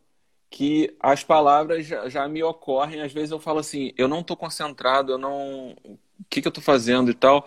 que 0.49 0.97
as 0.99 1.23
palavras 1.23 1.87
já, 1.87 2.09
já, 2.09 2.27
me 2.27 2.43
ocorrem. 2.43 3.03
Às 3.03 3.13
vezes 3.13 3.33
eu 3.33 3.39
falo 3.39 3.59
assim, 3.59 3.93
eu 3.99 4.09
não 4.09 4.21
estou 4.21 4.37
concentrado, 4.37 5.13
eu 5.13 5.19
não. 5.19 5.77
O 5.85 5.99
que, 6.29 6.41
que 6.41 6.49
eu 6.49 6.51
estou 6.51 6.65
fazendo 6.65 7.11
e 7.11 7.15
tal. 7.15 7.47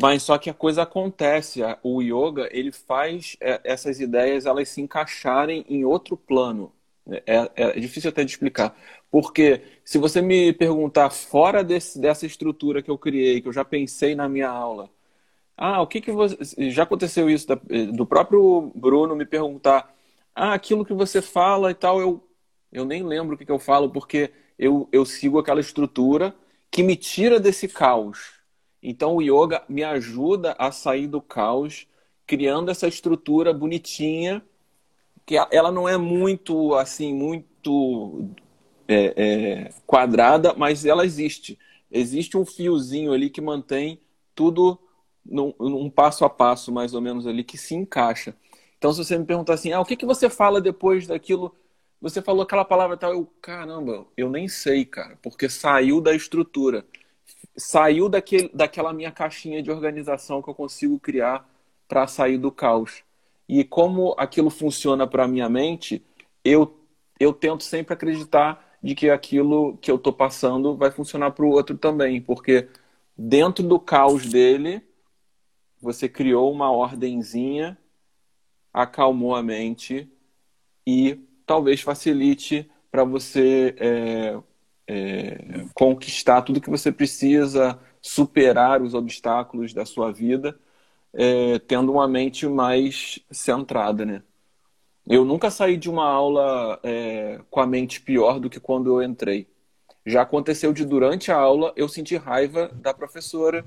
Mas 0.00 0.22
só 0.22 0.38
que 0.38 0.50
a 0.50 0.54
coisa 0.54 0.82
acontece. 0.82 1.60
O 1.82 2.02
yoga 2.02 2.48
ele 2.52 2.72
faz 2.72 3.36
é, 3.40 3.60
essas 3.64 4.00
ideias 4.00 4.46
elas 4.46 4.68
se 4.68 4.80
encaixarem 4.80 5.64
em 5.68 5.84
outro 5.84 6.16
plano. 6.16 6.72
É, 7.06 7.50
é, 7.54 7.80
difícil 7.80 8.10
até 8.10 8.24
de 8.24 8.30
explicar. 8.30 8.76
Porque 9.10 9.62
se 9.84 9.98
você 9.98 10.22
me 10.22 10.52
perguntar 10.52 11.10
fora 11.10 11.62
desse, 11.62 12.00
dessa 12.00 12.26
estrutura 12.26 12.82
que 12.82 12.90
eu 12.90 12.98
criei, 12.98 13.40
que 13.40 13.48
eu 13.48 13.52
já 13.52 13.64
pensei 13.64 14.14
na 14.14 14.28
minha 14.28 14.48
aula, 14.48 14.90
ah, 15.56 15.80
o 15.82 15.86
que 15.86 16.00
que 16.00 16.12
você. 16.12 16.36
Já 16.70 16.82
aconteceu 16.84 17.30
isso 17.30 17.46
da, 17.46 17.54
do 17.92 18.06
próprio 18.06 18.72
Bruno 18.74 19.14
me 19.16 19.24
perguntar. 19.26 19.94
Ah, 20.34 20.54
aquilo 20.54 20.84
que 20.84 20.92
você 20.94 21.22
fala 21.22 21.70
e 21.70 21.74
tal, 21.74 22.00
eu, 22.00 22.26
eu 22.72 22.84
nem 22.84 23.02
lembro 23.04 23.34
o 23.36 23.38
que, 23.38 23.44
que 23.46 23.52
eu 23.52 23.58
falo, 23.58 23.90
porque 23.90 24.32
eu, 24.58 24.88
eu 24.92 25.04
sigo 25.04 25.38
aquela 25.38 25.60
estrutura 25.60 26.34
que 26.70 26.82
me 26.82 26.96
tira 26.96 27.38
desse 27.38 27.68
caos. 27.68 28.43
Então 28.84 29.16
o 29.16 29.22
yoga 29.22 29.62
me 29.66 29.82
ajuda 29.82 30.54
a 30.58 30.70
sair 30.70 31.06
do 31.06 31.22
caos, 31.22 31.88
criando 32.26 32.70
essa 32.70 32.86
estrutura 32.86 33.52
bonitinha, 33.54 34.44
que 35.24 35.36
ela 35.50 35.72
não 35.72 35.88
é 35.88 35.96
muito 35.96 36.74
assim, 36.74 37.14
muito 37.14 38.28
é, 38.86 39.14
é, 39.16 39.70
quadrada, 39.86 40.52
mas 40.54 40.84
ela 40.84 41.06
existe. 41.06 41.58
Existe 41.90 42.36
um 42.36 42.44
fiozinho 42.44 43.14
ali 43.14 43.30
que 43.30 43.40
mantém 43.40 43.98
tudo 44.34 44.78
num, 45.24 45.54
num, 45.58 45.88
passo 45.88 46.24
a 46.26 46.28
passo, 46.30 46.70
mais 46.70 46.92
ou 46.92 47.00
menos, 47.00 47.26
ali, 47.26 47.42
que 47.42 47.56
se 47.56 47.74
encaixa. 47.74 48.36
Então, 48.76 48.92
se 48.92 49.02
você 49.02 49.16
me 49.16 49.24
perguntar 49.24 49.54
assim, 49.54 49.72
ah, 49.72 49.80
o 49.80 49.84
que, 49.84 49.96
que 49.96 50.04
você 50.04 50.28
fala 50.28 50.60
depois 50.60 51.06
daquilo? 51.06 51.54
Você 52.02 52.20
falou 52.20 52.42
aquela 52.42 52.64
palavra 52.66 52.98
tal, 52.98 53.12
eu, 53.12 53.26
caramba, 53.40 54.06
eu 54.14 54.28
nem 54.28 54.46
sei, 54.46 54.84
cara, 54.84 55.18
porque 55.22 55.48
saiu 55.48 56.02
da 56.02 56.14
estrutura. 56.14 56.84
Saiu 57.56 58.08
daquele, 58.08 58.50
daquela 58.54 58.92
minha 58.92 59.10
caixinha 59.12 59.62
de 59.62 59.70
organização 59.70 60.42
que 60.42 60.48
eu 60.48 60.54
consigo 60.54 60.98
criar 60.98 61.48
para 61.88 62.06
sair 62.06 62.38
do 62.38 62.50
caos. 62.50 63.02
E 63.48 63.64
como 63.64 64.14
aquilo 64.18 64.50
funciona 64.50 65.06
para 65.06 65.24
a 65.24 65.28
minha 65.28 65.48
mente, 65.48 66.04
eu, 66.44 66.80
eu 67.20 67.32
tento 67.32 67.62
sempre 67.62 67.94
acreditar 67.94 68.76
de 68.82 68.94
que 68.94 69.10
aquilo 69.10 69.76
que 69.78 69.90
eu 69.90 69.96
estou 69.96 70.12
passando 70.12 70.76
vai 70.76 70.90
funcionar 70.90 71.30
para 71.30 71.44
o 71.44 71.50
outro 71.50 71.76
também, 71.76 72.20
porque 72.20 72.68
dentro 73.16 73.66
do 73.66 73.78
caos 73.80 74.26
dele, 74.26 74.82
você 75.80 76.08
criou 76.08 76.52
uma 76.52 76.70
ordenzinha, 76.70 77.78
acalmou 78.72 79.34
a 79.34 79.42
mente 79.42 80.10
e 80.86 81.18
talvez 81.46 81.80
facilite 81.80 82.70
para 82.90 83.04
você 83.04 83.74
é, 83.78 84.38
é, 84.86 85.64
conquistar 85.74 86.42
tudo 86.42 86.60
que 86.60 86.70
você 86.70 86.92
precisa, 86.92 87.78
superar 88.00 88.82
os 88.82 88.94
obstáculos 88.94 89.72
da 89.72 89.86
sua 89.86 90.12
vida, 90.12 90.58
é, 91.12 91.58
tendo 91.60 91.92
uma 91.92 92.08
mente 92.08 92.46
mais 92.46 93.18
centrada, 93.30 94.04
né? 94.04 94.22
Eu 95.06 95.24
nunca 95.24 95.50
saí 95.50 95.76
de 95.76 95.90
uma 95.90 96.06
aula 96.06 96.80
é, 96.82 97.40
com 97.50 97.60
a 97.60 97.66
mente 97.66 98.00
pior 98.00 98.40
do 98.40 98.48
que 98.48 98.58
quando 98.58 98.88
eu 98.90 99.02
entrei. 99.02 99.46
Já 100.04 100.22
aconteceu 100.22 100.72
de 100.72 100.84
durante 100.84 101.30
a 101.30 101.36
aula 101.36 101.72
eu 101.76 101.88
sentir 101.88 102.16
raiva 102.16 102.68
da 102.74 102.92
professora. 102.94 103.64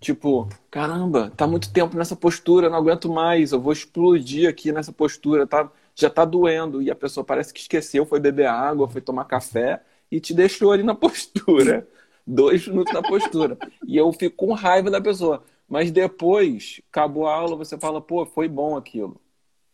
Tipo, 0.00 0.48
caramba, 0.70 1.32
tá 1.36 1.46
muito 1.46 1.72
tempo 1.72 1.96
nessa 1.96 2.14
postura, 2.14 2.68
não 2.68 2.76
aguento 2.76 3.10
mais, 3.10 3.52
eu 3.52 3.60
vou 3.60 3.72
explodir 3.72 4.48
aqui 4.48 4.70
nessa 4.70 4.92
postura, 4.92 5.46
tá, 5.46 5.70
já 5.94 6.10
tá 6.10 6.24
doendo. 6.24 6.82
E 6.82 6.90
a 6.90 6.94
pessoa 6.94 7.24
parece 7.24 7.52
que 7.52 7.60
esqueceu, 7.60 8.04
foi 8.06 8.20
beber 8.20 8.46
água, 8.46 8.88
foi 8.88 9.00
tomar 9.00 9.24
café 9.24 9.82
e 10.10 10.20
te 10.20 10.34
deixou 10.34 10.72
ali 10.72 10.82
na 10.82 10.94
postura. 10.94 11.86
Dois 12.26 12.66
minutos 12.66 12.92
na 12.92 13.02
postura. 13.02 13.56
E 13.86 13.96
eu 13.96 14.12
fico 14.12 14.36
com 14.36 14.52
raiva 14.52 14.90
da 14.90 15.00
pessoa. 15.00 15.44
Mas 15.68 15.90
depois, 15.90 16.80
acabou 16.90 17.26
a 17.26 17.34
aula, 17.34 17.56
você 17.56 17.78
fala, 17.78 18.00
pô, 18.00 18.24
foi 18.26 18.48
bom 18.48 18.76
aquilo. 18.76 19.20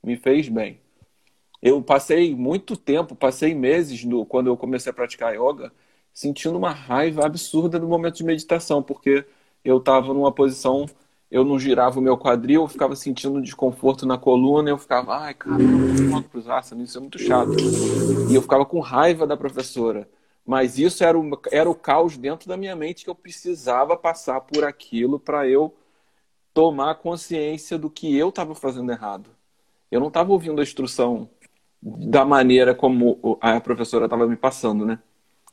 Me 0.02 0.16
fez 0.16 0.48
bem. 0.48 0.80
Eu 1.62 1.80
passei 1.80 2.34
muito 2.34 2.76
tempo, 2.76 3.14
passei 3.14 3.54
meses 3.54 4.04
no, 4.04 4.26
quando 4.26 4.48
eu 4.48 4.56
comecei 4.56 4.90
a 4.90 4.94
praticar 4.94 5.34
yoga, 5.34 5.72
sentindo 6.12 6.58
uma 6.58 6.72
raiva 6.72 7.24
absurda 7.24 7.78
no 7.78 7.86
momento 7.86 8.16
de 8.16 8.24
meditação, 8.24 8.82
porque 8.82 9.24
eu 9.64 9.78
estava 9.78 10.12
numa 10.12 10.32
posição, 10.32 10.86
eu 11.30 11.44
não 11.44 11.58
girava 11.58 12.00
o 12.00 12.02
meu 12.02 12.18
quadril, 12.18 12.62
eu 12.62 12.68
ficava 12.68 12.96
sentindo 12.96 13.40
desconforto 13.40 14.04
na 14.04 14.18
coluna, 14.18 14.70
eu 14.70 14.76
ficava, 14.76 15.16
ai, 15.16 15.34
cara, 15.34 15.56
não 15.56 16.20
para 16.20 16.38
os 16.38 16.48
asanas, 16.48 16.88
isso 16.88 16.98
é 16.98 17.00
muito 17.00 17.18
chato. 17.18 17.52
E 18.28 18.34
eu 18.34 18.42
ficava 18.42 18.66
com 18.66 18.80
raiva 18.80 19.26
da 19.26 19.36
professora. 19.36 20.08
Mas 20.44 20.78
isso 20.78 21.04
era 21.04 21.18
o, 21.18 21.40
era 21.50 21.70
o 21.70 21.74
caos 21.74 22.16
dentro 22.16 22.48
da 22.48 22.56
minha 22.56 22.74
mente 22.74 23.04
que 23.04 23.10
eu 23.10 23.14
precisava 23.14 23.96
passar 23.96 24.40
por 24.40 24.64
aquilo 24.64 25.18
para 25.18 25.46
eu 25.48 25.74
tomar 26.52 26.96
consciência 26.96 27.78
do 27.78 27.88
que 27.88 28.16
eu 28.16 28.28
estava 28.28 28.54
fazendo 28.54 28.90
errado. 28.90 29.30
Eu 29.90 30.00
não 30.00 30.08
estava 30.08 30.32
ouvindo 30.32 30.60
a 30.60 30.64
instrução 30.64 31.28
da 31.80 32.24
maneira 32.24 32.74
como 32.74 33.38
a 33.40 33.60
professora 33.60 34.06
estava 34.06 34.26
me 34.26 34.36
passando, 34.36 34.86
né? 34.86 34.98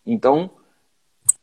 Então, 0.05 0.49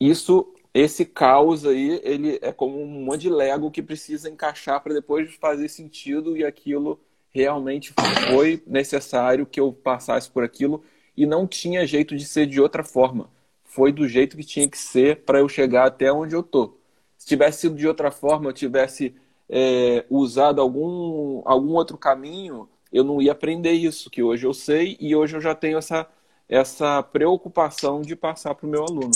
isso, 0.01 0.53
esse 0.75 1.05
caos 1.05 1.65
aí, 1.65 2.01
ele 2.05 2.39
é 2.43 2.53
como 2.53 2.81
um 2.81 3.05
monte 3.05 3.23
de 3.23 3.31
Lego 3.31 3.71
que 3.71 3.83
precisa 3.83 4.31
encaixar 4.31 4.83
para 4.83 4.95
depois 4.95 5.35
fazer 5.37 5.69
sentido 5.69 6.37
e 6.37 6.45
aquilo 6.45 7.01
realmente 7.31 7.93
foi 8.31 8.63
necessário 8.67 9.47
que 9.47 9.61
eu 9.61 9.73
passasse 9.73 10.31
por 10.31 10.43
aquilo 10.43 10.83
e 11.17 11.27
não 11.27 11.47
tinha 11.47 11.87
jeito 11.87 12.17
de 12.17 12.25
ser 12.25 12.47
de 12.47 12.61
outra 12.61 12.85
forma. 12.85 13.31
Foi 13.77 13.93
do 13.93 14.09
jeito 14.09 14.39
que 14.39 14.43
tinha 14.43 14.67
que 14.67 14.79
ser 14.79 15.23
para 15.27 15.41
eu 15.41 15.51
chegar 15.51 15.87
até 15.87 16.11
onde 16.11 16.35
eu 16.35 16.43
tô. 16.43 16.79
Se 17.19 17.27
tivesse 17.27 17.61
sido 17.61 17.77
de 17.77 17.87
outra 17.87 18.11
forma, 18.11 18.49
eu 18.49 18.53
tivesse 18.55 19.15
é, 19.51 20.07
usado 20.09 20.63
algum, 20.63 21.43
algum 21.45 21.75
outro 21.75 21.99
caminho, 21.99 22.71
eu 22.91 23.05
não 23.05 23.21
ia 23.21 23.33
aprender 23.33 23.73
isso, 23.73 24.09
que 24.09 24.23
hoje 24.23 24.47
eu 24.47 24.55
sei 24.55 24.97
e 24.99 25.15
hoje 25.15 25.37
eu 25.37 25.43
já 25.43 25.55
tenho 25.55 25.77
essa 25.77 26.09
essa 26.49 27.03
preocupação 27.03 28.01
de 28.01 28.17
passar 28.17 28.55
para 28.55 28.67
o 28.67 28.71
meu 28.71 28.83
aluno. 28.83 29.11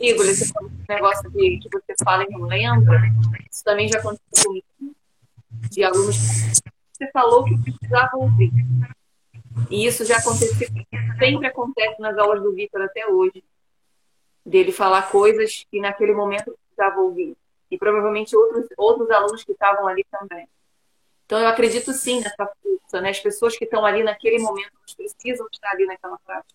Igor, 0.00 0.26
esse 0.26 0.52
negócio 0.88 1.28
de, 1.32 1.58
que 1.58 1.68
você 1.72 1.94
fala 2.04 2.22
e 2.22 2.30
não 2.30 2.42
lembra, 2.42 3.00
isso 3.50 3.64
também 3.64 3.88
já 3.88 3.98
aconteceu 3.98 4.44
comigo, 4.44 4.94
de 5.70 5.82
alunos 5.82 6.16
você 6.92 7.10
falou 7.12 7.44
que 7.44 7.58
precisava 7.58 8.16
ouvir. 8.16 8.52
E 9.70 9.86
isso 9.86 10.04
já 10.04 10.16
aconteceu, 10.16 10.68
sempre 11.18 11.46
acontece 11.46 12.00
nas 12.00 12.16
aulas 12.16 12.42
do 12.42 12.52
Vitor 12.52 12.82
até 12.82 13.06
hoje, 13.06 13.44
dele 14.44 14.72
falar 14.72 15.10
coisas 15.10 15.66
que 15.70 15.80
naquele 15.80 16.14
momento 16.14 16.56
precisava 16.66 17.00
ouvir. 17.00 17.36
E 17.70 17.76
provavelmente 17.76 18.34
outros, 18.34 18.66
outros 18.76 19.10
alunos 19.10 19.44
que 19.44 19.52
estavam 19.52 19.86
ali 19.86 20.04
também. 20.10 20.48
Então, 21.26 21.38
eu 21.38 21.46
acredito 21.46 21.92
sim 21.92 22.22
nessa 22.22 22.50
força, 22.62 23.02
né? 23.02 23.10
As 23.10 23.20
pessoas 23.20 23.56
que 23.56 23.64
estão 23.64 23.84
ali 23.84 24.02
naquele 24.02 24.38
momento, 24.38 24.72
precisam 24.96 25.46
estar 25.52 25.70
ali 25.72 25.84
naquela 25.84 26.18
prática. 26.24 26.54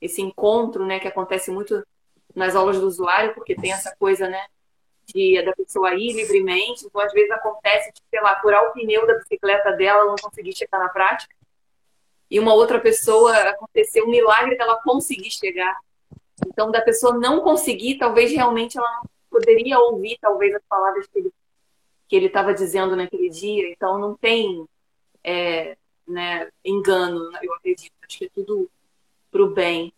Esse 0.00 0.22
encontro, 0.22 0.86
né, 0.86 0.98
que 0.98 1.08
acontece 1.08 1.50
muito 1.50 1.86
nas 2.34 2.56
aulas 2.56 2.80
do 2.80 2.86
usuário, 2.86 3.34
porque 3.34 3.54
tem 3.54 3.72
essa 3.72 3.94
coisa, 3.96 4.28
né, 4.28 4.46
de 5.04 5.42
da 5.42 5.52
pessoa 5.52 5.94
ir 5.94 6.14
livremente. 6.14 6.86
Então, 6.86 7.00
às 7.02 7.12
vezes 7.12 7.30
acontece 7.30 7.92
de, 7.92 8.00
sei 8.08 8.20
lá, 8.22 8.40
furar 8.40 8.64
o 8.64 8.72
pneu 8.72 9.06
da 9.06 9.14
bicicleta 9.14 9.72
dela, 9.72 10.06
não 10.06 10.16
conseguir 10.16 10.56
chegar 10.56 10.78
na 10.78 10.88
prática. 10.88 11.34
E 12.30 12.38
uma 12.38 12.54
outra 12.54 12.78
pessoa, 12.80 13.34
aconteceu 13.34 14.04
um 14.04 14.10
milagre 14.10 14.56
dela 14.56 14.80
conseguir 14.82 15.30
chegar. 15.30 15.76
Então, 16.46 16.70
da 16.70 16.80
pessoa 16.80 17.18
não 17.18 17.40
conseguir, 17.40 17.98
talvez 17.98 18.30
realmente 18.30 18.78
ela 18.78 19.00
não 19.02 19.10
poderia 19.30 19.78
ouvir, 19.78 20.18
talvez, 20.20 20.54
as 20.54 20.62
palavras 20.68 21.06
que 21.06 21.18
ele 21.18 21.32
que 22.08 22.16
ele 22.16 22.26
estava 22.26 22.54
dizendo 22.54 22.96
naquele 22.96 23.28
dia, 23.28 23.70
então 23.70 23.98
não 23.98 24.16
tem 24.16 24.66
é, 25.22 25.76
né, 26.06 26.50
engano, 26.64 27.30
eu 27.42 27.52
acredito. 27.54 27.92
Acho 28.02 28.18
que 28.18 28.24
é 28.24 28.30
tudo 28.30 28.70
para 29.30 29.42
o 29.42 29.50
bem. 29.50 29.92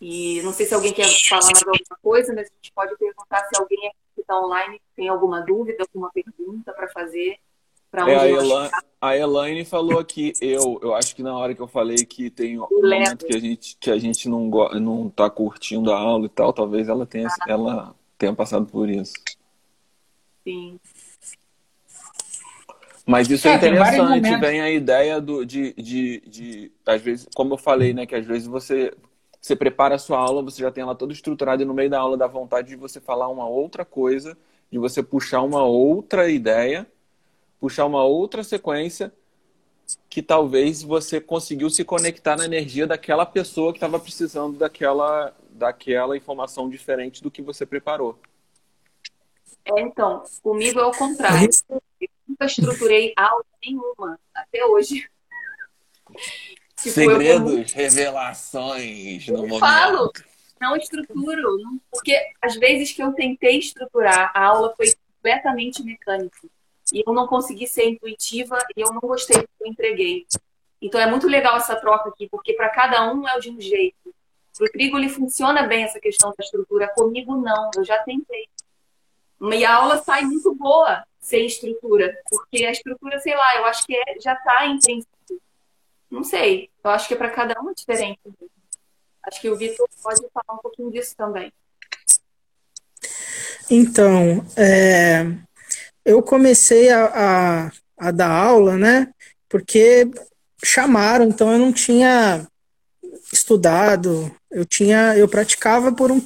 E 0.00 0.42
não 0.42 0.52
sei 0.52 0.66
se 0.66 0.74
alguém 0.74 0.92
quer 0.92 1.06
falar 1.28 1.44
mais 1.44 1.62
alguma 1.62 1.98
coisa, 2.02 2.34
mas 2.34 2.48
a 2.50 2.54
gente 2.56 2.72
pode 2.72 2.96
perguntar 2.98 3.44
se 3.44 3.56
alguém 3.56 3.92
que 4.14 4.20
está 4.20 4.38
online 4.38 4.80
tem 4.94 5.08
alguma 5.08 5.40
dúvida, 5.40 5.84
alguma 5.84 6.10
pergunta 6.10 6.72
para 6.72 6.88
fazer. 6.88 7.38
É, 7.96 8.14
a, 8.14 8.28
Elaine, 8.28 8.70
a 9.00 9.16
Elaine 9.16 9.64
falou 9.64 9.98
aqui, 9.98 10.34
eu, 10.38 10.78
eu 10.82 10.94
acho 10.94 11.16
que 11.16 11.22
na 11.22 11.34
hora 11.34 11.54
que 11.54 11.60
eu 11.62 11.66
falei 11.66 12.04
que 12.04 12.28
tem 12.28 12.60
um 12.60 12.66
momento 12.68 13.24
que 13.24 13.34
a 13.34 13.40
gente, 13.40 13.76
que 13.80 13.90
a 13.90 13.98
gente 13.98 14.28
não, 14.28 14.50
não 14.78 15.08
tá 15.08 15.30
curtindo 15.30 15.90
a 15.90 15.98
aula 15.98 16.26
e 16.26 16.28
tal, 16.28 16.52
talvez 16.52 16.90
ela 16.90 17.06
tenha, 17.06 17.28
ah. 17.28 17.44
ela 17.48 17.94
tenha 18.18 18.34
passado 18.34 18.66
por 18.66 18.90
isso. 18.90 19.14
Sim. 20.44 20.78
Mas 23.06 23.30
isso 23.30 23.48
é, 23.48 23.52
é 23.52 23.56
interessante, 23.56 24.36
vem 24.40 24.60
a 24.60 24.70
ideia 24.70 25.20
do, 25.20 25.46
de, 25.46 25.72
de, 25.74 26.20
de, 26.26 26.72
às 26.84 27.00
vezes, 27.00 27.26
como 27.34 27.54
eu 27.54 27.58
falei, 27.58 27.94
né, 27.94 28.04
que 28.04 28.16
às 28.16 28.26
vezes 28.26 28.46
você, 28.46 28.92
você 29.40 29.56
prepara 29.56 29.94
a 29.94 29.98
sua 29.98 30.18
aula, 30.18 30.42
você 30.42 30.60
já 30.60 30.70
tem 30.70 30.82
ela 30.82 30.94
toda 30.94 31.14
estruturada 31.14 31.62
e 31.62 31.66
no 31.66 31.72
meio 31.72 31.88
da 31.88 32.00
aula 32.00 32.16
dá 32.16 32.26
vontade 32.26 32.68
de 32.68 32.76
você 32.76 33.00
falar 33.00 33.28
uma 33.28 33.48
outra 33.48 33.84
coisa, 33.84 34.36
de 34.70 34.78
você 34.78 35.02
puxar 35.02 35.40
uma 35.42 35.62
outra 35.62 36.28
ideia, 36.28 36.86
puxar 37.66 37.84
uma 37.84 38.04
outra 38.04 38.44
sequência, 38.44 39.12
que 40.08 40.22
talvez 40.22 40.84
você 40.84 41.20
conseguiu 41.20 41.68
se 41.68 41.82
conectar 41.82 42.36
na 42.36 42.44
energia 42.44 42.86
daquela 42.86 43.26
pessoa 43.26 43.72
que 43.72 43.78
estava 43.78 43.98
precisando 43.98 44.56
daquela, 44.56 45.36
daquela 45.50 46.16
informação 46.16 46.70
diferente 46.70 47.20
do 47.20 47.28
que 47.28 47.42
você 47.42 47.66
preparou. 47.66 48.16
É, 49.64 49.80
então, 49.80 50.22
comigo 50.44 50.78
é 50.78 50.86
o 50.86 50.92
contrário. 50.92 51.50
Eu 51.68 52.08
nunca 52.28 52.46
estruturei 52.46 53.12
aula 53.16 53.44
nenhuma, 53.64 54.16
até 54.32 54.64
hoje. 54.64 55.04
Tipo, 56.78 56.94
Segredos, 56.94 57.72
eu... 57.72 57.74
revelações 57.74 59.26
no 59.28 59.38
momento. 59.38 59.60
Falo, 59.60 60.12
não 60.60 60.76
estruturo, 60.76 61.80
porque 61.90 62.14
às 62.40 62.54
vezes 62.54 62.92
que 62.92 63.02
eu 63.02 63.14
tentei 63.14 63.58
estruturar, 63.58 64.30
a 64.34 64.44
aula 64.44 64.74
foi 64.76 64.92
completamente 65.16 65.82
mecânica. 65.82 66.36
E 66.92 67.02
eu 67.06 67.12
não 67.12 67.26
consegui 67.26 67.66
ser 67.66 67.88
intuitiva 67.88 68.58
e 68.76 68.80
eu 68.80 68.92
não 68.92 69.00
gostei 69.00 69.38
do 69.38 69.44
que 69.44 69.64
eu 69.64 69.66
entreguei. 69.66 70.26
Então 70.80 71.00
é 71.00 71.06
muito 71.06 71.26
legal 71.26 71.56
essa 71.56 71.76
troca 71.76 72.08
aqui, 72.08 72.28
porque 72.28 72.52
para 72.52 72.68
cada 72.68 73.12
um 73.12 73.26
é 73.28 73.38
de 73.38 73.50
um 73.50 73.60
jeito. 73.60 74.14
Para 74.56 74.66
o 74.66 74.70
trigo 74.70 74.96
ele 74.96 75.08
funciona 75.08 75.64
bem 75.64 75.84
essa 75.84 76.00
questão 76.00 76.32
da 76.36 76.44
estrutura, 76.44 76.88
comigo 76.94 77.36
não, 77.36 77.70
eu 77.76 77.84
já 77.84 77.98
tentei. 78.02 78.48
E 79.40 79.64
a 79.64 79.74
aula 79.74 79.98
sai 79.98 80.22
muito 80.22 80.54
boa 80.54 81.04
sem 81.20 81.46
estrutura, 81.46 82.16
porque 82.30 82.64
a 82.64 82.70
estrutura, 82.70 83.18
sei 83.18 83.34
lá, 83.34 83.56
eu 83.56 83.64
acho 83.66 83.84
que 83.84 83.94
é, 83.94 84.20
já 84.20 84.32
está 84.32 84.66
em. 84.66 84.78
Não 86.10 86.22
sei, 86.22 86.70
eu 86.82 86.90
acho 86.90 87.08
que 87.08 87.14
é 87.14 87.16
para 87.16 87.30
cada 87.30 87.60
um 87.60 87.70
é 87.70 87.74
diferente. 87.74 88.20
Acho 89.22 89.40
que 89.40 89.50
o 89.50 89.56
Vitor 89.56 89.88
pode 90.02 90.20
falar 90.32 90.56
um 90.56 90.62
pouquinho 90.62 90.90
disso 90.90 91.16
também. 91.16 91.52
Então, 93.68 94.46
é, 94.56 95.24
eu 96.06 96.22
comecei 96.22 96.88
a, 96.88 97.04
a, 97.04 97.72
a, 97.98 98.10
dar 98.12 98.30
aula, 98.30 98.76
né? 98.76 99.08
Porque 99.48 100.08
chamaram, 100.64 101.24
então 101.26 101.50
eu 101.52 101.58
não 101.58 101.72
tinha 101.72 102.46
estudado, 103.32 104.30
eu 104.48 104.64
tinha, 104.64 105.16
eu 105.16 105.26
praticava 105.26 105.92
por 105.92 106.12
um, 106.12 106.22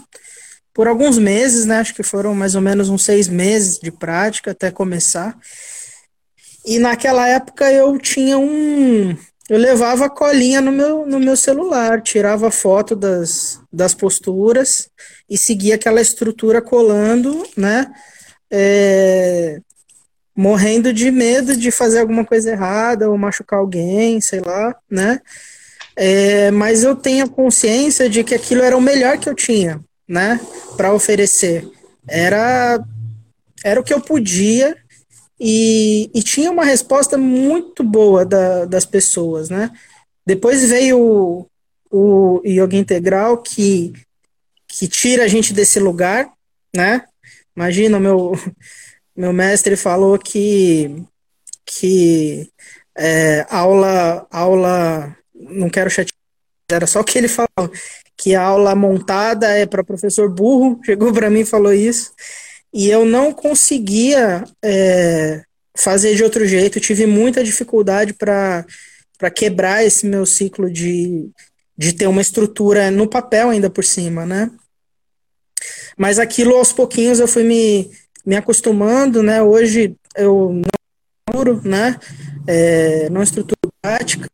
por 0.74 0.86
alguns 0.86 1.16
meses, 1.16 1.64
né? 1.64 1.78
Acho 1.78 1.94
que 1.94 2.02
foram 2.02 2.34
mais 2.34 2.54
ou 2.54 2.60
menos 2.60 2.90
uns 2.90 3.04
seis 3.04 3.26
meses 3.26 3.78
de 3.78 3.90
prática 3.90 4.50
até 4.50 4.70
começar. 4.70 5.36
E 6.66 6.78
naquela 6.78 7.26
época 7.26 7.72
eu 7.72 7.98
tinha 7.98 8.38
um. 8.38 9.16
Eu 9.48 9.58
levava 9.58 10.04
a 10.04 10.10
colinha 10.10 10.60
no 10.60 10.70
meu, 10.70 11.06
no 11.06 11.18
meu 11.18 11.36
celular, 11.36 12.02
tirava 12.02 12.50
foto 12.50 12.94
das, 12.94 13.58
das 13.72 13.94
posturas 13.94 14.90
e 15.28 15.38
seguia 15.38 15.74
aquela 15.74 16.02
estrutura 16.02 16.60
colando, 16.60 17.44
né? 17.56 17.90
É, 18.50 19.60
morrendo 20.36 20.92
de 20.92 21.10
medo 21.10 21.56
de 21.56 21.70
fazer 21.70 22.00
alguma 22.00 22.24
coisa 22.24 22.50
errada 22.50 23.10
ou 23.10 23.18
machucar 23.18 23.58
alguém, 23.58 24.20
sei 24.20 24.40
lá, 24.40 24.74
né? 24.90 25.20
É, 25.96 26.50
mas 26.50 26.82
eu 26.82 26.94
tenho 26.96 27.28
consciência 27.28 28.08
de 28.08 28.24
que 28.24 28.34
aquilo 28.34 28.62
era 28.62 28.76
o 28.76 28.80
melhor 28.80 29.18
que 29.18 29.28
eu 29.28 29.34
tinha, 29.34 29.80
né, 30.08 30.40
para 30.76 30.94
oferecer. 30.94 31.68
Era 32.08 32.82
era 33.62 33.78
o 33.78 33.84
que 33.84 33.92
eu 33.92 34.00
podia 34.00 34.76
e, 35.38 36.10
e 36.14 36.22
tinha 36.22 36.50
uma 36.50 36.64
resposta 36.64 37.18
muito 37.18 37.84
boa 37.84 38.24
da, 38.24 38.64
das 38.64 38.86
pessoas, 38.86 39.50
né? 39.50 39.70
Depois 40.24 40.68
veio 40.70 40.98
o, 40.98 41.46
o 41.90 42.42
yoga 42.46 42.76
integral 42.76 43.38
que 43.38 43.92
que 44.66 44.86
tira 44.86 45.24
a 45.24 45.28
gente 45.28 45.52
desse 45.52 45.80
lugar, 45.80 46.30
né? 46.74 47.04
Imagina, 47.56 47.98
meu, 47.98 48.32
meu 49.16 49.32
mestre 49.32 49.76
falou 49.76 50.18
que, 50.18 51.04
que 51.64 52.50
é, 52.96 53.46
aula, 53.48 54.26
aula, 54.30 55.16
não 55.34 55.68
quero 55.68 55.90
chatear, 55.90 56.14
era 56.70 56.86
só 56.86 57.00
o 57.00 57.04
que 57.04 57.18
ele 57.18 57.28
falou, 57.28 57.70
que 58.16 58.34
a 58.34 58.42
aula 58.42 58.74
montada 58.74 59.48
é 59.48 59.66
para 59.66 59.84
professor 59.84 60.28
burro, 60.28 60.80
chegou 60.84 61.12
para 61.12 61.30
mim 61.30 61.40
e 61.40 61.46
falou 61.46 61.72
isso, 61.72 62.12
e 62.72 62.88
eu 62.88 63.04
não 63.04 63.32
conseguia 63.32 64.44
é, 64.62 65.42
fazer 65.76 66.14
de 66.14 66.22
outro 66.22 66.46
jeito, 66.46 66.80
tive 66.80 67.06
muita 67.06 67.42
dificuldade 67.42 68.12
para 68.12 68.64
quebrar 69.34 69.84
esse 69.84 70.06
meu 70.06 70.24
ciclo 70.24 70.70
de, 70.70 71.30
de 71.76 71.92
ter 71.92 72.06
uma 72.06 72.20
estrutura 72.20 72.90
no 72.90 73.08
papel 73.08 73.50
ainda 73.50 73.68
por 73.68 73.84
cima, 73.84 74.24
né? 74.24 74.50
Mas 75.96 76.18
aquilo 76.18 76.56
aos 76.56 76.72
pouquinhos 76.72 77.18
eu 77.18 77.28
fui 77.28 77.42
me, 77.42 77.90
me 78.24 78.36
acostumando, 78.36 79.22
né? 79.22 79.42
Hoje 79.42 79.96
eu 80.16 80.52
não 80.52 80.62
estruturo, 81.28 81.68
né? 81.68 81.98
É, 82.46 83.08
não 83.10 83.22
estruturo 83.22 83.72
prática. 83.80 84.28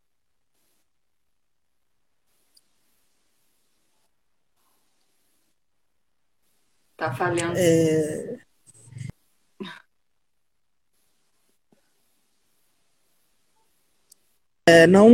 Tá 6.96 7.12
falhando. 7.12 7.54
É... 7.56 8.38
É, 14.68 14.86
não 14.86 15.08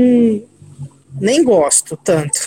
nem 1.20 1.42
gosto 1.44 1.96
tanto 1.96 2.40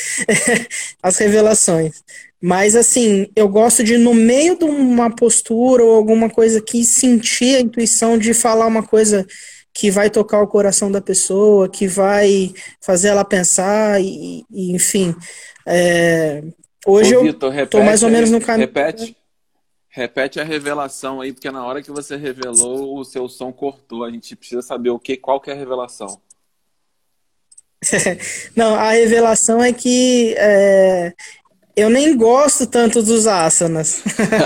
as 1.02 1.18
revelações. 1.18 2.02
Mas 2.40 2.74
assim, 2.74 3.28
eu 3.36 3.48
gosto 3.48 3.84
de 3.84 3.96
no 3.96 4.12
meio 4.14 4.56
de 4.58 4.64
uma 4.64 5.14
postura 5.14 5.84
ou 5.84 5.94
alguma 5.94 6.28
coisa 6.28 6.60
que 6.60 6.84
sentir 6.84 7.56
a 7.56 7.60
intuição 7.60 8.18
de 8.18 8.34
falar 8.34 8.66
uma 8.66 8.82
coisa 8.82 9.26
que 9.72 9.90
vai 9.90 10.10
tocar 10.10 10.42
o 10.42 10.48
coração 10.48 10.90
da 10.90 11.00
pessoa, 11.00 11.68
que 11.68 11.86
vai 11.86 12.52
fazer 12.80 13.08
ela 13.08 13.24
pensar 13.24 14.00
e, 14.00 14.44
e 14.50 14.72
enfim. 14.72 15.14
É, 15.66 16.42
hoje 16.86 17.16
Ô, 17.16 17.22
Victor, 17.22 17.56
eu 17.56 17.66
tô 17.66 17.82
mais 17.82 18.02
ou 18.02 18.10
menos 18.10 18.30
no 18.30 18.40
caminho. 18.40 18.66
Repete, 18.66 19.16
repete 19.88 20.40
a 20.40 20.44
revelação 20.44 21.20
aí, 21.20 21.32
porque 21.32 21.50
na 21.50 21.64
hora 21.64 21.80
que 21.80 21.90
você 21.90 22.16
revelou, 22.16 22.98
o 22.98 23.04
seu 23.04 23.28
som 23.28 23.52
cortou. 23.52 24.04
A 24.04 24.10
gente 24.10 24.34
precisa 24.36 24.62
saber 24.62 24.90
o 24.90 24.98
que, 24.98 25.16
qual 25.16 25.40
que 25.40 25.50
é 25.50 25.54
a 25.54 25.56
revelação. 25.56 26.20
Não, 28.56 28.74
a 28.74 28.90
revelação 28.90 29.62
é 29.62 29.72
que 29.72 30.34
é, 30.38 31.12
eu 31.76 31.88
nem 31.90 32.16
gosto 32.16 32.66
tanto 32.66 33.02
dos 33.02 33.26
asanas. 33.26 34.02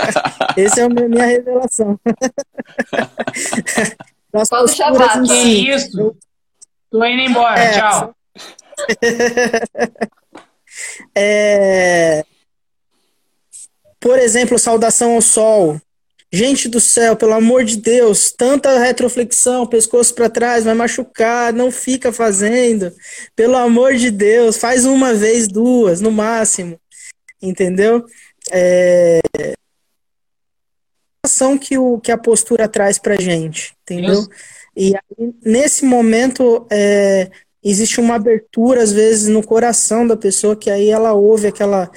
Essa 0.57 0.81
é 0.81 0.83
a 0.83 0.89
minha 0.89 1.25
revelação. 1.25 1.97
Só 4.45 4.61
do 4.61 4.67
Shabbat. 4.67 5.21
Que 5.21 5.27
si. 5.27 5.69
isso? 5.69 6.15
Tô 6.91 7.03
indo 7.05 7.21
embora, 7.23 7.59
é, 7.59 7.71
tchau. 7.71 8.13
é, 11.15 12.23
por 13.99 14.19
exemplo, 14.19 14.59
saudação 14.59 15.15
ao 15.15 15.21
sol. 15.21 15.81
Gente 16.31 16.67
do 16.67 16.79
céu, 16.79 17.15
pelo 17.15 17.33
amor 17.33 17.63
de 17.63 17.77
Deus, 17.77 18.31
tanta 18.31 18.77
retroflexão, 18.79 19.65
pescoço 19.65 20.13
para 20.13 20.29
trás, 20.29 20.65
vai 20.65 20.73
machucar, 20.73 21.53
não 21.53 21.71
fica 21.71 22.11
fazendo. 22.11 22.91
Pelo 23.35 23.55
amor 23.55 23.95
de 23.95 24.11
Deus, 24.11 24.57
faz 24.57 24.85
uma 24.85 25.13
vez, 25.13 25.47
duas, 25.47 26.01
no 26.01 26.11
máximo. 26.11 26.79
Entendeu? 27.41 28.05
É 28.51 29.19
ação 31.27 31.57
que, 31.57 31.77
o, 31.77 31.99
que 31.99 32.11
a 32.11 32.17
postura 32.17 32.67
traz 32.67 32.97
pra 32.97 33.19
gente, 33.19 33.75
entendeu? 33.83 34.13
Isso. 34.13 34.29
E 34.75 34.95
aí, 34.95 35.33
nesse 35.45 35.85
momento, 35.85 36.65
é, 36.71 37.29
existe 37.63 37.99
uma 37.99 38.15
abertura, 38.15 38.81
às 38.81 38.91
vezes, 38.91 39.27
no 39.27 39.43
coração 39.43 40.07
da 40.07 40.15
pessoa, 40.15 40.55
que 40.55 40.69
aí 40.69 40.89
ela 40.89 41.13
ouve 41.13 41.47
aquela 41.47 41.91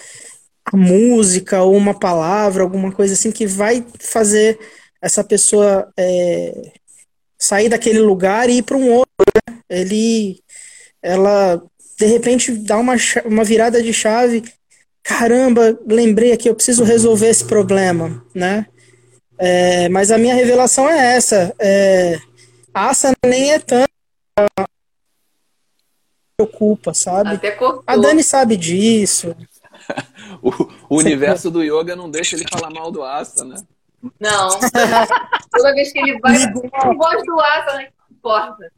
música 0.72 1.62
ou 1.62 1.74
uma 1.76 1.98
palavra, 1.98 2.62
alguma 2.62 2.92
coisa 2.92 3.14
assim 3.14 3.32
que 3.32 3.46
vai 3.46 3.84
fazer 3.98 4.58
essa 5.02 5.24
pessoa 5.24 5.90
é, 5.98 6.72
sair 7.38 7.68
daquele 7.68 8.00
lugar 8.00 8.48
e 8.48 8.58
ir 8.58 8.62
para 8.62 8.76
um 8.76 8.90
outro. 8.90 9.10
Né? 9.48 9.58
Ele, 9.68 10.40
ela, 11.02 11.62
de 11.98 12.06
repente, 12.06 12.52
dá 12.52 12.78
uma, 12.78 12.94
uma 13.24 13.44
virada 13.44 13.82
de 13.82 13.92
chave. 13.92 14.44
Caramba, 15.02 15.78
lembrei 15.86 16.32
aqui, 16.32 16.48
eu 16.48 16.54
preciso 16.54 16.84
resolver 16.84 17.28
esse 17.28 17.44
problema, 17.44 18.24
né? 18.34 18.66
É, 19.38 19.88
mas 19.88 20.10
a 20.10 20.18
minha 20.18 20.34
revelação 20.34 20.86
é 20.88 21.16
essa. 21.16 21.54
É, 21.58 22.18
a 22.74 22.90
Asa 22.90 23.12
nem 23.24 23.52
é 23.52 23.58
tão 23.58 23.84
preocupa, 26.36 26.94
sabe? 26.94 27.40
A 27.86 27.96
Dani 27.96 28.22
sabe 28.22 28.56
disso. 28.56 29.34
o, 30.42 30.50
o 30.88 30.98
universo 30.98 31.50
do 31.50 31.62
yoga 31.62 31.96
não 31.96 32.10
deixa 32.10 32.36
ele 32.36 32.46
falar 32.48 32.70
mal 32.70 32.90
do 32.90 33.02
Asa, 33.02 33.44
né? 33.44 33.56
Não. 34.18 34.48
Toda 35.52 35.74
vez 35.74 35.92
que 35.92 35.98
ele 35.98 36.18
vai, 36.20 36.36
eu 36.42 36.94
gosto 36.94 37.24
do 37.24 37.40
Asa, 37.40 37.74
não 37.74 37.82
importa. 38.10 38.72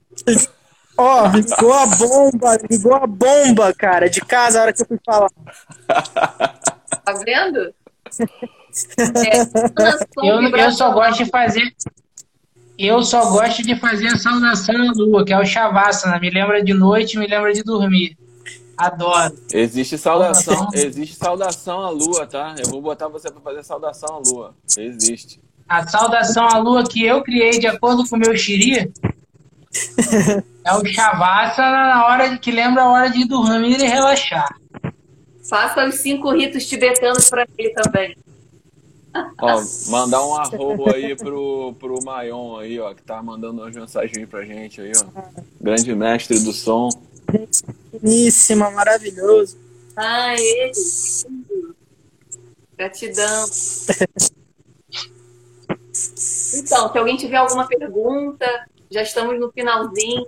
Ó, 0.97 1.25
oh, 1.25 1.29
ligou 1.29 1.73
a 1.73 1.87
bomba, 1.87 2.59
ligou 2.71 2.95
a 2.95 3.07
bomba, 3.07 3.73
cara, 3.73 4.11
de 4.11 4.21
casa 4.21 4.59
a 4.59 4.63
hora 4.63 4.73
que 4.73 4.83
eu 4.83 4.87
fui 4.87 4.99
falar. 5.05 5.31
Tá 5.87 7.13
vendo? 7.25 7.75
É, 8.99 9.43
eu, 10.27 10.41
eu 10.41 10.73
só 10.73 10.93
gosto 10.93 11.23
de 11.23 11.31
fazer. 11.31 11.75
Eu 12.79 13.03
só 13.03 13.31
gosto 13.31 13.63
de 13.63 13.77
fazer 13.77 14.09
a 14.09 14.17
saudação 14.17 14.75
à 14.75 14.93
lua, 14.97 15.25
que 15.27 15.33
é 15.33 15.39
o 15.39 15.45
Shavasana. 15.45 16.19
Me 16.19 16.31
lembra 16.31 16.65
de 16.65 16.73
noite, 16.73 17.19
me 17.19 17.27
lembra 17.27 17.53
de 17.53 17.63
dormir. 17.63 18.17
Adoro. 18.83 19.39
Existe 19.53 19.97
saudação, 19.97 20.69
existe 20.75 21.15
saudação 21.15 21.81
à 21.81 21.91
lua, 21.91 22.27
tá? 22.27 22.55
Eu 22.59 22.69
vou 22.69 22.83
botar 22.83 23.07
você 23.07 23.31
para 23.31 23.41
fazer 23.41 23.63
saudação 23.63 24.17
à 24.17 24.19
lua. 24.19 24.55
Existe. 24.77 25.41
A 25.69 25.87
saudação 25.87 26.45
à 26.49 26.59
lua 26.59 26.83
que 26.83 27.05
eu 27.05 27.23
criei 27.23 27.61
de 27.61 27.69
acordo 27.69 28.09
com 28.09 28.17
o 28.17 28.19
meu 28.19 28.37
xiri 28.37 28.93
é 30.67 30.75
o 30.75 30.85
Shavasana 30.85 31.95
na 31.95 32.07
hora 32.07 32.31
de, 32.31 32.39
que 32.39 32.51
lembra 32.51 32.83
a 32.83 32.91
hora 32.91 33.09
de 33.09 33.25
dormir 33.25 33.81
e 33.81 33.87
relaxar. 33.87 34.53
Faça 35.49 35.87
os 35.87 35.97
cinco 35.97 36.33
ritos 36.33 36.67
tibetanos 36.67 37.31
para 37.31 37.47
ele 37.57 37.71
também. 37.71 38.17
Ó, 39.41 39.63
mandar 39.91 40.27
um 40.27 40.35
arroba 40.35 40.95
aí 40.95 41.15
pro, 41.15 41.75
pro 41.79 42.03
Maion 42.05 42.59
aí, 42.59 42.81
ó, 42.81 42.93
que 42.93 43.03
tá 43.03 43.23
mandando 43.23 43.63
uma 43.63 43.71
mensagem 43.71 44.27
pra 44.27 44.45
gente 44.45 44.81
aí, 44.81 44.93
ó. 44.97 45.23
Grande 45.61 45.95
mestre 45.95 46.41
do 46.41 46.53
som. 46.53 46.89
Finíssima, 47.91 48.71
maravilhoso. 48.71 49.59
Ah, 49.97 50.35
ele. 50.35 50.73
Gratidão. 52.77 53.47
Então, 56.55 56.93
se 56.93 56.99
alguém 56.99 57.17
tiver 57.17 57.37
alguma 57.37 57.67
pergunta, 57.67 58.47
já 58.91 59.03
estamos 59.03 59.39
no 59.39 59.51
finalzinho. 59.53 60.27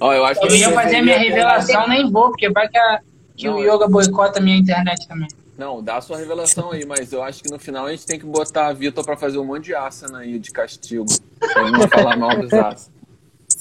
Ó, 0.00 0.12
eu 0.12 0.24
acho 0.24 0.42
eu 0.42 0.48
que 0.48 0.56
ia 0.56 0.72
fazer 0.72 0.96
a 0.96 1.02
minha 1.02 1.18
revelação, 1.18 1.88
nem 1.88 2.10
vou, 2.10 2.28
porque 2.28 2.50
vai 2.50 2.68
que, 2.68 2.76
a, 2.76 3.00
que 3.36 3.46
não, 3.46 3.56
o 3.56 3.60
yoga 3.60 3.86
boicota 3.88 4.38
a 4.38 4.42
minha 4.42 4.56
internet 4.56 5.06
também. 5.06 5.28
Não, 5.56 5.82
dá 5.82 5.96
a 5.96 6.00
sua 6.00 6.18
revelação 6.18 6.72
aí, 6.72 6.84
mas 6.84 7.12
eu 7.12 7.22
acho 7.22 7.42
que 7.42 7.50
no 7.50 7.58
final 7.58 7.86
a 7.86 7.90
gente 7.90 8.04
tem 8.04 8.18
que 8.18 8.26
botar 8.26 8.66
a 8.66 8.72
Vitor 8.72 9.04
para 9.04 9.16
fazer 9.16 9.38
um 9.38 9.44
monte 9.44 9.66
de 9.66 9.74
asana 9.74 10.18
aí 10.18 10.38
de 10.38 10.50
castigo. 10.50 11.06
Pra 11.38 11.70
não 11.70 11.88
falar 11.88 12.16
mal 12.16 12.36
dos 12.40 12.52
asanas. 12.52 12.90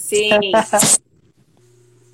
Sim. 0.03 0.51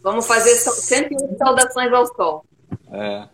Vamos 0.04 0.28
fazer 0.28 0.56
108 0.56 1.38
saudações 1.38 1.92
ao 1.92 2.06
sol. 2.06 2.46
É. 2.92 3.28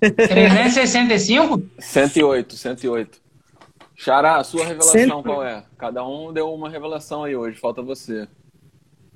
365? 0.00 1.62
108, 1.78 2.56
108. 2.56 3.20
Xará, 3.96 4.36
a 4.36 4.44
sua 4.44 4.64
revelação 4.64 5.22
qual 5.22 5.44
é? 5.44 5.62
Cada 5.78 6.04
um 6.04 6.32
deu 6.32 6.52
uma 6.52 6.68
revelação 6.68 7.24
aí 7.24 7.36
hoje, 7.36 7.58
falta 7.58 7.80
você. 7.80 8.26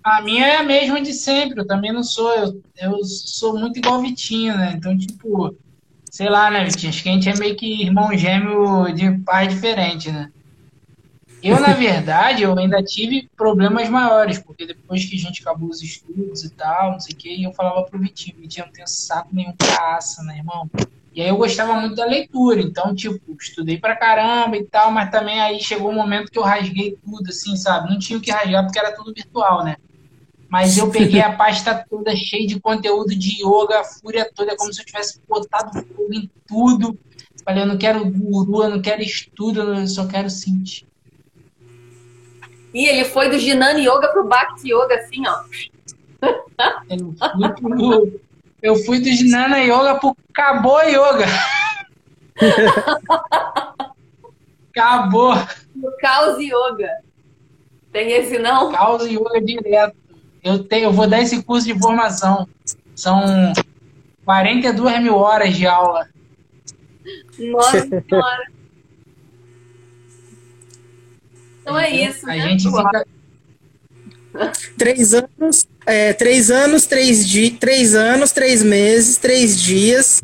A 0.02 0.22
minha 0.22 0.46
é 0.46 0.56
a 0.56 0.62
mesma 0.62 1.00
de 1.00 1.12
sempre, 1.14 1.60
eu 1.60 1.66
também 1.66 1.92
não 1.92 2.02
sou, 2.02 2.30
eu, 2.34 2.62
eu 2.76 3.04
sou 3.04 3.58
muito 3.58 3.78
igual 3.78 3.98
o 3.98 4.02
Vitinho, 4.02 4.56
né? 4.56 4.74
Então, 4.76 4.96
tipo, 4.96 5.56
sei 6.10 6.28
lá, 6.28 6.50
né, 6.50 6.64
Vitinho? 6.64 6.90
Acho 6.90 7.02
que 7.02 7.08
a 7.08 7.12
gente 7.12 7.28
é 7.28 7.36
meio 7.36 7.56
que 7.56 7.82
irmão 7.82 8.16
gêmeo 8.16 8.92
de 8.94 9.18
pai 9.20 9.48
diferente, 9.48 10.12
né? 10.12 10.30
Eu, 11.44 11.60
na 11.60 11.74
verdade, 11.74 12.42
eu 12.42 12.58
ainda 12.58 12.82
tive 12.82 13.28
problemas 13.36 13.86
maiores, 13.90 14.38
porque 14.38 14.64
depois 14.64 15.04
que 15.04 15.14
a 15.14 15.18
gente 15.18 15.42
acabou 15.42 15.68
os 15.68 15.82
estudos 15.82 16.42
e 16.42 16.48
tal, 16.48 16.92
não 16.92 17.00
sei 17.00 17.12
o 17.12 17.16
que, 17.18 17.42
eu 17.42 17.52
falava 17.52 17.82
pro 17.82 17.98
Vitinho, 17.98 18.38
Vitinho, 18.40 18.64
não 18.64 18.72
tenho 18.72 18.88
saco 18.88 19.28
nenhum 19.30 19.52
pra 19.52 19.94
aça, 19.94 20.22
né, 20.22 20.38
irmão? 20.38 20.70
E 21.14 21.20
aí 21.20 21.28
eu 21.28 21.36
gostava 21.36 21.74
muito 21.74 21.96
da 21.96 22.06
leitura, 22.06 22.62
então, 22.62 22.94
tipo, 22.94 23.20
estudei 23.38 23.78
pra 23.78 23.94
caramba 23.94 24.56
e 24.56 24.64
tal, 24.64 24.90
mas 24.90 25.10
também 25.10 25.38
aí 25.38 25.60
chegou 25.60 25.90
um 25.90 25.94
momento 25.94 26.32
que 26.32 26.38
eu 26.38 26.42
rasguei 26.42 26.96
tudo, 27.04 27.28
assim, 27.28 27.54
sabe? 27.56 27.90
Não 27.90 27.98
tinha 27.98 28.18
o 28.18 28.22
que 28.22 28.30
rasgar 28.30 28.64
porque 28.64 28.78
era 28.78 28.96
tudo 28.96 29.12
virtual, 29.12 29.62
né? 29.62 29.76
Mas 30.48 30.78
eu 30.78 30.90
peguei 30.90 31.20
a 31.20 31.36
pasta 31.36 31.84
toda 31.90 32.16
cheia 32.16 32.46
de 32.46 32.58
conteúdo 32.58 33.14
de 33.14 33.42
yoga, 33.42 33.80
a 33.80 33.84
fúria 33.84 34.30
toda, 34.34 34.56
como 34.56 34.72
se 34.72 34.80
eu 34.80 34.86
tivesse 34.86 35.20
botado 35.28 35.72
fogo 35.72 36.14
em 36.14 36.30
tudo. 36.46 36.98
Falei, 37.44 37.64
eu 37.64 37.66
não 37.66 37.76
quero 37.76 38.02
guru, 38.10 38.62
eu 38.62 38.70
não 38.70 38.80
quero 38.80 39.02
estudo, 39.02 39.60
eu 39.60 39.86
só 39.86 40.06
quero 40.06 40.30
sentir. 40.30 40.86
E 42.74 42.86
ele 42.88 43.04
foi 43.04 43.30
do 43.30 43.38
Jnana 43.38 43.78
Yoga 43.78 44.08
pro 44.08 44.26
Bhakti 44.26 44.72
Yoga, 44.72 44.96
assim, 44.96 45.22
ó. 45.26 45.44
Eu 48.62 48.74
fui, 48.76 48.96
eu 48.96 49.00
do 49.00 49.08
Jnana 49.12 49.58
Yoga 49.60 49.94
pro 50.00 50.16
Cabo 50.32 50.80
Yoga. 50.80 51.26
Acabou. 54.74 55.34
No 55.76 55.96
Caos 55.98 56.38
Yoga. 56.38 56.90
Tem 57.92 58.10
esse 58.10 58.38
não? 58.38 58.72
Caos 58.72 59.06
Yoga 59.06 59.40
direto. 59.40 59.94
Eu, 60.42 60.64
tenho, 60.64 60.86
eu 60.86 60.92
vou 60.92 61.06
dar 61.06 61.20
esse 61.20 61.44
curso 61.44 61.66
de 61.66 61.78
formação. 61.78 62.48
São 62.96 63.52
42 64.24 65.00
mil 65.00 65.16
horas 65.16 65.54
de 65.54 65.64
aula. 65.66 66.08
Nossa 67.38 67.82
Senhora. 67.82 68.53
Então 71.64 71.78
é 71.78 71.90
isso. 71.90 72.28
A 72.28 72.34
né? 72.34 72.40
gente 72.40 72.64
fica. 72.64 73.06
Três 74.76 75.14
anos, 75.14 75.66
é, 75.86 76.12
três 76.12 76.50
anos, 76.50 76.86
três, 76.86 77.26
di 77.26 77.52
três 77.52 77.94
anos, 77.94 78.32
três 78.32 78.62
meses, 78.62 79.16
três 79.16 79.60
dias, 79.60 80.22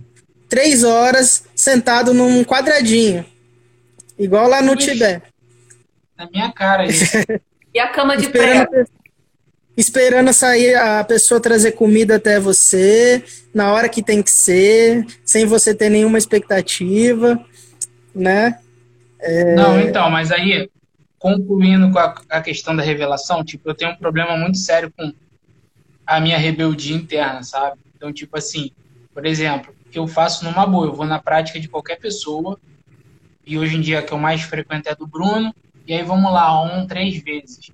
três 0.48 0.84
horas, 0.84 1.44
sentado 1.54 2.12
num 2.12 2.44
quadradinho. 2.44 3.24
Igual 4.18 4.48
lá 4.48 4.60
no 4.60 4.74
Ixi. 4.74 4.92
Tibete. 4.92 5.22
Na 6.18 6.28
minha 6.30 6.52
cara 6.52 6.84
isso. 6.86 7.04
E 7.72 7.78
a 7.78 7.86
cama 7.86 8.16
de 8.16 8.24
Esperando, 8.24 8.68
prego. 8.68 8.88
esperando 9.76 10.32
sair 10.32 10.74
a 10.74 11.04
pessoa 11.04 11.38
trazer 11.38 11.70
comida 11.70 12.16
até 12.16 12.40
você, 12.40 13.22
na 13.54 13.72
hora 13.72 13.88
que 13.88 14.02
tem 14.02 14.24
que 14.24 14.30
ser, 14.32 15.06
sem 15.24 15.46
você 15.46 15.72
ter 15.72 15.88
nenhuma 15.88 16.18
expectativa, 16.18 17.40
né? 18.12 18.58
Não, 19.54 19.78
então, 19.78 20.10
mas 20.10 20.32
aí, 20.32 20.68
concluindo 21.20 21.92
com 21.92 21.98
a, 21.98 22.14
a 22.30 22.40
questão 22.40 22.74
da 22.74 22.82
revelação, 22.82 23.44
tipo, 23.44 23.68
eu 23.68 23.74
tenho 23.74 23.92
um 23.92 23.96
problema 23.96 24.36
muito 24.38 24.56
sério 24.56 24.90
com 24.90 25.12
a 26.06 26.18
minha 26.18 26.38
rebeldia 26.38 26.96
interna, 26.96 27.42
sabe? 27.42 27.78
Então, 27.94 28.10
tipo 28.10 28.36
assim, 28.38 28.70
por 29.12 29.26
exemplo, 29.26 29.72
que 29.92 29.98
eu 29.98 30.08
faço 30.08 30.44
numa 30.44 30.66
boa, 30.66 30.86
eu 30.86 30.94
vou 30.94 31.04
na 31.04 31.18
prática 31.18 31.60
de 31.60 31.68
qualquer 31.68 32.00
pessoa, 32.00 32.58
e 33.46 33.58
hoje 33.58 33.76
em 33.76 33.82
dia 33.82 33.98
a 33.98 34.02
que 34.02 34.12
eu 34.12 34.18
mais 34.18 34.40
frequento 34.40 34.88
é 34.88 34.94
do 34.94 35.06
Bruno, 35.06 35.54
e 35.86 35.92
aí 35.92 36.02
vamos 36.02 36.32
lá, 36.32 36.62
um, 36.62 36.86
três 36.86 37.22
vezes. 37.22 37.70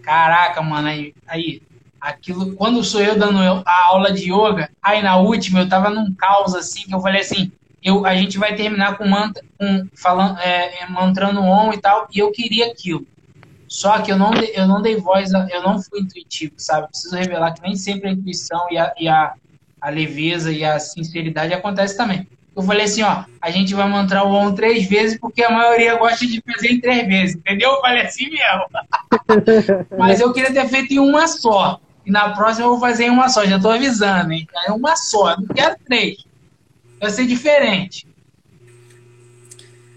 Caraca, 0.00 0.62
mano, 0.62 0.86
aí, 0.86 1.12
aí 1.26 1.62
aquilo, 2.00 2.54
quando 2.54 2.84
sou 2.84 3.02
eu 3.02 3.18
dando 3.18 3.40
a 3.66 3.86
aula 3.86 4.12
de 4.12 4.32
yoga, 4.32 4.70
aí 4.80 5.02
na 5.02 5.16
última 5.16 5.60
eu 5.60 5.68
tava 5.68 5.90
num 5.90 6.14
caos 6.14 6.54
assim, 6.54 6.84
que 6.84 6.94
eu 6.94 7.00
falei 7.00 7.22
assim, 7.22 7.50
eu, 7.84 8.06
a 8.06 8.14
gente 8.16 8.38
vai 8.38 8.54
terminar 8.56 8.96
com, 8.96 9.06
mantra, 9.06 9.44
com 9.58 9.86
falando, 9.94 10.38
é, 10.40 10.82
é, 10.82 10.86
mantrando 10.88 11.42
on 11.42 11.70
e 11.72 11.78
tal, 11.78 12.08
e 12.12 12.18
eu 12.18 12.32
queria 12.32 12.66
aquilo. 12.68 13.06
Só 13.68 13.98
que 14.00 14.10
eu 14.10 14.16
não, 14.16 14.30
dei- 14.30 14.52
eu 14.54 14.66
não 14.66 14.80
dei 14.80 14.96
voz, 14.96 15.30
eu 15.32 15.62
não 15.62 15.82
fui 15.82 16.00
intuitivo, 16.00 16.54
sabe? 16.56 16.88
Preciso 16.88 17.14
revelar 17.14 17.52
que 17.52 17.60
nem 17.62 17.76
sempre 17.76 18.08
a 18.08 18.12
intuição 18.12 18.66
e 18.70 18.78
a, 18.78 18.94
e 18.98 19.06
a, 19.06 19.34
a 19.80 19.90
leveza 19.90 20.50
e 20.50 20.64
a 20.64 20.78
sinceridade 20.78 21.52
acontece 21.52 21.96
também. 21.96 22.26
Eu 22.56 22.62
falei 22.62 22.84
assim, 22.84 23.02
ó, 23.02 23.24
a 23.42 23.50
gente 23.50 23.74
vai 23.74 23.88
mantrar 23.88 24.24
o 24.24 24.32
on 24.32 24.54
três 24.54 24.86
vezes 24.88 25.18
porque 25.18 25.42
a 25.42 25.50
maioria 25.50 25.96
gosta 25.96 26.24
de 26.24 26.40
fazer 26.46 26.72
em 26.72 26.80
três 26.80 27.06
vezes, 27.06 27.36
entendeu? 27.36 27.70
Eu 27.72 27.80
falei 27.80 28.02
assim 28.02 28.30
mesmo. 28.30 28.64
Mas 29.98 30.20
eu 30.20 30.32
queria 30.32 30.52
ter 30.52 30.68
feito 30.68 30.94
em 30.94 30.98
uma 31.00 31.26
só. 31.26 31.80
E 32.06 32.10
na 32.10 32.30
próxima 32.30 32.66
eu 32.66 32.70
vou 32.70 32.80
fazer 32.80 33.06
em 33.06 33.10
uma 33.10 33.28
só, 33.28 33.44
já 33.44 33.58
tô 33.58 33.70
avisando, 33.70 34.32
hein? 34.32 34.46
É 34.68 34.72
uma 34.72 34.94
só, 34.94 35.32
eu 35.32 35.40
não 35.40 35.48
quero 35.48 35.76
três. 35.84 36.23
Vai 37.04 37.12
ser 37.12 37.26
diferente. 37.26 38.06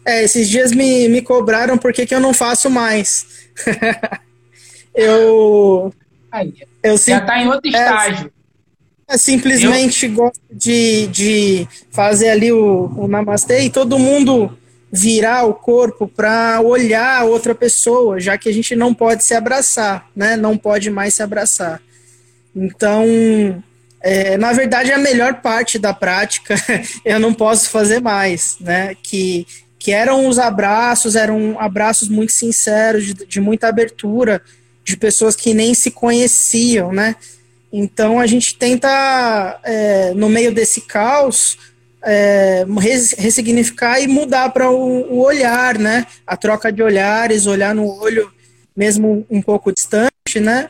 É, 0.05 0.23
esses 0.25 0.49
dias 0.49 0.73
me, 0.73 1.07
me 1.07 1.21
cobraram 1.21 1.77
por 1.77 1.93
que, 1.93 2.05
que 2.05 2.13
eu 2.13 2.19
não 2.19 2.33
faço 2.33 2.69
mais. 2.69 3.47
eu 4.93 5.93
Aí, 6.29 6.53
eu 6.83 6.97
já 6.97 7.21
tá 7.21 7.39
em 7.41 7.47
outro 7.47 7.73
É, 7.73 7.79
estágio. 7.79 8.31
eu 9.09 9.17
simplesmente 9.17 10.05
gosto 10.09 10.41
de, 10.51 11.07
de 11.07 11.67
fazer 11.91 12.29
ali 12.29 12.51
o, 12.51 12.91
o 12.97 13.07
namastê 13.07 13.61
e 13.61 13.69
todo 13.69 13.97
mundo 13.97 14.57
virar 14.91 15.45
o 15.45 15.53
corpo 15.53 16.09
para 16.09 16.59
olhar 16.61 17.21
a 17.21 17.23
outra 17.23 17.55
pessoa, 17.55 18.19
já 18.19 18.37
que 18.37 18.49
a 18.49 18.53
gente 18.53 18.75
não 18.75 18.93
pode 18.93 19.23
se 19.23 19.33
abraçar, 19.33 20.09
né? 20.13 20.35
Não 20.35 20.57
pode 20.57 20.89
mais 20.89 21.13
se 21.13 21.23
abraçar. 21.23 21.81
Então, 22.55 23.63
é, 24.01 24.37
na 24.37 24.53
verdade, 24.53 24.91
a 24.91 24.97
melhor 24.97 25.41
parte 25.41 25.79
da 25.79 25.93
prática 25.93 26.55
eu 27.03 27.19
não 27.19 27.33
posso 27.33 27.69
fazer 27.69 27.99
mais, 27.99 28.57
né? 28.59 28.95
Que, 29.01 29.45
que 29.79 29.91
eram 29.91 30.27
os 30.27 30.37
abraços, 30.39 31.15
eram 31.15 31.59
abraços 31.59 32.07
muito 32.07 32.31
sinceros, 32.31 33.05
de, 33.05 33.13
de 33.25 33.41
muita 33.41 33.67
abertura, 33.67 34.41
de 34.83 34.95
pessoas 34.95 35.35
que 35.35 35.53
nem 35.53 35.73
se 35.73 35.91
conheciam, 35.91 36.93
né? 36.93 37.15
Então 37.71 38.19
a 38.19 38.27
gente 38.27 38.55
tenta, 38.55 39.59
é, 39.63 40.13
no 40.13 40.29
meio 40.29 40.53
desse 40.53 40.81
caos, 40.81 41.57
é, 42.03 42.65
res- 42.79 43.13
ressignificar 43.17 43.99
e 43.99 44.07
mudar 44.07 44.49
para 44.49 44.69
o, 44.71 45.13
o 45.13 45.19
olhar, 45.19 45.77
né? 45.77 46.05
A 46.25 46.37
troca 46.37 46.71
de 46.71 46.81
olhares, 46.81 47.45
olhar 47.45 47.75
no 47.75 47.85
olho, 47.99 48.31
mesmo 48.75 49.25
um 49.29 49.41
pouco 49.41 49.73
distante, 49.73 50.39
né? 50.39 50.69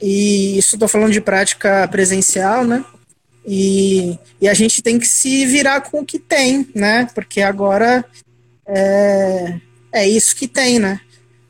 E 0.00 0.58
isso 0.58 0.76
estou 0.76 0.88
falando 0.88 1.12
de 1.12 1.20
prática 1.20 1.88
presencial, 1.88 2.64
né? 2.64 2.84
E, 3.46 4.18
e 4.40 4.48
a 4.48 4.54
gente 4.54 4.82
tem 4.82 4.98
que 4.98 5.06
se 5.06 5.46
virar 5.46 5.80
com 5.82 6.00
o 6.00 6.04
que 6.04 6.18
tem, 6.18 6.68
né? 6.74 7.08
Porque 7.14 7.40
agora 7.40 8.04
é, 8.66 9.60
é 9.92 10.08
isso 10.08 10.34
que 10.34 10.48
tem, 10.48 10.78
né? 10.78 11.00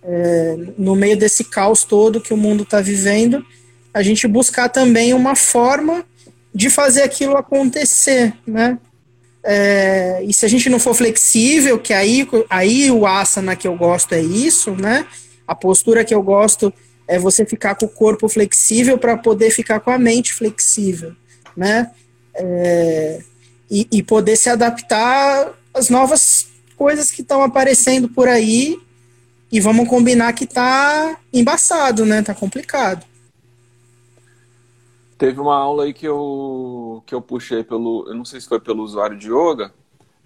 É, 0.02 0.56
no 0.78 0.94
meio 0.94 1.16
desse 1.16 1.42
caos 1.42 1.82
todo 1.82 2.20
que 2.20 2.34
o 2.34 2.36
mundo 2.36 2.62
está 2.62 2.80
vivendo, 2.80 3.44
a 3.92 4.02
gente 4.02 4.28
buscar 4.28 4.68
também 4.68 5.14
uma 5.14 5.34
forma 5.34 6.04
de 6.54 6.70
fazer 6.70 7.02
aquilo 7.02 7.36
acontecer, 7.36 8.32
né? 8.46 8.78
É, 9.42 10.22
e 10.24 10.34
se 10.34 10.44
a 10.44 10.48
gente 10.48 10.68
não 10.68 10.78
for 10.78 10.94
flexível, 10.94 11.78
que 11.78 11.92
aí, 11.92 12.28
aí 12.50 12.90
o 12.90 13.06
asana 13.06 13.56
que 13.56 13.66
eu 13.66 13.76
gosto 13.76 14.12
é 14.12 14.20
isso, 14.20 14.72
né? 14.72 15.06
A 15.46 15.54
postura 15.54 16.04
que 16.04 16.14
eu 16.14 16.22
gosto 16.22 16.72
é 17.08 17.18
você 17.18 17.46
ficar 17.46 17.74
com 17.74 17.86
o 17.86 17.90
corpo 17.90 18.28
flexível 18.28 18.98
para 18.98 19.16
poder 19.16 19.50
ficar 19.50 19.80
com 19.80 19.90
a 19.90 19.98
mente 19.98 20.32
flexível, 20.32 21.14
né? 21.56 21.90
É, 22.34 23.22
e, 23.70 23.86
e 23.90 24.02
poder 24.02 24.36
se 24.36 24.48
adaptar 24.48 25.52
às 25.72 25.88
novas 25.88 26.48
coisas 26.76 27.10
que 27.10 27.22
estão 27.22 27.42
aparecendo 27.42 28.08
por 28.08 28.28
aí 28.28 28.78
e 29.50 29.60
vamos 29.60 29.88
combinar 29.88 30.32
que 30.32 30.46
tá 30.46 31.18
embaçado, 31.32 32.04
né? 32.04 32.22
Tá 32.22 32.34
complicado. 32.34 33.04
Teve 35.16 35.40
uma 35.40 35.56
aula 35.56 35.84
aí 35.84 35.94
que 35.94 36.06
eu, 36.06 37.02
que 37.06 37.14
eu 37.14 37.22
puxei 37.22 37.64
pelo, 37.64 38.04
eu 38.08 38.14
não 38.14 38.24
sei 38.24 38.40
se 38.40 38.48
foi 38.48 38.60
pelo 38.60 38.82
usuário 38.82 39.16
de 39.16 39.28
yoga, 39.32 39.72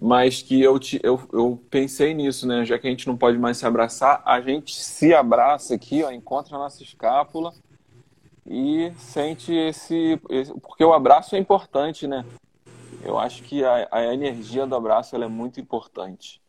mas 0.03 0.41
que 0.41 0.59
eu, 0.59 0.79
te, 0.79 0.99
eu, 1.03 1.21
eu 1.31 1.61
pensei 1.69 2.11
nisso, 2.15 2.47
né? 2.47 2.65
Já 2.65 2.79
que 2.79 2.87
a 2.87 2.89
gente 2.89 3.05
não 3.07 3.15
pode 3.15 3.37
mais 3.37 3.57
se 3.57 3.65
abraçar, 3.67 4.21
a 4.25 4.41
gente 4.41 4.75
se 4.75 5.13
abraça 5.13 5.75
aqui, 5.75 6.01
ó, 6.03 6.09
encontra 6.11 6.55
a 6.55 6.59
nossa 6.59 6.81
escápula 6.81 7.53
e 8.47 8.91
sente 8.97 9.53
esse, 9.53 10.19
esse- 10.27 10.53
porque 10.59 10.83
o 10.83 10.91
abraço 10.93 11.35
é 11.35 11.39
importante, 11.39 12.07
né? 12.07 12.25
Eu 13.03 13.19
acho 13.19 13.43
que 13.43 13.63
a, 13.63 13.87
a 13.91 14.13
energia 14.13 14.65
do 14.65 14.75
abraço 14.75 15.15
é 15.15 15.27
muito 15.27 15.59
importante. 15.61 16.41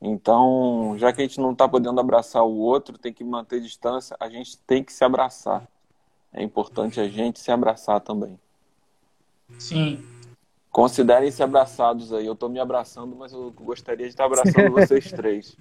Então, 0.00 0.94
já 0.98 1.12
que 1.12 1.20
a 1.20 1.24
gente 1.24 1.40
não 1.40 1.52
está 1.52 1.68
podendo 1.68 2.00
abraçar 2.00 2.44
o 2.44 2.56
outro, 2.56 2.98
tem 2.98 3.12
que 3.12 3.22
manter 3.24 3.60
distância, 3.60 4.16
a 4.18 4.28
gente 4.28 4.58
tem 4.58 4.82
que 4.82 4.92
se 4.92 5.04
abraçar. 5.04 5.66
É 6.32 6.42
importante 6.42 7.00
a 7.00 7.08
gente 7.08 7.38
se 7.40 7.50
abraçar 7.50 8.00
também. 8.00 8.38
Sim. 9.58 10.04
Considerem-se 10.70 11.42
abraçados 11.42 12.12
aí. 12.12 12.26
Eu 12.26 12.34
estou 12.34 12.48
me 12.48 12.60
abraçando, 12.60 13.16
mas 13.16 13.32
eu 13.32 13.50
gostaria 13.52 14.04
de 14.06 14.10
estar 14.12 14.24
abraçando 14.26 14.70
vocês 14.70 15.10
três. 15.12 15.56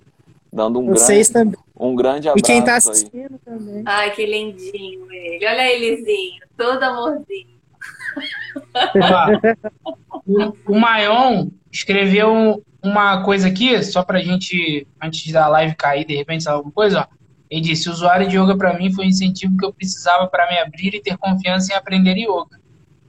Dando 0.52 0.80
um 0.80 0.88
Vocês 0.88 1.30
grande, 1.30 1.52
também. 1.52 1.66
um 1.78 1.96
grande 1.96 2.28
E 2.28 2.30
abraço 2.30 2.46
quem 2.46 2.64
tá 2.64 2.72
aí. 2.72 2.78
assistindo 2.78 3.38
também. 3.44 3.84
Ai, 3.86 4.12
que 4.12 4.26
lindinho 4.26 5.12
ele. 5.12 5.46
Olha 5.46 5.76
elezinho, 5.76 6.42
todo 6.58 6.82
amorzinho. 6.84 7.58
O, 10.26 10.74
o 10.74 10.80
Maion 10.80 11.50
escreveu 11.72 12.64
uma 12.82 13.24
coisa 13.24 13.48
aqui, 13.48 13.82
só 13.84 14.04
pra 14.04 14.20
gente, 14.20 14.88
antes 15.02 15.32
da 15.32 15.48
live 15.48 15.76
cair, 15.76 16.06
de 16.06 16.16
repente, 16.16 16.44
sabe 16.44 16.58
alguma 16.58 16.74
coisa, 16.74 17.02
ó. 17.02 17.18
Ele 17.50 17.62
disse: 17.62 17.88
o 17.90 17.92
usuário 17.92 18.28
de 18.28 18.38
yoga 18.38 18.58
para 18.58 18.78
mim 18.78 18.92
foi 18.92 19.06
o 19.06 19.08
incentivo 19.10 19.58
que 19.58 19.66
eu 19.66 19.74
precisava 19.74 20.28
para 20.28 20.50
me 20.50 20.58
abrir 20.60 20.94
e 20.96 21.02
ter 21.02 21.18
confiança 21.18 21.72
em 21.74 21.76
aprender 21.76 22.16
yoga. 22.18 22.60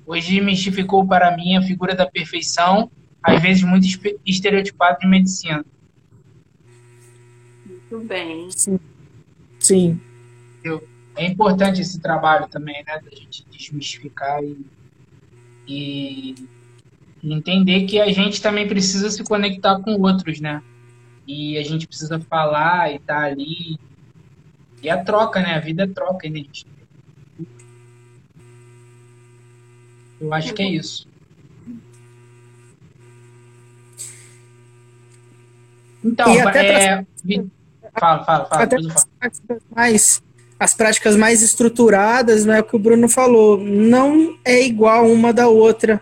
Hoje 0.08 0.40
mistificou 0.40 1.06
para 1.06 1.36
mim 1.36 1.54
a 1.54 1.60
figura 1.60 1.94
da 1.94 2.06
perfeição, 2.06 2.90
às 3.22 3.42
vezes 3.42 3.62
muito 3.62 3.86
estereotipada 4.24 4.96
de 4.98 5.06
medicina. 5.06 5.62
Muito 7.66 8.06
bem. 8.06 8.50
Sim. 8.50 8.80
Sim. 9.60 10.00
É 11.14 11.26
importante 11.26 11.82
esse 11.82 12.00
trabalho 12.00 12.48
também, 12.48 12.82
né? 12.86 12.98
Da 13.04 13.14
gente 13.14 13.44
desmistificar 13.50 14.42
e, 14.42 14.64
e 15.66 16.34
entender 17.22 17.84
que 17.84 18.00
a 18.00 18.10
gente 18.10 18.40
também 18.40 18.66
precisa 18.66 19.10
se 19.10 19.22
conectar 19.22 19.78
com 19.80 20.00
outros, 20.00 20.40
né? 20.40 20.62
E 21.26 21.58
a 21.58 21.62
gente 21.62 21.86
precisa 21.86 22.18
falar 22.18 22.90
e 22.90 22.96
estar 22.96 23.14
tá 23.14 23.26
ali 23.26 23.78
e 24.82 24.88
a 24.88 25.04
troca, 25.04 25.42
né? 25.42 25.54
A 25.54 25.60
vida 25.60 25.82
é 25.82 25.86
troca, 25.86 26.30
né, 26.30 26.38
gente? 26.38 26.64
Eu 30.20 30.32
acho 30.34 30.52
que 30.52 30.62
é 30.62 30.68
isso. 30.68 31.06
Então, 36.04 36.32
é... 36.32 37.04
fala, 37.98 38.24
fala, 38.24 38.44
fala. 38.46 38.62
Até 38.62 38.76
mais, 39.74 40.22
as 40.58 40.74
práticas 40.74 41.16
mais 41.16 41.42
estruturadas, 41.42 42.44
né? 42.44 42.60
O 42.60 42.64
que 42.64 42.76
o 42.76 42.78
Bruno 42.78 43.08
falou, 43.08 43.58
não 43.58 44.38
é 44.44 44.62
igual 44.62 45.06
uma 45.06 45.32
da 45.32 45.48
outra. 45.48 46.00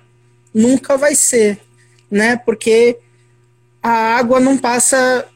Nunca 0.54 0.96
vai 0.96 1.14
ser, 1.14 1.60
né? 2.10 2.36
Porque 2.36 2.98
a 3.82 4.16
água 4.16 4.40
não 4.40 4.56
passa 4.56 5.26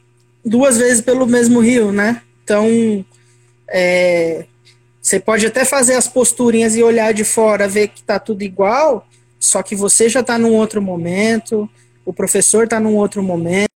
duas 0.43 0.77
vezes 0.77 1.01
pelo 1.01 1.27
mesmo 1.27 1.59
rio, 1.59 1.91
né? 1.91 2.21
Então, 2.43 3.05
é, 3.67 4.45
você 5.01 5.19
pode 5.19 5.45
até 5.47 5.65
fazer 5.65 5.95
as 5.95 6.07
posturinhas 6.07 6.75
e 6.75 6.83
olhar 6.83 7.13
de 7.13 7.23
fora, 7.23 7.67
ver 7.67 7.87
que 7.87 8.01
está 8.01 8.19
tudo 8.19 8.43
igual, 8.43 9.07
só 9.39 9.63
que 9.63 9.75
você 9.75 10.07
já 10.07 10.19
está 10.19 10.37
num 10.37 10.53
outro 10.53 10.81
momento, 10.81 11.67
o 12.05 12.13
professor 12.13 12.65
está 12.65 12.79
num 12.79 12.95
outro 12.95 13.23
momento. 13.23 13.71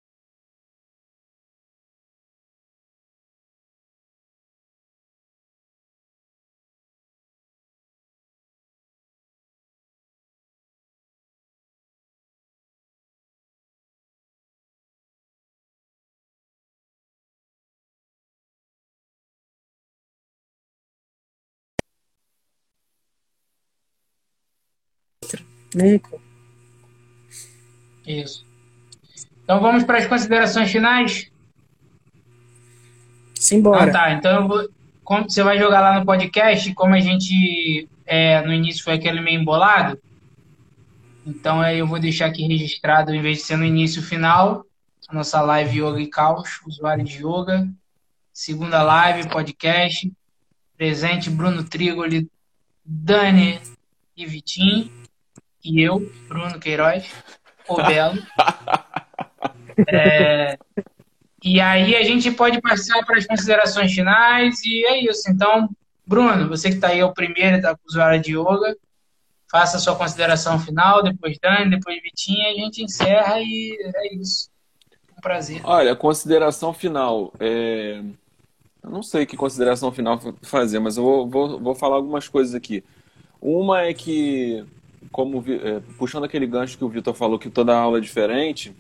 Nunca. 25.76 26.18
Isso. 28.06 28.46
Então 29.44 29.60
vamos 29.60 29.84
para 29.84 29.98
as 29.98 30.08
considerações 30.08 30.72
finais? 30.72 31.32
Simbora. 33.36 33.84
Então 33.84 33.94
tá, 33.94 34.12
então 34.12 34.42
eu 34.42 34.48
vou. 34.48 34.70
Como 35.04 35.30
você 35.30 35.44
vai 35.44 35.58
jogar 35.58 35.82
lá 35.82 36.00
no 36.00 36.06
podcast, 36.06 36.74
como 36.74 36.96
a 36.96 37.00
gente 37.00 37.90
é, 38.06 38.42
no 38.42 38.54
início 38.54 38.84
foi 38.84 38.94
aquele 38.94 39.20
meio 39.20 39.42
embolado, 39.42 40.00
então 41.28 41.60
aí 41.60 41.80
eu 41.80 41.86
vou 41.86 42.00
deixar 42.00 42.28
aqui 42.28 42.48
registrado, 42.48 43.14
em 43.14 43.22
vez 43.22 43.40
de 43.40 43.44
ser 43.44 43.58
no 43.58 43.66
início 43.66 44.00
e 44.00 44.06
final, 44.06 44.66
a 45.10 45.14
nossa 45.14 45.42
live 45.42 45.78
Yoga 45.78 46.00
e 46.00 46.08
Caos, 46.08 46.62
usuário 46.66 47.04
de 47.04 47.18
yoga. 47.18 47.68
Segunda 48.32 48.82
live, 48.82 49.30
podcast. 49.30 50.12
Presente 50.78 51.30
Bruno 51.30 51.64
Trigoli, 51.66 52.30
Dani 52.86 53.60
e 54.16 54.26
Vitinho 54.26 55.03
e 55.64 55.82
eu, 55.82 56.12
Bruno 56.28 56.60
Queiroz, 56.60 57.10
o 57.68 57.76
Belo. 57.76 58.22
É, 59.88 60.56
e 61.44 61.60
aí 61.60 61.96
a 61.96 62.04
gente 62.04 62.30
pode 62.32 62.62
passar 62.62 63.04
para 63.06 63.18
as 63.18 63.26
considerações 63.26 63.92
finais 63.92 64.64
e 64.64 64.86
é 64.86 65.00
isso. 65.04 65.30
Então, 65.30 65.68
Bruno, 66.06 66.48
você 66.48 66.70
que 66.70 66.76
está 66.76 66.90
aí 66.90 67.00
é 67.00 67.06
o 67.06 67.14
primeiro 67.14 67.62
da 67.62 67.76
usuária 67.88 68.20
de 68.20 68.38
yoga, 68.38 68.78
faça 69.50 69.78
a 69.78 69.80
sua 69.80 69.96
consideração 69.96 70.60
final, 70.60 71.04
depois 71.04 71.38
Dani, 71.40 71.72
depois 71.72 72.02
Vitinha, 72.02 72.50
a 72.50 72.54
gente 72.54 72.84
encerra 72.84 73.40
e 73.40 73.76
é 73.96 74.16
isso. 74.16 74.50
Um 75.18 75.22
prazer. 75.22 75.62
Olha, 75.64 75.96
consideração 75.96 76.74
final. 76.74 77.34
É... 77.40 78.02
Eu 78.84 78.90
não 78.90 79.02
sei 79.02 79.26
que 79.26 79.38
consideração 79.38 79.92
final 79.92 80.20
fazer, 80.42 80.80
mas 80.80 80.98
eu 80.98 81.04
vou, 81.04 81.30
vou, 81.30 81.60
vou 81.60 81.76
falar 81.76 81.96
algumas 81.96 82.28
coisas 82.28 82.54
aqui. 82.54 82.84
Uma 83.42 83.84
é 83.84 83.94
que 83.94 84.66
como 85.14 85.46
é, 85.48 85.80
puxando 85.96 86.24
aquele 86.24 86.48
gancho 86.48 86.76
que 86.76 86.84
o 86.84 86.90
Vitor 86.90 87.14
falou 87.14 87.38
que 87.38 87.48
toda 87.48 87.78
aula 87.78 88.00
é 88.00 88.02
diferente, 88.02 88.76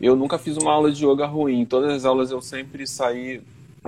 eu 0.00 0.16
nunca 0.16 0.38
fiz 0.38 0.56
uma 0.56 0.72
aula 0.72 0.90
de 0.90 1.04
yoga 1.06 1.26
ruim. 1.26 1.66
Todas 1.66 1.92
as 1.92 2.04
aulas 2.06 2.30
eu 2.30 2.40
sempre 2.40 2.86
saí 2.86 3.42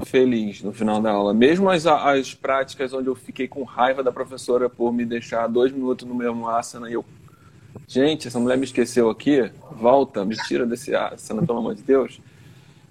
feliz 0.04 0.62
no 0.62 0.74
final 0.74 1.00
da 1.00 1.10
aula. 1.10 1.32
Mesmo 1.32 1.70
as, 1.70 1.86
as 1.86 2.34
práticas 2.34 2.92
onde 2.92 3.08
eu 3.08 3.14
fiquei 3.14 3.48
com 3.48 3.64
raiva 3.64 4.02
da 4.02 4.12
professora 4.12 4.68
por 4.68 4.92
me 4.92 5.06
deixar 5.06 5.46
dois 5.46 5.72
minutos 5.72 6.06
no 6.06 6.14
mesmo 6.14 6.46
asana 6.48 6.90
e 6.90 6.92
eu. 6.92 7.04
Gente, 7.88 8.28
essa 8.28 8.38
mulher 8.38 8.58
me 8.58 8.64
esqueceu 8.64 9.08
aqui. 9.08 9.50
Volta, 9.72 10.22
me 10.22 10.36
tira 10.36 10.66
desse 10.66 10.94
asana, 10.94 11.42
pelo 11.42 11.58
amor 11.58 11.74
de 11.74 11.82
Deus. 11.82 12.20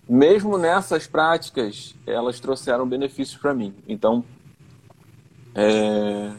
Mesmo 0.10 0.58
nessas 0.58 1.06
práticas, 1.06 1.96
elas 2.08 2.40
trouxeram 2.40 2.88
benefícios 2.88 3.40
para 3.40 3.54
mim. 3.54 3.74
Então, 3.88 4.26
é, 5.54 6.32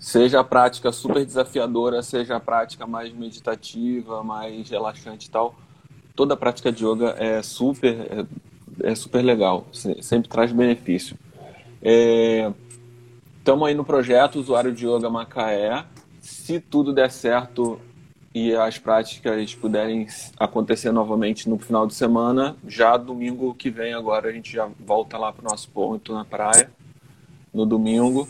Seja 0.00 0.40
a 0.40 0.44
prática 0.44 0.90
super 0.90 1.26
desafiadora, 1.26 2.02
seja 2.02 2.36
a 2.36 2.40
prática 2.40 2.86
mais 2.86 3.12
meditativa, 3.12 4.24
mais 4.24 4.70
relaxante 4.70 5.28
e 5.28 5.30
tal, 5.30 5.54
toda 6.16 6.34
prática 6.34 6.72
de 6.72 6.86
yoga 6.86 7.14
é 7.18 7.42
super, 7.42 7.94
é, 8.10 8.90
é 8.90 8.94
super 8.94 9.22
legal, 9.22 9.66
sempre 10.00 10.26
traz 10.26 10.52
benefício. 10.52 11.18
Estamos 13.38 13.66
é, 13.66 13.70
aí 13.70 13.74
no 13.74 13.84
projeto 13.84 14.36
Usuário 14.36 14.72
de 14.72 14.86
Yoga 14.86 15.10
Macaé. 15.10 15.84
Se 16.18 16.58
tudo 16.58 16.94
der 16.94 17.10
certo 17.10 17.78
e 18.34 18.54
as 18.54 18.78
práticas 18.78 19.54
puderem 19.54 20.06
acontecer 20.38 20.92
novamente 20.92 21.46
no 21.46 21.58
final 21.58 21.86
de 21.86 21.92
semana, 21.92 22.56
já 22.66 22.96
domingo 22.96 23.54
que 23.54 23.68
vem 23.68 23.92
agora 23.92 24.30
a 24.30 24.32
gente 24.32 24.50
já 24.50 24.66
volta 24.78 25.18
lá 25.18 25.30
para 25.30 25.46
o 25.46 25.50
nosso 25.50 25.68
ponto 25.68 26.14
na 26.14 26.24
praia, 26.24 26.70
no 27.52 27.66
domingo. 27.66 28.26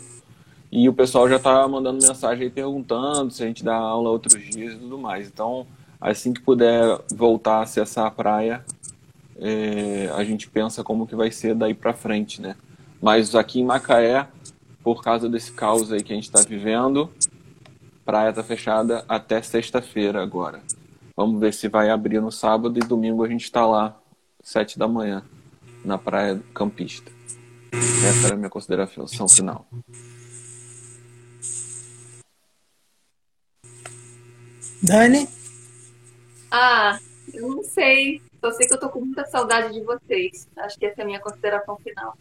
E 0.72 0.88
o 0.88 0.92
pessoal 0.94 1.28
já 1.28 1.36
está 1.36 1.66
mandando 1.66 2.06
mensagem 2.06 2.44
aí 2.44 2.50
perguntando 2.50 3.32
se 3.32 3.42
a 3.42 3.46
gente 3.46 3.64
dá 3.64 3.74
aula 3.74 4.10
outros 4.10 4.40
dias 4.50 4.74
e 4.74 4.76
tudo 4.76 4.98
mais. 4.98 5.26
Então, 5.26 5.66
assim 6.00 6.32
que 6.32 6.40
puder 6.40 7.00
voltar 7.12 7.56
a 7.56 7.62
acessar 7.62 8.06
a 8.06 8.10
praia, 8.10 8.64
é, 9.36 10.08
a 10.14 10.22
gente 10.22 10.48
pensa 10.48 10.84
como 10.84 11.06
que 11.06 11.16
vai 11.16 11.30
ser 11.30 11.54
daí 11.54 11.74
para 11.74 11.92
frente, 11.92 12.40
né? 12.40 12.54
Mas 13.02 13.34
aqui 13.34 13.60
em 13.60 13.64
Macaé, 13.64 14.28
por 14.84 15.02
causa 15.02 15.28
desse 15.28 15.50
caos 15.52 15.90
aí 15.92 16.02
que 16.02 16.12
a 16.12 16.14
gente 16.14 16.24
está 16.24 16.42
vivendo, 16.42 17.10
praia 18.04 18.30
está 18.30 18.44
fechada 18.44 19.04
até 19.08 19.42
sexta-feira 19.42 20.22
agora. 20.22 20.60
Vamos 21.16 21.40
ver 21.40 21.52
se 21.52 21.68
vai 21.68 21.90
abrir 21.90 22.20
no 22.20 22.30
sábado 22.30 22.78
e 22.78 22.80
domingo 22.80 23.24
a 23.24 23.28
gente 23.28 23.44
está 23.44 23.66
lá, 23.66 23.98
sete 24.42 24.78
da 24.78 24.86
manhã, 24.86 25.24
na 25.84 25.98
praia 25.98 26.40
campista. 26.54 27.10
Essa 27.72 28.26
era 28.26 28.34
a 28.34 28.38
minha 28.38 28.50
consideração 28.50 29.28
final. 29.28 29.66
Dani? 34.82 35.28
Ah, 36.50 36.98
eu 37.32 37.48
não 37.48 37.62
sei. 37.62 38.20
Só 38.40 38.50
sei 38.52 38.66
que 38.66 38.74
eu 38.74 38.80
tô 38.80 38.88
com 38.88 39.00
muita 39.00 39.26
saudade 39.26 39.74
de 39.74 39.80
vocês. 39.82 40.48
Acho 40.56 40.78
que 40.78 40.86
essa 40.86 41.02
é 41.02 41.04
a 41.04 41.06
minha 41.06 41.20
consideração 41.20 41.76
final. 41.76 42.16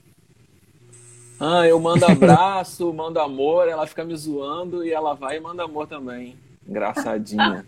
Ah, 1.39 1.66
eu 1.66 1.80
mando 1.80 2.05
abraço, 2.05 2.91
mando 2.93 3.20
amor, 3.20 3.70
ela 3.70 3.88
fica 3.88 4.03
me 4.03 4.16
zoando 4.16 4.84
e 4.84 4.91
ela 4.91 5.14
vai 5.14 5.38
e 5.38 5.39
manda 5.39 5.64
amor 5.64 5.88
também. 5.88 6.36
Engraçadinha. 6.68 7.66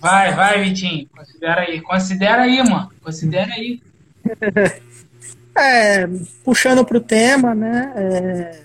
Vai, 0.00 0.34
vai, 0.34 0.62
Vitinho. 0.64 1.08
Considera 1.08 1.60
aí. 1.62 1.80
Considera 1.80 2.42
aí, 2.42 2.62
mano. 2.68 2.90
Considera 3.02 3.52
aí. 3.52 3.80
É, 5.60 6.08
puxando 6.44 6.84
para 6.84 6.98
o 6.98 7.00
tema, 7.00 7.54
né? 7.54 7.92
É, 7.96 8.60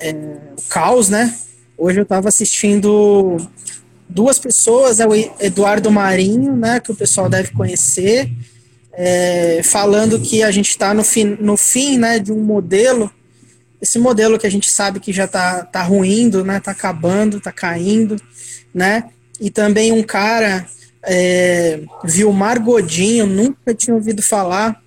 é, 0.00 0.12
o 0.56 0.62
caos, 0.68 1.08
né? 1.08 1.34
Hoje 1.76 1.98
eu 2.00 2.02
estava 2.02 2.28
assistindo 2.28 3.36
duas 4.08 4.38
pessoas, 4.38 5.00
é 5.00 5.06
o 5.06 5.14
Eduardo 5.40 5.90
Marinho, 5.90 6.54
né? 6.54 6.80
Que 6.80 6.92
o 6.92 6.96
pessoal 6.96 7.28
deve 7.28 7.52
conhecer, 7.52 8.30
é, 8.92 9.62
falando 9.62 10.20
que 10.20 10.42
a 10.42 10.50
gente 10.50 10.68
está 10.68 10.92
no 10.92 11.02
fim, 11.02 11.36
no 11.40 11.56
fim, 11.56 11.98
né? 11.98 12.18
De 12.18 12.32
um 12.32 12.42
modelo 12.42 13.10
esse 13.80 13.98
modelo 13.98 14.38
que 14.38 14.46
a 14.46 14.50
gente 14.50 14.70
sabe 14.70 15.00
que 15.00 15.12
já 15.12 15.24
está 15.24 15.64
tá 15.64 15.82
ruindo, 15.82 16.44
né? 16.44 16.60
Tá 16.60 16.70
acabando, 16.70 17.40
tá 17.40 17.52
caindo, 17.52 18.16
né? 18.74 19.04
E 19.40 19.50
também 19.50 19.92
um 19.92 20.02
cara, 20.02 20.66
é, 21.02 21.80
Vilmar 22.04 22.62
Godinho, 22.62 23.26
nunca 23.26 23.74
tinha 23.74 23.94
ouvido 23.94 24.22
falar. 24.22 24.80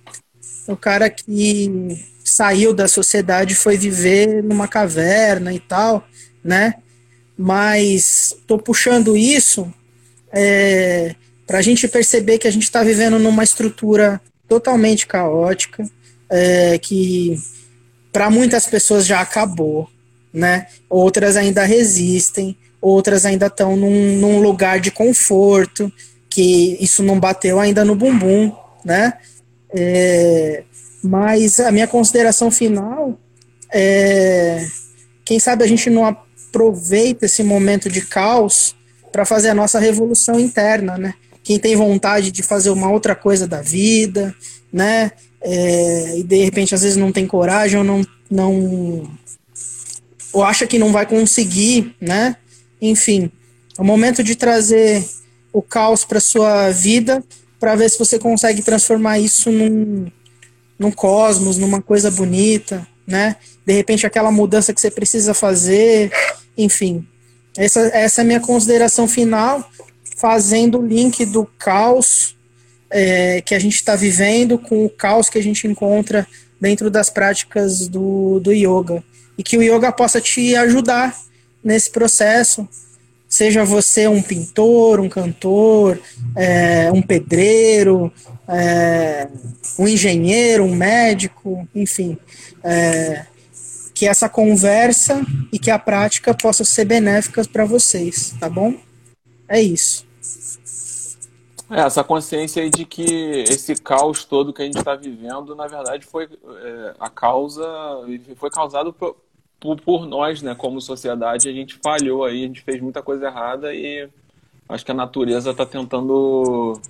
O 0.70 0.76
cara 0.76 1.10
que 1.10 1.98
saiu 2.24 2.72
da 2.72 2.86
sociedade 2.86 3.56
foi 3.56 3.76
viver 3.76 4.40
numa 4.42 4.68
caverna 4.68 5.52
e 5.52 5.58
tal, 5.58 6.06
né? 6.44 6.74
Mas 7.36 8.36
tô 8.46 8.56
puxando 8.56 9.16
isso 9.16 9.72
é, 10.32 11.16
para 11.44 11.58
a 11.58 11.62
gente 11.62 11.88
perceber 11.88 12.38
que 12.38 12.46
a 12.46 12.50
gente 12.52 12.62
está 12.62 12.84
vivendo 12.84 13.18
numa 13.18 13.42
estrutura 13.42 14.20
totalmente 14.48 15.08
caótica, 15.08 15.84
é, 16.28 16.78
que 16.78 17.36
para 18.12 18.30
muitas 18.30 18.66
pessoas 18.66 19.04
já 19.04 19.20
acabou, 19.20 19.88
né? 20.32 20.68
Outras 20.88 21.36
ainda 21.36 21.64
resistem, 21.64 22.56
outras 22.80 23.26
ainda 23.26 23.46
estão 23.46 23.76
num, 23.76 24.16
num, 24.18 24.40
lugar 24.40 24.78
de 24.78 24.92
conforto, 24.92 25.92
que 26.28 26.76
isso 26.80 27.02
não 27.02 27.18
bateu 27.18 27.58
ainda 27.58 27.84
no 27.84 27.96
bumbum, 27.96 28.52
né? 28.84 29.14
É, 29.74 30.64
mas 31.02 31.60
a 31.60 31.70
minha 31.70 31.86
consideração 31.86 32.50
final 32.50 33.18
é 33.72 34.66
quem 35.30 35.38
sabe 35.38 35.62
a 35.62 35.66
gente 35.68 35.88
não 35.88 36.04
aproveita 36.04 37.24
esse 37.24 37.44
momento 37.44 37.88
de 37.88 38.00
caos 38.00 38.74
para 39.12 39.24
fazer 39.24 39.50
a 39.50 39.54
nossa 39.54 39.78
revolução 39.78 40.40
interna, 40.40 40.98
né? 40.98 41.14
Quem 41.44 41.56
tem 41.56 41.76
vontade 41.76 42.32
de 42.32 42.42
fazer 42.42 42.70
uma 42.70 42.90
outra 42.90 43.14
coisa 43.14 43.46
da 43.46 43.62
vida, 43.62 44.34
né? 44.72 45.12
É, 45.40 46.18
e 46.18 46.24
de 46.24 46.42
repente 46.42 46.74
às 46.74 46.82
vezes 46.82 46.96
não 46.96 47.12
tem 47.12 47.28
coragem 47.28 47.78
ou 47.78 47.84
não, 47.84 48.04
não 48.28 49.08
ou 50.32 50.42
acha 50.42 50.66
que 50.66 50.80
não 50.80 50.90
vai 50.90 51.06
conseguir, 51.06 51.94
né? 52.00 52.34
Enfim, 52.82 53.30
é 53.78 53.80
o 53.80 53.84
momento 53.84 54.24
de 54.24 54.34
trazer 54.34 55.04
o 55.52 55.62
caos 55.62 56.04
para 56.04 56.18
sua 56.18 56.70
vida 56.70 57.22
para 57.60 57.76
ver 57.76 57.90
se 57.90 57.98
você 57.98 58.18
consegue 58.18 58.62
transformar 58.62 59.18
isso 59.18 59.52
num, 59.52 60.10
num 60.78 60.90
cosmos, 60.90 61.58
numa 61.58 61.82
coisa 61.82 62.10
bonita, 62.10 62.86
né? 63.06 63.36
De 63.66 63.74
repente 63.74 64.06
aquela 64.06 64.32
mudança 64.32 64.72
que 64.72 64.80
você 64.80 64.90
precisa 64.90 65.34
fazer, 65.34 66.10
enfim. 66.56 67.06
Essa, 67.56 67.80
essa 67.92 68.20
é 68.20 68.22
a 68.22 68.26
minha 68.26 68.40
consideração 68.40 69.06
final, 69.06 69.70
fazendo 70.16 70.78
o 70.78 70.86
link 70.86 71.26
do 71.26 71.44
caos 71.58 72.34
é, 72.88 73.40
que 73.42 73.54
a 73.54 73.58
gente 73.58 73.76
está 73.76 73.94
vivendo 73.94 74.58
com 74.58 74.84
o 74.86 74.90
caos 74.90 75.28
que 75.28 75.38
a 75.38 75.42
gente 75.42 75.66
encontra 75.66 76.26
dentro 76.60 76.90
das 76.90 77.10
práticas 77.10 77.86
do, 77.86 78.40
do 78.40 78.52
yoga. 78.52 79.04
E 79.36 79.42
que 79.42 79.56
o 79.56 79.62
yoga 79.62 79.92
possa 79.92 80.20
te 80.20 80.54
ajudar 80.56 81.16
nesse 81.62 81.90
processo. 81.90 82.68
Seja 83.30 83.64
você 83.64 84.08
um 84.08 84.20
pintor, 84.20 84.98
um 84.98 85.08
cantor, 85.08 86.00
é, 86.34 86.90
um 86.90 87.00
pedreiro, 87.00 88.12
é, 88.48 89.28
um 89.78 89.86
engenheiro, 89.86 90.64
um 90.64 90.74
médico, 90.74 91.66
enfim. 91.72 92.18
É, 92.64 93.24
que 93.94 94.08
essa 94.08 94.28
conversa 94.28 95.24
e 95.52 95.60
que 95.60 95.70
a 95.70 95.78
prática 95.78 96.34
possa 96.34 96.64
ser 96.64 96.84
benéficas 96.86 97.46
para 97.46 97.64
vocês, 97.64 98.34
tá 98.40 98.48
bom? 98.48 98.74
É 99.48 99.60
isso. 99.60 100.04
É, 101.70 101.82
essa 101.82 102.02
consciência 102.02 102.64
aí 102.64 102.68
de 102.70 102.84
que 102.84 103.44
esse 103.48 103.76
caos 103.76 104.24
todo 104.24 104.52
que 104.52 104.62
a 104.62 104.64
gente 104.64 104.78
está 104.78 104.96
vivendo, 104.96 105.54
na 105.54 105.68
verdade, 105.68 106.04
foi 106.04 106.24
é, 106.24 106.94
a 106.98 107.08
causa, 107.08 107.64
foi 108.36 108.50
causado 108.50 108.92
por, 108.92 109.16
por, 109.60 109.80
por, 109.80 110.06
nós, 110.06 110.42
né? 110.42 110.54
Como 110.54 110.80
sociedade, 110.80 111.48
a 111.48 111.52
gente 111.52 111.78
falhou 111.82 112.24
aí, 112.24 112.44
a 112.44 112.46
gente 112.46 112.62
fez 112.62 112.80
muita 112.80 113.02
coisa 113.02 113.26
errada 113.26 113.74
e 113.74 114.08
acho 114.68 114.84
que 114.84 114.90
a 114.90 114.94
natureza 114.94 115.50
está 115.50 115.66
tentando, 115.66 116.80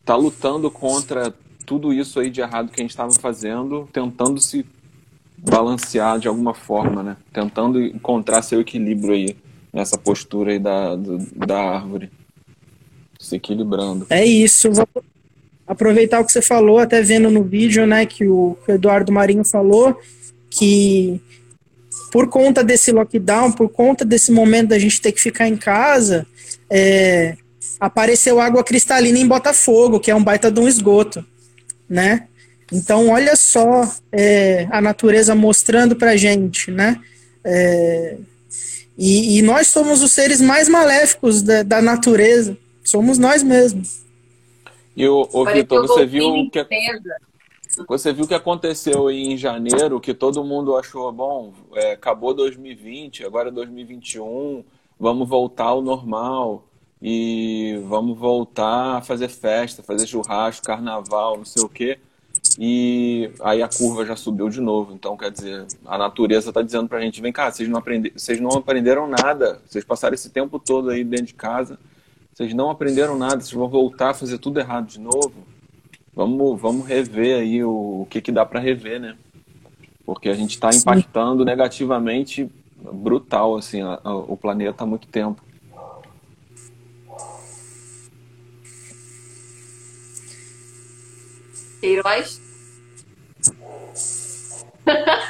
está 0.00 0.14
lutando 0.14 0.70
contra 0.70 1.34
tudo 1.64 1.92
isso 1.92 2.20
aí 2.20 2.30
de 2.30 2.42
errado 2.42 2.70
que 2.70 2.80
a 2.80 2.84
gente 2.84 2.90
estava 2.90 3.12
fazendo, 3.12 3.88
tentando 3.92 4.40
se 4.40 4.66
balancear 5.38 6.18
de 6.18 6.28
alguma 6.28 6.54
forma, 6.54 7.02
né? 7.02 7.16
Tentando 7.32 7.80
encontrar 7.80 8.42
seu 8.42 8.60
equilíbrio 8.60 9.14
aí 9.14 9.36
nessa 9.72 9.98
postura 9.98 10.52
aí 10.52 10.58
da, 10.58 10.94
da 11.34 11.58
árvore 11.58 12.10
se 13.18 13.36
equilibrando. 13.36 14.06
É 14.10 14.24
isso. 14.24 14.70
Vou 14.70 14.86
aproveitar 15.66 16.20
o 16.20 16.24
que 16.24 16.32
você 16.32 16.42
falou, 16.42 16.78
até 16.78 17.00
vendo 17.00 17.30
no 17.30 17.42
vídeo, 17.42 17.86
né, 17.86 18.04
que 18.04 18.26
o 18.28 18.56
Eduardo 18.68 19.10
Marinho 19.10 19.44
falou, 19.44 19.98
que 20.50 21.20
por 22.10 22.28
conta 22.28 22.62
desse 22.62 22.92
lockdown, 22.92 23.52
por 23.52 23.68
conta 23.68 24.04
desse 24.04 24.30
momento 24.30 24.68
da 24.68 24.78
gente 24.78 25.00
ter 25.00 25.12
que 25.12 25.20
ficar 25.20 25.48
em 25.48 25.56
casa, 25.56 26.26
é, 26.70 27.36
apareceu 27.80 28.40
água 28.40 28.62
cristalina 28.62 29.18
em 29.18 29.26
Botafogo, 29.26 30.00
que 30.00 30.10
é 30.10 30.14
um 30.14 30.22
baita 30.22 30.50
de 30.50 30.60
um 30.60 30.68
esgoto, 30.68 31.24
né? 31.88 32.28
Então, 32.72 33.08
olha 33.08 33.36
só 33.36 33.88
é, 34.10 34.66
a 34.70 34.80
natureza 34.80 35.34
mostrando 35.34 35.96
pra 35.96 36.16
gente, 36.16 36.70
né? 36.70 37.00
É, 37.44 38.16
e, 38.96 39.38
e, 39.38 39.42
nós 39.42 39.66
somos 39.66 40.02
os 40.02 40.12
seres 40.12 40.40
mais 40.40 40.68
maléficos 40.68 41.42
da, 41.42 41.62
da 41.62 41.82
natureza. 41.82 42.56
Somos 42.82 43.18
nós 43.18 43.42
mesmos. 43.42 44.04
E 44.96 45.06
o, 45.08 45.28
o 45.32 45.44
Vitor, 45.44 45.86
você 45.86 46.06
viu 46.06 46.28
o 46.28 46.50
que 46.50 46.64
você 47.88 48.12
viu 48.12 48.24
o 48.24 48.28
que 48.28 48.34
aconteceu 48.34 49.10
em 49.10 49.36
janeiro, 49.36 50.00
que 50.00 50.14
todo 50.14 50.44
mundo 50.44 50.76
achou 50.76 51.10
bom, 51.12 51.52
é, 51.74 51.92
acabou 51.92 52.32
2020, 52.34 53.24
agora 53.24 53.48
é 53.48 53.52
2021, 53.52 54.64
vamos 54.98 55.28
voltar 55.28 55.64
ao 55.64 55.82
normal 55.82 56.64
e 57.02 57.80
vamos 57.86 58.18
voltar 58.18 58.98
a 58.98 59.00
fazer 59.02 59.28
festa, 59.28 59.82
fazer 59.82 60.06
churrasco, 60.06 60.64
carnaval, 60.64 61.36
não 61.36 61.44
sei 61.44 61.62
o 61.62 61.68
quê. 61.68 61.98
E 62.58 63.30
aí 63.40 63.62
a 63.62 63.68
curva 63.68 64.04
já 64.04 64.16
subiu 64.16 64.48
de 64.48 64.60
novo. 64.60 64.92
Então, 64.92 65.16
quer 65.16 65.30
dizer, 65.30 65.66
a 65.86 65.98
natureza 65.98 66.50
está 66.50 66.62
dizendo 66.62 66.88
para 66.88 66.98
a 66.98 67.00
gente: 67.00 67.20
vem 67.20 67.32
cá, 67.32 67.50
vocês 67.50 67.68
não, 67.68 67.78
aprende... 67.78 68.12
vocês 68.14 68.40
não 68.40 68.50
aprenderam 68.50 69.08
nada, 69.08 69.60
vocês 69.66 69.84
passaram 69.84 70.14
esse 70.14 70.30
tempo 70.30 70.58
todo 70.58 70.90
aí 70.90 71.02
dentro 71.02 71.26
de 71.26 71.34
casa 71.34 71.78
vocês 72.34 72.52
não 72.52 72.68
aprenderam 72.68 73.16
nada, 73.16 73.40
vocês 73.40 73.52
vão 73.52 73.68
voltar 73.68 74.10
a 74.10 74.14
fazer 74.14 74.38
tudo 74.38 74.58
errado 74.58 74.86
de 74.86 74.98
novo. 74.98 75.32
Vamos, 76.14 76.60
vamos 76.60 76.86
rever 76.86 77.40
aí 77.40 77.64
o, 77.64 78.02
o 78.02 78.06
que, 78.08 78.20
que 78.20 78.30
dá 78.30 78.46
para 78.46 78.60
rever, 78.60 79.00
né? 79.00 79.16
Porque 80.04 80.28
a 80.28 80.34
gente 80.34 80.50
está 80.50 80.70
impactando 80.70 81.44
negativamente 81.44 82.48
brutal 82.92 83.56
assim 83.56 83.80
a, 83.82 83.98
a, 84.04 84.14
o 84.14 84.36
planeta 84.36 84.84
há 84.84 84.86
muito 84.86 85.08
tempo. 85.08 85.42
Heróis? 91.82 92.40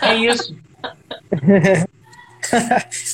É 0.02 0.14
isso. 0.16 0.56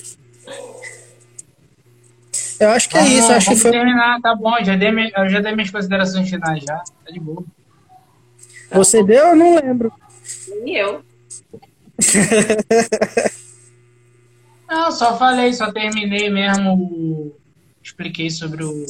Eu 2.60 2.68
acho 2.72 2.90
que 2.90 2.98
é 2.98 3.06
isso. 3.06 3.32
Acho 3.32 3.50
que 3.50 3.56
foi. 3.56 3.70
terminar, 3.70 4.20
tá 4.20 4.34
bom. 4.34 4.52
Já 4.62 4.76
dei, 4.76 4.90
eu 5.16 5.28
já 5.30 5.40
dei 5.40 5.54
minhas 5.54 5.70
considerações 5.70 6.28
finais 6.28 6.62
já. 6.62 6.76
Tá 6.76 7.10
de 7.10 7.18
boa. 7.18 7.42
Você 8.72 9.02
deu? 9.02 9.28
Eu 9.28 9.36
não 9.36 9.56
lembro. 9.56 9.92
E 10.64 10.76
eu. 10.76 11.02
não, 14.68 14.92
só 14.92 15.18
falei, 15.18 15.52
só 15.52 15.72
terminei 15.72 16.30
mesmo. 16.30 17.34
Expliquei 17.82 18.30
sobre 18.30 18.64
o 18.64 18.86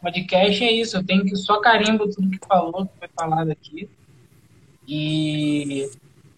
podcast. 0.00 0.64
É 0.64 0.72
isso. 0.72 0.96
Eu 0.96 1.04
tenho 1.04 1.24
que 1.24 1.36
só 1.36 1.60
carimbo 1.60 2.10
tudo 2.10 2.30
que 2.30 2.38
falou, 2.46 2.86
que 2.86 2.98
foi 2.98 3.08
falado 3.14 3.50
aqui. 3.50 3.88
E 4.86 5.90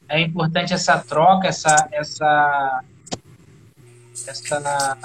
é 0.09 0.21
importante 0.21 0.75
essa 0.75 0.99
troca, 0.99 1.49
essa, 1.49 1.89
essa, 1.93 2.85
essa 4.27 4.99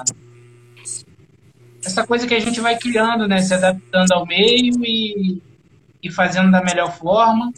essa 1.84 2.06
coisa 2.06 2.28
que 2.28 2.36
a 2.36 2.40
gente 2.40 2.62
vai 2.62 2.78
criando, 2.78 3.28
né? 3.28 3.42
Se 3.42 3.54
adaptando 3.54 4.12
ao 4.12 4.26
meio 4.26 4.74
e, 4.86 5.42
e 6.02 6.10
fazendo 6.12 6.52
da 6.52 6.64
melhor 6.64 6.98
forma 6.98 7.52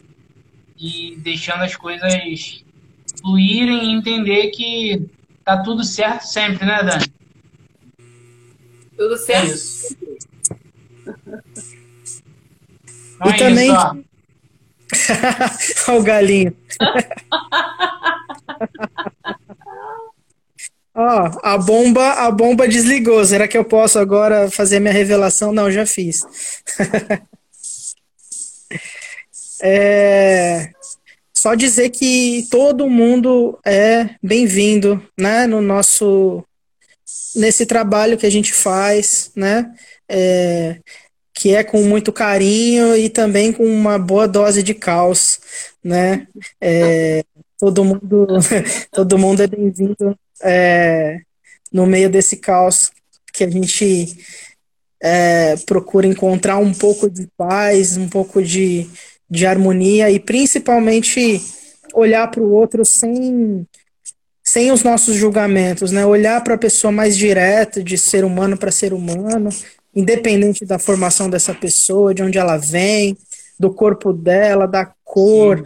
e 0.78 1.16
deixando 1.18 1.64
as 1.64 1.76
coisas 1.76 2.64
fluírem 3.22 3.86
e 3.86 3.96
entender 3.96 4.50
que 4.52 5.06
tá 5.44 5.62
tudo 5.62 5.84
certo 5.84 6.24
sempre, 6.24 6.66
né, 6.66 6.82
Dani? 6.84 7.06
Tudo 8.98 9.18
certo. 9.18 9.46
É 9.46 9.54
isso. 9.54 9.98
Então 13.16 13.32
e 13.32 13.34
é 13.34 13.38
também. 13.38 13.72
Olha 13.72 14.04
o 16.00 16.04
galinho. 16.04 16.56
Ó, 20.96 21.32
a 21.41 21.58
bomba, 21.58 22.12
a 22.12 22.30
bomba 22.30 22.68
desligou. 22.68 23.26
Será 23.26 23.48
que 23.48 23.58
eu 23.58 23.66
posso 23.66 23.98
agora 23.98 24.52
fazer 24.52 24.80
minha 24.80 24.94
revelação? 24.94 25.52
Não, 25.52 25.72
já 25.72 25.86
fiz. 25.86 26.22
é... 29.64 30.72
só 31.34 31.55
dizer 31.55 31.89
que 31.89 32.45
todo 32.51 32.89
mundo 32.89 33.57
é 33.66 34.09
bem-vindo, 34.22 35.01
né, 35.18 35.47
no 35.47 35.61
nosso 35.61 36.43
nesse 37.36 37.66
trabalho 37.66 38.18
que 38.18 38.26
a 38.26 38.30
gente 38.30 38.53
faz, 38.53 39.32
né, 39.36 39.74
é, 40.07 40.80
que 41.34 41.55
é 41.55 41.64
com 41.64 41.82
muito 41.84 42.11
carinho 42.11 42.95
e 42.95 43.09
também 43.09 43.51
com 43.51 43.66
uma 43.66 43.97
boa 43.97 44.28
dose 44.28 44.61
de 44.61 44.74
caos, 44.74 45.39
né, 45.84 46.28
é, 46.61 47.24
todo 47.57 47.86
mundo 47.86 48.28
todo 48.91 49.18
mundo 49.18 49.41
é 49.41 49.47
bem-vindo 49.47 50.18
é, 50.41 51.22
no 51.72 51.86
meio 51.86 52.09
desse 52.09 52.38
caos 52.38 52.91
que 53.34 53.43
a 53.43 53.49
gente 53.49 54.18
é, 55.01 55.55
procura 55.66 56.05
encontrar 56.05 56.57
um 56.57 56.74
pouco 56.74 57.09
de 57.09 57.28
paz, 57.36 57.97
um 57.97 58.07
pouco 58.07 58.41
de, 58.41 58.89
de 59.30 59.46
harmonia 59.46 60.12
e 60.12 60.20
principalmente 60.20 61.42
olhar 61.94 62.30
para 62.30 62.42
o 62.42 62.52
outro 62.52 62.84
sem, 62.84 63.68
sem 64.44 64.72
os 64.72 64.84
nossos 64.84 65.16
julgamentos, 65.16 65.92
né? 65.92 66.06
Olhar 66.06 66.44
para 66.44 66.56
a 66.56 66.58
pessoa 66.58 66.92
mais 66.92 67.18
direta, 67.18 67.84
de 67.84 67.98
ser 67.98 68.26
humano 68.26 68.58
para 68.58 68.72
ser 68.72 68.94
humano, 68.94 69.50
independente 69.96 70.66
da 70.66 70.80
formação 70.80 71.30
dessa 71.30 71.54
pessoa, 71.54 72.14
de 72.14 72.24
onde 72.24 72.38
ela 72.38 72.58
vem, 72.58 73.18
do 73.60 73.72
corpo 73.72 74.12
dela, 74.12 74.68
da 74.68 74.92
cor, 75.04 75.64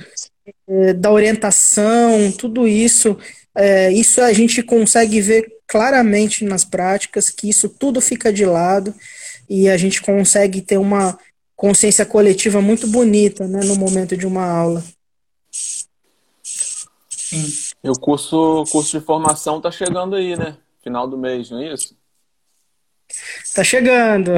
é, 0.67 0.93
da 0.93 1.11
orientação, 1.11 2.31
tudo 2.31 2.67
isso. 2.67 3.17
É, 3.55 3.91
isso 3.91 4.21
a 4.21 4.31
gente 4.33 4.61
consegue 4.61 5.19
ver 5.19 5.47
claramente 5.65 6.45
nas 6.45 6.63
práticas 6.63 7.29
que 7.29 7.49
isso 7.49 7.67
tudo 7.67 7.99
fica 7.99 8.31
de 8.31 8.45
lado 8.45 8.93
e 9.49 9.69
a 9.69 9.77
gente 9.77 10.01
consegue 10.01 10.61
ter 10.61 10.77
uma 10.77 11.17
consciência 11.57 12.05
coletiva 12.05 12.61
muito 12.61 12.87
bonita 12.87 13.47
né, 13.47 13.61
no 13.65 13.75
momento 13.75 14.15
de 14.15 14.27
uma 14.27 14.45
aula. 14.45 14.83
Sim. 17.09 17.43
E 17.83 17.89
o 17.89 17.93
curso, 17.93 18.63
curso 18.71 18.97
de 18.97 19.03
formação 19.03 19.57
está 19.57 19.71
chegando 19.71 20.15
aí, 20.15 20.37
né? 20.37 20.55
Final 20.81 21.07
do 21.07 21.17
mês, 21.17 21.49
não 21.49 21.59
é 21.59 21.73
isso? 21.73 21.97
Tá 23.53 23.63
chegando. 23.63 24.33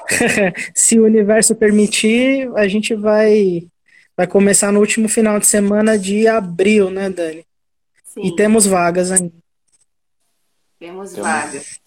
Se 0.76 1.00
o 1.00 1.04
universo 1.04 1.56
permitir, 1.56 2.48
a 2.54 2.68
gente 2.68 2.94
vai 2.94 3.66
vai 4.16 4.26
começar 4.28 4.70
no 4.70 4.78
último 4.78 5.08
final 5.08 5.40
de 5.40 5.46
semana 5.46 5.98
de 5.98 6.28
abril, 6.28 6.90
né, 6.90 7.10
Dani? 7.10 7.44
Sim. 8.04 8.26
E 8.26 8.36
temos 8.36 8.64
vagas 8.64 9.10
ainda. 9.10 9.32
Temos, 10.78 11.12
temos 11.12 11.16
vagas. 11.16 11.80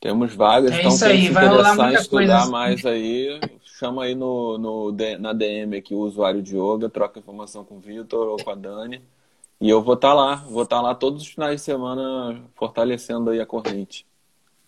Temos 0.00 0.34
vagas, 0.34 0.72
é 0.72 0.80
então 0.80 0.98
quem 0.98 1.08
aí, 1.08 1.22
se 1.22 1.30
interessar 1.30 1.92
em 1.92 1.94
estudar 1.94 2.38
assim. 2.38 2.50
mais 2.50 2.86
aí, 2.86 3.40
chama 3.80 4.04
aí 4.04 4.14
no, 4.14 4.58
no, 4.58 4.94
na 5.18 5.32
DM 5.32 5.74
aqui 5.74 5.94
o 5.94 6.00
usuário 6.00 6.42
de 6.42 6.54
yoga, 6.54 6.90
troca 6.90 7.18
informação 7.18 7.64
com 7.64 7.76
o 7.76 7.80
Vitor 7.80 8.28
ou 8.28 8.36
com 8.36 8.50
a 8.50 8.54
Dani. 8.54 9.02
E 9.58 9.70
eu 9.70 9.82
vou 9.82 9.94
estar 9.94 10.08
tá 10.08 10.14
lá, 10.14 10.34
vou 10.36 10.64
estar 10.64 10.76
tá 10.76 10.82
lá 10.82 10.94
todos 10.94 11.22
os 11.22 11.28
finais 11.28 11.56
de 11.56 11.62
semana 11.62 12.42
fortalecendo 12.54 13.30
aí 13.30 13.40
a 13.40 13.46
corrente. 13.46 14.06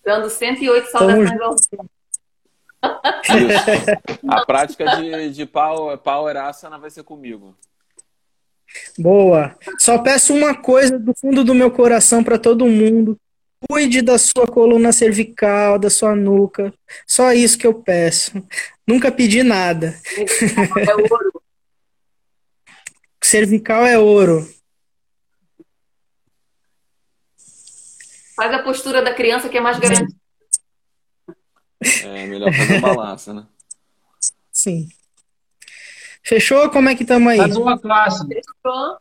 Dando 0.02 0.30
108 0.30 0.90
saudações 0.90 1.40
ao 1.42 1.56
A 4.28 4.46
prática 4.46 4.96
de, 4.96 5.30
de 5.30 5.44
power, 5.46 5.98
power 5.98 6.36
asana 6.38 6.78
vai 6.78 6.90
ser 6.90 7.02
comigo. 7.02 7.54
Boa. 8.98 9.54
Só 9.78 9.98
peço 9.98 10.32
uma 10.34 10.54
coisa 10.54 10.98
do 10.98 11.12
fundo 11.14 11.44
do 11.44 11.54
meu 11.54 11.70
coração 11.70 12.24
para 12.24 12.38
todo 12.38 12.66
mundo. 12.66 13.18
Cuide 13.68 14.02
da 14.02 14.18
sua 14.18 14.46
coluna 14.46 14.92
cervical, 14.92 15.78
da 15.78 15.88
sua 15.88 16.14
nuca. 16.14 16.72
Só 17.06 17.32
isso 17.32 17.58
que 17.58 17.66
eu 17.66 17.74
peço. 17.74 18.32
Nunca 18.86 19.10
pedi 19.12 19.42
nada. 19.42 19.98
É 20.86 20.94
ouro. 20.94 21.42
cervical 23.22 23.86
é 23.86 23.98
ouro. 23.98 24.48
Faz 28.34 28.52
a 28.52 28.62
postura 28.62 29.02
da 29.02 29.14
criança 29.14 29.48
que 29.48 29.58
é 29.58 29.60
mais 29.60 29.78
grande. 29.78 30.14
É 32.04 32.26
melhor 32.26 32.52
fazer 32.52 32.80
balança, 32.80 33.34
né? 33.34 33.46
Sim. 34.50 34.88
Fechou? 36.24 36.70
Como 36.70 36.88
é 36.88 36.94
que 36.94 37.02
estamos 37.02 37.28
aí? 37.32 37.38
Faz 37.38 37.56
uma 37.56 37.78
classe. 37.78 38.26
Fechou. 38.26 38.98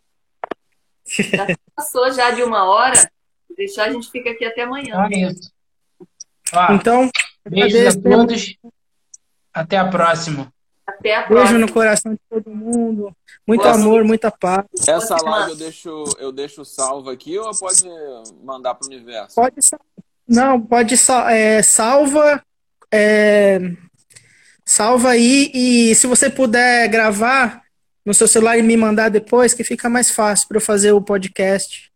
Já 1.05 1.47
passou 1.76 2.12
já 2.12 2.32
de 2.32 2.43
uma 2.43 2.66
hora. 2.66 3.12
Deixar, 3.56 3.86
a 3.86 3.91
gente 3.91 4.10
fica 4.10 4.32
aqui 4.32 4.45
até 4.45 4.64
amanhã. 4.64 4.95
Ah, 4.97 5.10
isso. 5.12 5.52
Ah, 6.54 6.74
então, 6.74 7.10
beijos 7.47 7.95
a 7.95 8.02
todos. 8.02 8.58
Até 9.54 9.78
a 9.78 9.88
próxima. 9.88 10.52
Até 10.86 11.16
a 11.16 11.24
próxima. 11.24 11.43
Beijo 11.43 11.66
no 11.66 11.72
coração 11.72 12.14
de 12.14 12.20
todo 12.30 12.49
mundo. 12.49 13.16
Muito 13.47 13.64
Boa 13.64 13.74
amor, 13.74 14.04
muita 14.04 14.32
paz. 14.32 14.66
Essa 14.88 15.16
live 15.16 15.52
eu 15.52 15.56
deixo, 15.56 16.04
eu 16.20 16.32
deixo 16.32 16.66
salvo 16.66 17.10
aqui 17.10 17.38
ou 17.38 17.52
pode 17.58 17.84
mandar 18.43 18.76
para 18.76 18.86
o 18.86 18.89
universo? 18.89 19.36
Pode 19.36 19.56
Não, 20.28 20.60
pode 20.62 20.95
é, 21.30 21.62
salva. 21.62 22.43
É, 22.93 23.60
salva 24.66 25.12
aí 25.12 25.52
e 25.54 25.95
se 25.95 26.08
você 26.08 26.30
puder 26.30 26.88
gravar 26.89 27.62
no 28.06 28.14
seu 28.14 28.28
celular 28.28 28.58
e 28.58 28.64
me 28.64 28.76
mandar 28.76 29.10
depois, 29.10 29.54
que 29.54 29.64
fica 29.64 29.89
mais 29.89 30.10
fácil 30.10 30.47
para 30.47 30.58
eu 30.58 30.62
fazer 30.62 30.91
o 30.91 31.02
podcast. 31.02 31.91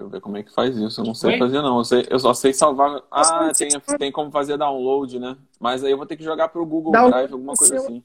Deixa 0.00 0.02
eu 0.02 0.08
ver 0.08 0.20
como 0.20 0.38
é 0.38 0.42
que 0.42 0.52
faz 0.52 0.76
isso. 0.76 1.00
Eu 1.00 1.04
não 1.04 1.14
sei 1.14 1.32
Oi? 1.32 1.38
fazer, 1.38 1.60
não. 1.60 1.78
Eu, 1.78 1.84
sei, 1.84 2.06
eu, 2.08 2.18
só 2.18 2.32
sei 2.32 2.54
salvar. 2.54 3.02
Ah, 3.10 3.52
tem, 3.56 3.68
tem 3.98 4.10
como 4.10 4.30
fazer 4.30 4.56
download, 4.56 5.18
né? 5.18 5.36
Mas 5.58 5.84
aí 5.84 5.90
eu 5.90 5.96
vou 5.98 6.06
ter 6.06 6.16
que 6.16 6.24
jogar 6.24 6.48
pro 6.48 6.64
Google 6.64 6.92
Download 6.92 7.12
Drive, 7.12 7.32
alguma 7.32 7.54
coisa 7.54 7.74
seu... 7.74 7.84
assim. 7.84 8.02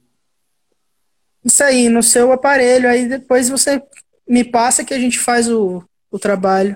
Isso 1.44 1.64
aí, 1.64 1.88
no 1.88 2.04
seu 2.04 2.34
aparelho. 2.34 2.90
Aí 2.90 3.08
depois 3.08 3.48
você 3.48 3.82
me 4.28 4.44
passa 4.44 4.84
que 4.84 4.94
a 4.94 5.00
gente 5.00 5.20
faz 5.20 5.50
o, 5.50 5.82
o 6.12 6.20
trabalho. 6.20 6.76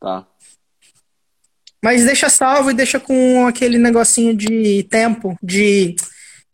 Tá. 0.00 0.26
Mas 1.84 2.06
deixa 2.06 2.30
salvo 2.30 2.70
e 2.70 2.74
deixa 2.74 2.98
com 2.98 3.46
aquele 3.46 3.76
negocinho 3.76 4.34
de 4.34 4.84
tempo, 4.84 5.36
de, 5.42 5.94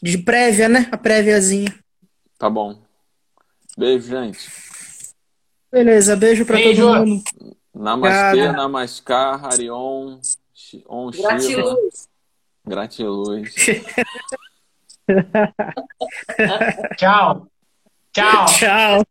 de 0.02 0.18
prévia, 0.18 0.68
né? 0.68 0.88
A 0.90 0.96
préviazinha. 0.96 1.72
Tá 2.36 2.50
bom. 2.50 2.82
Beijo, 3.76 4.08
gente. 4.08 4.50
Beleza, 5.70 6.16
beijo 6.16 6.44
pra 6.44 6.56
beijo. 6.56 6.82
todo 6.82 7.06
mundo. 7.06 7.22
Namastê, 7.78 8.50
Namaskar, 8.52 9.40
Harion, 9.40 10.20
Om 10.88 11.10
Gratiluz. 11.10 12.08
Gratiluz. 12.66 13.54
Tchau. 16.98 17.46
Tchau. 18.12 18.46
Tchau. 18.46 19.04